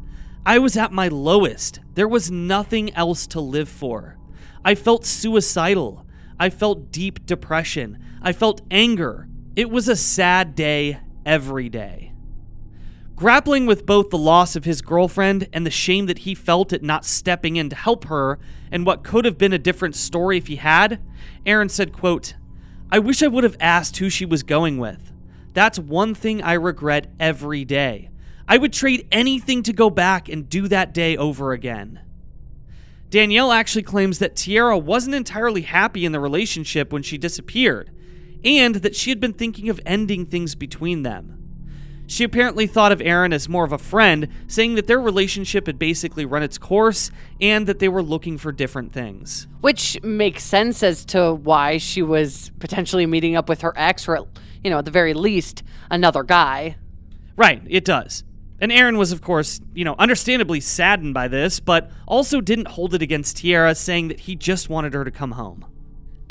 I 0.45 0.59
was 0.59 0.75
at 0.75 0.91
my 0.91 1.07
lowest. 1.07 1.79
There 1.93 2.05
was 2.05 2.29
nothing 2.29 2.93
else 2.95 3.27
to 3.27 3.39
live 3.39 3.69
for. 3.69 4.17
I 4.65 4.75
felt 4.75 5.05
suicidal. 5.05 6.05
I 6.37 6.49
felt 6.49 6.91
deep 6.91 7.25
depression. 7.25 7.97
I 8.21 8.33
felt 8.33 8.61
anger. 8.69 9.29
It 9.55 9.69
was 9.69 9.87
a 9.87 9.95
sad 9.95 10.53
day 10.53 10.99
every 11.25 11.69
day. 11.69 12.12
Grappling 13.23 13.65
with 13.65 13.85
both 13.85 14.09
the 14.09 14.17
loss 14.17 14.57
of 14.57 14.65
his 14.65 14.81
girlfriend 14.81 15.47
and 15.53 15.65
the 15.65 15.71
shame 15.71 16.07
that 16.07 16.17
he 16.17 16.35
felt 16.35 16.73
at 16.73 16.83
not 16.83 17.05
stepping 17.05 17.55
in 17.55 17.69
to 17.69 17.75
help 17.77 18.03
her 18.07 18.37
and 18.69 18.85
what 18.85 19.05
could 19.05 19.23
have 19.23 19.37
been 19.37 19.53
a 19.53 19.57
different 19.57 19.95
story 19.95 20.37
if 20.37 20.47
he 20.47 20.57
had, 20.57 20.99
Aaron 21.45 21.69
said, 21.69 21.93
quote, 21.93 22.33
I 22.91 22.99
wish 22.99 23.23
I 23.23 23.27
would 23.27 23.45
have 23.45 23.55
asked 23.61 23.95
who 23.95 24.09
she 24.09 24.25
was 24.25 24.43
going 24.43 24.77
with. 24.77 25.13
That's 25.53 25.79
one 25.79 26.13
thing 26.13 26.43
I 26.43 26.51
regret 26.51 27.13
every 27.17 27.63
day. 27.63 28.09
I 28.45 28.57
would 28.57 28.73
trade 28.73 29.07
anything 29.09 29.63
to 29.63 29.71
go 29.71 29.89
back 29.89 30.27
and 30.27 30.49
do 30.49 30.67
that 30.67 30.93
day 30.93 31.15
over 31.15 31.53
again. 31.53 32.01
Danielle 33.09 33.53
actually 33.53 33.83
claims 33.83 34.19
that 34.19 34.35
Tierra 34.35 34.77
wasn't 34.77 35.15
entirely 35.15 35.61
happy 35.61 36.03
in 36.03 36.11
the 36.11 36.19
relationship 36.19 36.91
when 36.91 37.03
she 37.03 37.17
disappeared, 37.17 37.89
and 38.43 38.75
that 38.75 38.97
she 38.97 39.11
had 39.11 39.21
been 39.21 39.31
thinking 39.31 39.69
of 39.69 39.79
ending 39.85 40.25
things 40.25 40.55
between 40.55 41.03
them. 41.03 41.42
She 42.13 42.23
apparently 42.23 42.67
thought 42.67 42.91
of 42.91 43.01
Aaron 43.01 43.33
as 43.33 43.49
more 43.49 43.65
of 43.65 43.71
a 43.71 43.79
friend, 43.79 44.27
saying 44.45 44.75
that 44.75 44.85
their 44.85 45.01
relationship 45.01 45.65
had 45.65 45.79
basically 45.79 46.25
run 46.25 46.43
its 46.43 46.59
course 46.59 47.09
and 47.41 47.65
that 47.65 47.79
they 47.79 47.89
were 47.89 48.03
looking 48.03 48.37
for 48.37 48.51
different 48.51 48.93
things. 48.93 49.47
Which 49.61 49.99
makes 50.03 50.43
sense 50.43 50.83
as 50.83 51.05
to 51.05 51.33
why 51.33 51.79
she 51.79 52.03
was 52.03 52.51
potentially 52.59 53.07
meeting 53.07 53.35
up 53.35 53.49
with 53.49 53.61
her 53.61 53.73
ex, 53.75 54.07
or, 54.07 54.27
you 54.63 54.69
know, 54.69 54.77
at 54.77 54.85
the 54.85 54.91
very 54.91 55.15
least, 55.15 55.63
another 55.89 56.21
guy. 56.21 56.75
Right, 57.35 57.63
it 57.67 57.83
does. 57.83 58.23
And 58.61 58.71
Aaron 58.71 58.99
was, 58.99 59.11
of 59.11 59.23
course, 59.23 59.59
you 59.73 59.83
know, 59.83 59.95
understandably 59.97 60.59
saddened 60.59 61.15
by 61.15 61.27
this, 61.27 61.59
but 61.59 61.89
also 62.07 62.41
didn't 62.41 62.67
hold 62.67 62.93
it 62.93 63.01
against 63.01 63.37
Tierra, 63.37 63.73
saying 63.73 64.09
that 64.09 64.19
he 64.19 64.35
just 64.35 64.69
wanted 64.69 64.93
her 64.93 65.03
to 65.03 65.09
come 65.09 65.31
home. 65.31 65.65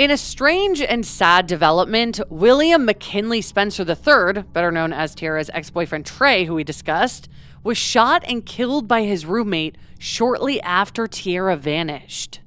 In 0.03 0.11
a 0.11 0.17
strange 0.17 0.81
and 0.81 1.07
sad 1.07 1.47
development, 1.47 2.21
William 2.29 2.85
McKinley 2.85 3.41
Spencer 3.41 3.85
III, 3.85 4.43
better 4.53 4.73
known 4.73 4.93
as 4.93 5.15
Tierra's 5.15 5.49
ex 5.55 5.71
boyfriend 5.71 6.07
Trey, 6.07 6.45
who 6.45 6.57
we 6.57 6.65
discussed, 6.65 7.29
was 7.63 7.79
shot 7.79 8.25
and 8.27 8.45
killed 8.45 8.89
by 8.89 9.05
his 9.05 9.25
roommate 9.25 9.79
shortly 10.01 10.61
after 10.63 11.07
Tierra 11.07 11.57
vanished. 11.57 12.41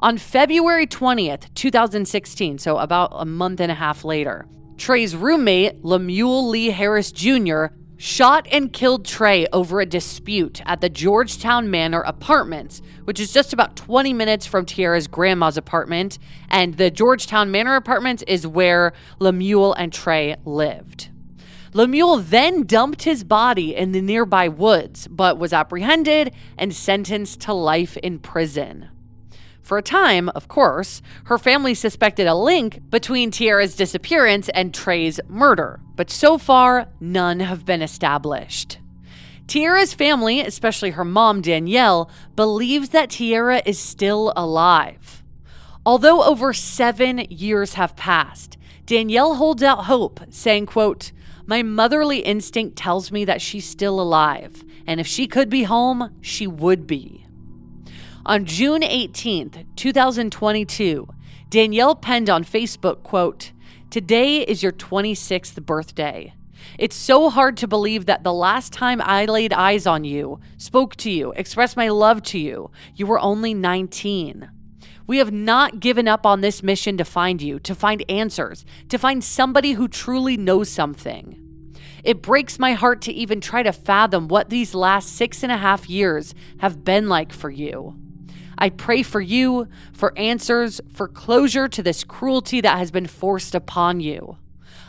On 0.00 0.16
February 0.16 0.86
20th, 0.86 1.52
2016, 1.52 2.56
so 2.56 2.78
about 2.78 3.10
a 3.12 3.26
month 3.26 3.60
and 3.60 3.70
a 3.70 3.74
half 3.74 4.02
later, 4.02 4.46
Trey's 4.78 5.14
roommate, 5.14 5.84
Lemuel 5.84 6.48
Lee 6.48 6.70
Harris 6.70 7.12
Jr., 7.12 7.66
shot 7.96 8.46
and 8.50 8.72
killed 8.72 9.04
Trey 9.04 9.46
over 9.52 9.80
a 9.80 9.86
dispute 9.86 10.60
at 10.66 10.80
the 10.80 10.88
Georgetown 10.88 11.70
Manor 11.70 12.00
Apartments, 12.00 12.82
which 13.04 13.20
is 13.20 13.32
just 13.32 13.52
about 13.52 13.76
20 13.76 14.12
minutes 14.12 14.46
from 14.46 14.64
Tierra's 14.64 15.06
grandma's 15.06 15.56
apartment. 15.56 16.18
And 16.48 16.74
the 16.74 16.90
Georgetown 16.90 17.50
Manor 17.50 17.76
Apartments 17.76 18.22
is 18.26 18.46
where 18.46 18.92
Lemuel 19.18 19.74
and 19.74 19.92
Trey 19.92 20.36
lived. 20.44 21.10
Lemuel 21.72 22.18
then 22.18 22.62
dumped 22.62 23.02
his 23.02 23.24
body 23.24 23.74
in 23.74 23.90
the 23.90 24.00
nearby 24.00 24.46
woods, 24.46 25.08
but 25.08 25.38
was 25.38 25.52
apprehended 25.52 26.32
and 26.56 26.72
sentenced 26.72 27.40
to 27.40 27.52
life 27.52 27.96
in 27.96 28.20
prison. 28.20 28.90
For 29.64 29.78
a 29.78 29.82
time, 29.82 30.28
of 30.28 30.46
course, 30.46 31.00
her 31.24 31.38
family 31.38 31.72
suspected 31.72 32.26
a 32.26 32.34
link 32.34 32.82
between 32.90 33.30
Tierra's 33.30 33.74
disappearance 33.74 34.50
and 34.50 34.74
Trey's 34.74 35.20
murder, 35.26 35.80
but 35.96 36.10
so 36.10 36.36
far, 36.36 36.88
none 37.00 37.40
have 37.40 37.64
been 37.64 37.80
established. 37.80 38.78
Tierra's 39.46 39.94
family, 39.94 40.40
especially 40.40 40.90
her 40.90 41.04
mom 41.04 41.40
Danielle, 41.40 42.10
believes 42.36 42.90
that 42.90 43.08
Tierra 43.08 43.62
is 43.64 43.78
still 43.78 44.34
alive. 44.36 45.22
Although 45.86 46.22
over 46.22 46.52
seven 46.52 47.20
years 47.30 47.72
have 47.74 47.96
passed, 47.96 48.58
Danielle 48.84 49.36
holds 49.36 49.62
out 49.62 49.86
hope, 49.86 50.20
saying, 50.28 50.66
quote, 50.66 51.10
My 51.46 51.62
motherly 51.62 52.18
instinct 52.18 52.76
tells 52.76 53.10
me 53.10 53.24
that 53.24 53.40
she's 53.40 53.64
still 53.64 53.98
alive, 53.98 54.62
and 54.86 55.00
if 55.00 55.06
she 55.06 55.26
could 55.26 55.48
be 55.48 55.62
home, 55.62 56.14
she 56.20 56.46
would 56.46 56.86
be. 56.86 57.23
On 58.26 58.46
June 58.46 58.80
18th, 58.80 59.66
2022, 59.76 61.06
Danielle 61.50 61.94
penned 61.94 62.30
on 62.30 62.42
Facebook, 62.42 63.02
quote, 63.02 63.52
Today 63.90 64.40
is 64.40 64.62
your 64.62 64.72
26th 64.72 65.62
birthday. 65.66 66.32
It's 66.78 66.96
so 66.96 67.28
hard 67.28 67.58
to 67.58 67.68
believe 67.68 68.06
that 68.06 68.24
the 68.24 68.32
last 68.32 68.72
time 68.72 69.02
I 69.02 69.26
laid 69.26 69.52
eyes 69.52 69.86
on 69.86 70.04
you, 70.04 70.40
spoke 70.56 70.96
to 70.96 71.10
you, 71.10 71.32
expressed 71.32 71.76
my 71.76 71.90
love 71.90 72.22
to 72.22 72.38
you, 72.38 72.70
you 72.94 73.06
were 73.06 73.20
only 73.20 73.52
19. 73.52 74.48
We 75.06 75.18
have 75.18 75.30
not 75.30 75.80
given 75.80 76.08
up 76.08 76.24
on 76.24 76.40
this 76.40 76.62
mission 76.62 76.96
to 76.96 77.04
find 77.04 77.42
you, 77.42 77.58
to 77.58 77.74
find 77.74 78.10
answers, 78.10 78.64
to 78.88 78.96
find 78.96 79.22
somebody 79.22 79.72
who 79.72 79.86
truly 79.86 80.38
knows 80.38 80.70
something. 80.70 81.38
It 82.02 82.22
breaks 82.22 82.58
my 82.58 82.72
heart 82.72 83.02
to 83.02 83.12
even 83.12 83.42
try 83.42 83.62
to 83.62 83.72
fathom 83.72 84.28
what 84.28 84.48
these 84.48 84.74
last 84.74 85.10
six 85.10 85.42
and 85.42 85.52
a 85.52 85.58
half 85.58 85.90
years 85.90 86.34
have 86.60 86.84
been 86.84 87.10
like 87.10 87.30
for 87.30 87.50
you. 87.50 87.98
I 88.58 88.70
pray 88.70 89.02
for 89.02 89.20
you, 89.20 89.68
for 89.92 90.16
answers, 90.18 90.80
for 90.92 91.08
closure 91.08 91.68
to 91.68 91.82
this 91.82 92.04
cruelty 92.04 92.60
that 92.60 92.78
has 92.78 92.90
been 92.90 93.06
forced 93.06 93.54
upon 93.54 94.00
you. 94.00 94.38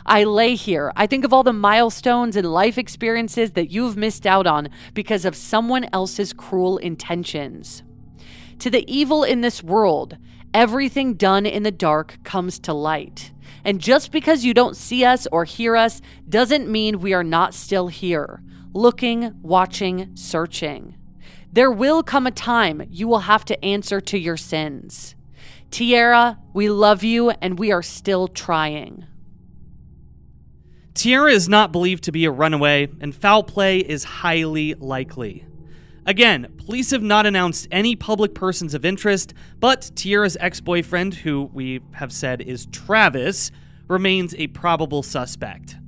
I 0.04 0.24
lay 0.24 0.54
here. 0.54 0.92
I 0.94 1.06
think 1.06 1.24
of 1.24 1.32
all 1.32 1.42
the 1.42 1.52
milestones 1.52 2.36
and 2.36 2.50
life 2.50 2.78
experiences 2.78 3.52
that 3.52 3.70
you've 3.70 3.96
missed 3.96 4.26
out 4.26 4.46
on 4.46 4.68
because 4.94 5.24
of 5.24 5.34
someone 5.34 5.88
else's 5.92 6.32
cruel 6.32 6.78
intentions. 6.78 7.82
To 8.60 8.70
the 8.70 8.84
evil 8.90 9.24
in 9.24 9.40
this 9.40 9.62
world, 9.62 10.16
everything 10.54 11.14
done 11.14 11.44
in 11.44 11.64
the 11.64 11.70
dark 11.70 12.22
comes 12.22 12.58
to 12.60 12.72
light. 12.72 13.32
And 13.64 13.80
just 13.80 14.12
because 14.12 14.44
you 14.44 14.54
don't 14.54 14.76
see 14.76 15.04
us 15.04 15.26
or 15.32 15.44
hear 15.44 15.76
us 15.76 16.00
doesn't 16.28 16.68
mean 16.70 17.00
we 17.00 17.12
are 17.12 17.24
not 17.24 17.52
still 17.52 17.88
here, 17.88 18.42
looking, 18.72 19.34
watching, 19.42 20.10
searching. 20.14 20.95
There 21.56 21.70
will 21.70 22.02
come 22.02 22.26
a 22.26 22.30
time 22.30 22.86
you 22.90 23.08
will 23.08 23.20
have 23.20 23.42
to 23.46 23.64
answer 23.64 23.98
to 23.98 24.18
your 24.18 24.36
sins. 24.36 25.14
Tierra, 25.70 26.38
we 26.52 26.68
love 26.68 27.02
you 27.02 27.30
and 27.30 27.58
we 27.58 27.72
are 27.72 27.82
still 27.82 28.28
trying. 28.28 29.06
Tierra 30.92 31.30
is 31.30 31.48
not 31.48 31.72
believed 31.72 32.04
to 32.04 32.12
be 32.12 32.26
a 32.26 32.30
runaway, 32.30 32.88
and 33.00 33.14
foul 33.14 33.42
play 33.42 33.78
is 33.78 34.04
highly 34.04 34.74
likely. 34.74 35.46
Again, 36.04 36.52
police 36.58 36.90
have 36.90 37.02
not 37.02 37.24
announced 37.24 37.68
any 37.70 37.96
public 37.96 38.34
persons 38.34 38.74
of 38.74 38.84
interest, 38.84 39.32
but 39.58 39.90
Tierra's 39.94 40.36
ex 40.38 40.60
boyfriend, 40.60 41.14
who 41.14 41.44
we 41.54 41.80
have 41.92 42.12
said 42.12 42.42
is 42.42 42.66
Travis, 42.66 43.50
remains 43.88 44.34
a 44.34 44.48
probable 44.48 45.02
suspect. 45.02 45.78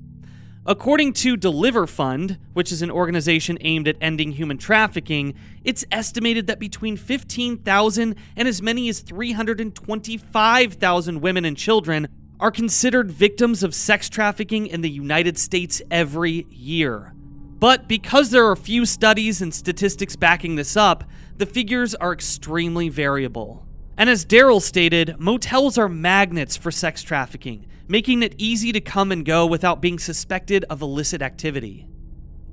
According 0.67 1.13
to 1.15 1.37
Deliver 1.37 1.87
Fund, 1.87 2.39
which 2.53 2.71
is 2.73 2.83
an 2.83 2.91
organization 2.91 3.57
aimed 3.63 3.89
at 3.89 3.97
ending 4.01 4.33
human 4.33 4.59
trafficking, 4.59 5.35
it's 5.65 5.85
estimated 5.91 6.47
that 6.47 6.59
between 6.59 6.97
15,000 6.97 8.15
and 8.37 8.49
as 8.49 8.61
many 8.61 8.89
as 8.89 9.01
325,000 9.01 11.21
women 11.21 11.45
and 11.45 11.57
children 11.57 12.09
are 12.41 12.51
considered 12.51 13.11
victims 13.11 13.63
of 13.63 13.75
sex 13.75 14.09
trafficking 14.09 14.67
in 14.67 14.81
the 14.83 14.91
United 14.91 15.39
States 15.39 15.81
every 15.91 16.47
year. 16.51 17.15
But 17.59 17.89
because 17.89 18.31
there 18.31 18.47
are 18.47 18.55
few 18.55 18.87
studies 18.87 19.43
and 19.43 19.53
statistics 19.53 20.17
backing 20.17 20.57
this 20.57 20.77
up, 20.77 21.05
the 21.37 21.47
figures 21.47 21.95
are 21.95 22.13
extremely 22.13 22.89
variable. 22.89 23.68
And 23.99 24.09
as 24.09 24.25
Daryl 24.25 24.63
stated, 24.63 25.17
motels 25.19 25.77
are 25.77 25.89
magnets 25.89 26.57
for 26.57 26.71
sex 26.71 27.03
trafficking 27.03 27.67
making 27.89 28.23
it 28.23 28.35
easy 28.37 28.71
to 28.71 28.81
come 28.81 29.11
and 29.11 29.25
go 29.25 29.47
without 29.47 29.81
being 29.81 29.99
suspected 29.99 30.65
of 30.69 30.83
illicit 30.83 31.23
activity. 31.23 31.89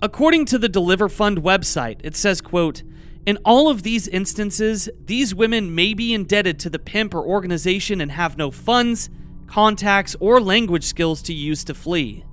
According 0.02 0.46
to 0.46 0.58
the 0.58 0.70
Deliver 0.70 1.10
Fund 1.10 1.40
website, 1.40 2.00
it 2.04 2.16
says, 2.16 2.42
quote, 2.42 2.84
in 3.26 3.38
all 3.44 3.70
of 3.70 3.84
these 3.84 4.08
instances, 4.08 4.88
these 5.04 5.36
women 5.36 5.76
may 5.76 5.94
be 5.94 6.14
indebted 6.14 6.60
to 6.60 6.70
the 6.70 6.80
pimp 6.80 7.14
or 7.14 7.26
organization 7.26 8.00
and 8.00 8.12
have 8.12 8.38
no 8.38 8.50
funds, 8.50 9.10
contacts, 9.48 10.16
or 10.20 10.40
language 10.40 10.84
skills 10.84 11.22
to 11.24 11.34
use 11.34 11.64
to 11.66 11.74
flee. 11.74 12.24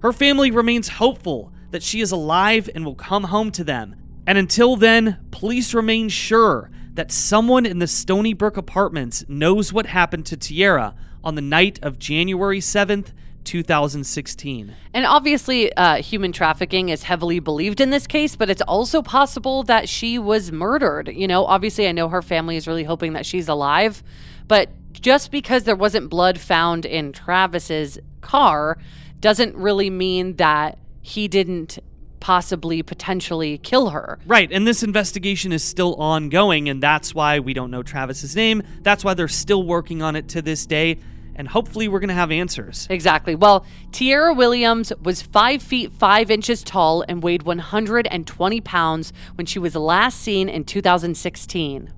Her 0.00 0.12
family 0.12 0.50
remains 0.50 0.88
hopeful 0.88 1.52
that 1.70 1.82
she 1.82 2.00
is 2.00 2.12
alive 2.12 2.68
and 2.74 2.84
will 2.84 2.94
come 2.94 3.24
home 3.24 3.50
to 3.52 3.64
them. 3.64 3.96
And 4.26 4.36
until 4.36 4.76
then, 4.76 5.18
police 5.30 5.72
remain 5.72 6.08
sure 6.08 6.70
that 6.94 7.10
someone 7.10 7.64
in 7.64 7.78
the 7.78 7.86
Stony 7.86 8.34
Brook 8.34 8.56
apartments 8.56 9.24
knows 9.28 9.72
what 9.72 9.86
happened 9.86 10.26
to 10.26 10.36
Tierra 10.36 10.94
on 11.24 11.34
the 11.34 11.42
night 11.42 11.78
of 11.82 11.98
January 11.98 12.60
7th, 12.60 13.12
2016. 13.44 14.74
And 14.94 15.06
obviously, 15.06 15.74
uh, 15.74 15.96
human 15.96 16.32
trafficking 16.32 16.90
is 16.90 17.04
heavily 17.04 17.40
believed 17.40 17.80
in 17.80 17.90
this 17.90 18.06
case, 18.06 18.36
but 18.36 18.50
it's 18.50 18.62
also 18.62 19.02
possible 19.02 19.62
that 19.64 19.88
she 19.88 20.18
was 20.18 20.52
murdered. 20.52 21.08
You 21.08 21.26
know, 21.26 21.44
obviously, 21.44 21.88
I 21.88 21.92
know 21.92 22.08
her 22.08 22.22
family 22.22 22.56
is 22.56 22.66
really 22.66 22.84
hoping 22.84 23.14
that 23.14 23.26
she's 23.26 23.48
alive, 23.48 24.02
but 24.46 24.70
just 24.92 25.30
because 25.30 25.64
there 25.64 25.76
wasn't 25.76 26.10
blood 26.10 26.38
found 26.38 26.84
in 26.84 27.12
Travis's 27.12 27.98
car 28.20 28.78
doesn't 29.20 29.56
really 29.56 29.90
mean 29.90 30.36
that 30.36 30.78
he 31.00 31.26
didn't 31.26 31.78
possibly 32.22 32.82
potentially 32.82 33.58
kill 33.58 33.90
her. 33.90 34.18
Right, 34.26 34.50
and 34.50 34.66
this 34.66 34.82
investigation 34.82 35.52
is 35.52 35.62
still 35.62 35.96
ongoing, 35.96 36.68
and 36.68 36.82
that's 36.82 37.14
why 37.14 37.40
we 37.40 37.52
don't 37.52 37.70
know 37.70 37.82
Travis's 37.82 38.36
name. 38.36 38.62
That's 38.80 39.04
why 39.04 39.14
they're 39.14 39.28
still 39.28 39.64
working 39.64 40.00
on 40.00 40.16
it 40.16 40.28
to 40.28 40.40
this 40.40 40.64
day 40.64 40.98
and 41.34 41.48
hopefully 41.48 41.88
we're 41.88 41.98
going 41.98 42.08
to 42.08 42.14
have 42.14 42.30
answers. 42.30 42.86
Exactly. 42.90 43.34
Well, 43.34 43.64
Tierra 43.90 44.34
Williams 44.34 44.92
was 45.02 45.22
5 45.22 45.62
feet 45.62 45.90
5 45.90 46.30
inches 46.30 46.62
tall 46.62 47.04
and 47.08 47.22
weighed 47.22 47.44
120 47.44 48.60
pounds 48.60 49.12
when 49.36 49.46
she 49.46 49.58
was 49.58 49.74
last 49.74 50.20
seen 50.20 50.50
in 50.50 50.64
2016. 50.64 51.92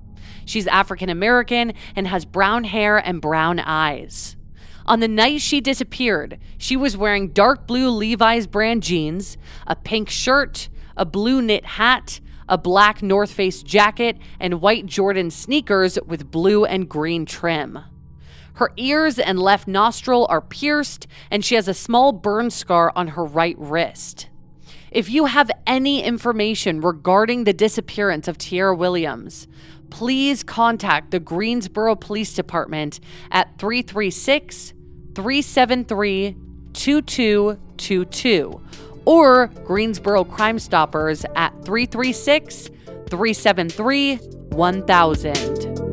She's 0.45 0.67
African 0.67 1.09
American 1.09 1.73
and 1.95 2.07
has 2.07 2.23
brown 2.23 2.63
hair 2.63 2.97
and 2.97 3.19
brown 3.19 3.59
eyes. 3.59 4.37
On 4.87 4.99
the 4.99 5.07
night 5.07 5.41
she 5.41 5.61
disappeared, 5.61 6.37
she 6.57 6.77
was 6.77 6.95
wearing 6.95 7.29
dark 7.29 7.65
blue 7.65 7.89
Levi's 7.89 8.45
brand 8.45 8.83
jeans, 8.83 9.35
a 9.65 9.75
pink 9.75 10.09
shirt, 10.09 10.69
a 10.95 11.05
blue 11.05 11.41
knit 11.41 11.65
hat, 11.65 12.19
a 12.47 12.57
black 12.57 13.01
North 13.01 13.31
Face 13.31 13.63
jacket, 13.63 14.17
and 14.39 14.61
white 14.61 14.85
Jordan 14.85 15.31
sneakers 15.31 15.97
with 16.05 16.29
blue 16.29 16.65
and 16.65 16.87
green 16.87 17.25
trim. 17.25 17.79
Her 18.53 18.71
ears 18.77 19.17
and 19.17 19.39
left 19.39 19.67
nostril 19.67 20.27
are 20.29 20.39
pierced, 20.39 21.07
and 21.31 21.43
she 21.43 21.55
has 21.55 21.67
a 21.67 21.73
small 21.73 22.11
burn 22.11 22.51
scar 22.51 22.93
on 22.95 23.09
her 23.09 23.25
right 23.25 23.57
wrist. 23.57 24.29
If 24.91 25.09
you 25.09 25.25
have 25.25 25.51
any 25.67 26.03
information 26.03 26.79
regarding 26.79 27.43
the 27.43 27.51
disappearance 27.51 28.29
of 28.29 28.37
Tierra 28.37 28.73
Williams, 28.73 29.47
please 29.89 30.43
contact 30.43 31.11
the 31.11 31.19
Greensboro 31.19 31.95
Police 31.95 32.33
Department 32.33 32.99
at 33.31 33.57
336 33.57 34.73
373 35.15 36.35
2222 36.73 38.61
or 39.05 39.47
Greensboro 39.63 40.23
Crime 40.23 40.59
Stoppers 40.59 41.25
at 41.35 41.51
336 41.63 42.69
373 43.09 44.15
1000. 44.15 45.84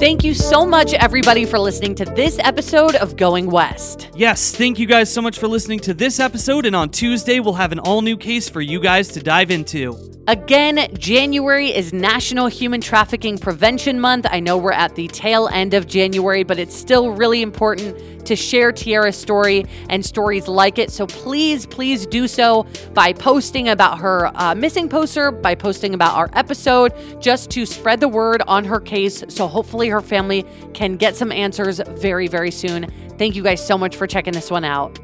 Thank 0.00 0.24
you 0.24 0.32
so 0.32 0.64
much, 0.64 0.94
everybody, 0.94 1.44
for 1.44 1.58
listening 1.58 1.94
to 1.96 2.06
this 2.06 2.38
episode 2.38 2.94
of 2.94 3.18
Going 3.18 3.50
West. 3.50 4.08
Yes, 4.14 4.56
thank 4.56 4.78
you 4.78 4.86
guys 4.86 5.12
so 5.12 5.20
much 5.20 5.38
for 5.38 5.46
listening 5.46 5.78
to 5.80 5.92
this 5.92 6.18
episode. 6.18 6.64
And 6.64 6.74
on 6.74 6.88
Tuesday, 6.88 7.38
we'll 7.38 7.52
have 7.52 7.70
an 7.70 7.80
all 7.80 8.00
new 8.00 8.16
case 8.16 8.48
for 8.48 8.62
you 8.62 8.80
guys 8.80 9.08
to 9.08 9.20
dive 9.20 9.50
into. 9.50 10.19
Again, 10.30 10.86
January 10.96 11.74
is 11.74 11.92
National 11.92 12.46
Human 12.46 12.80
Trafficking 12.80 13.36
Prevention 13.36 13.98
Month. 13.98 14.28
I 14.30 14.38
know 14.38 14.56
we're 14.56 14.70
at 14.70 14.94
the 14.94 15.08
tail 15.08 15.48
end 15.48 15.74
of 15.74 15.88
January, 15.88 16.44
but 16.44 16.56
it's 16.56 16.72
still 16.72 17.10
really 17.10 17.42
important 17.42 18.24
to 18.26 18.36
share 18.36 18.70
Tierra's 18.70 19.16
story 19.16 19.66
and 19.88 20.06
stories 20.06 20.46
like 20.46 20.78
it. 20.78 20.92
So 20.92 21.08
please, 21.08 21.66
please 21.66 22.06
do 22.06 22.28
so 22.28 22.68
by 22.94 23.12
posting 23.12 23.70
about 23.70 23.98
her 23.98 24.30
uh, 24.36 24.54
missing 24.54 24.88
poster, 24.88 25.32
by 25.32 25.56
posting 25.56 25.94
about 25.94 26.14
our 26.14 26.30
episode, 26.34 26.92
just 27.20 27.50
to 27.50 27.66
spread 27.66 27.98
the 27.98 28.06
word 28.06 28.40
on 28.46 28.64
her 28.64 28.78
case. 28.78 29.24
So 29.26 29.48
hopefully 29.48 29.88
her 29.88 30.00
family 30.00 30.46
can 30.74 30.96
get 30.96 31.16
some 31.16 31.32
answers 31.32 31.80
very, 31.96 32.28
very 32.28 32.52
soon. 32.52 32.88
Thank 33.18 33.34
you 33.34 33.42
guys 33.42 33.66
so 33.66 33.76
much 33.76 33.96
for 33.96 34.06
checking 34.06 34.34
this 34.34 34.48
one 34.48 34.64
out. 34.64 34.96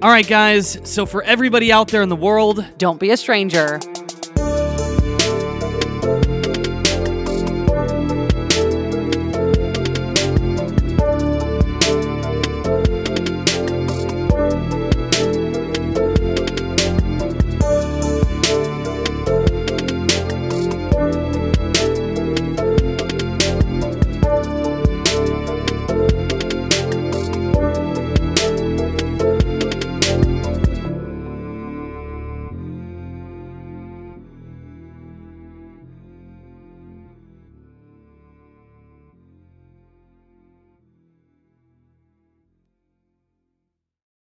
All 0.00 0.10
right, 0.10 0.28
guys. 0.28 0.78
So, 0.84 1.06
for 1.06 1.22
everybody 1.22 1.72
out 1.72 1.88
there 1.88 2.02
in 2.02 2.10
the 2.10 2.16
world, 2.16 2.64
Don't 2.76 3.00
be 3.00 3.10
a 3.10 3.16
stranger. 3.16 3.80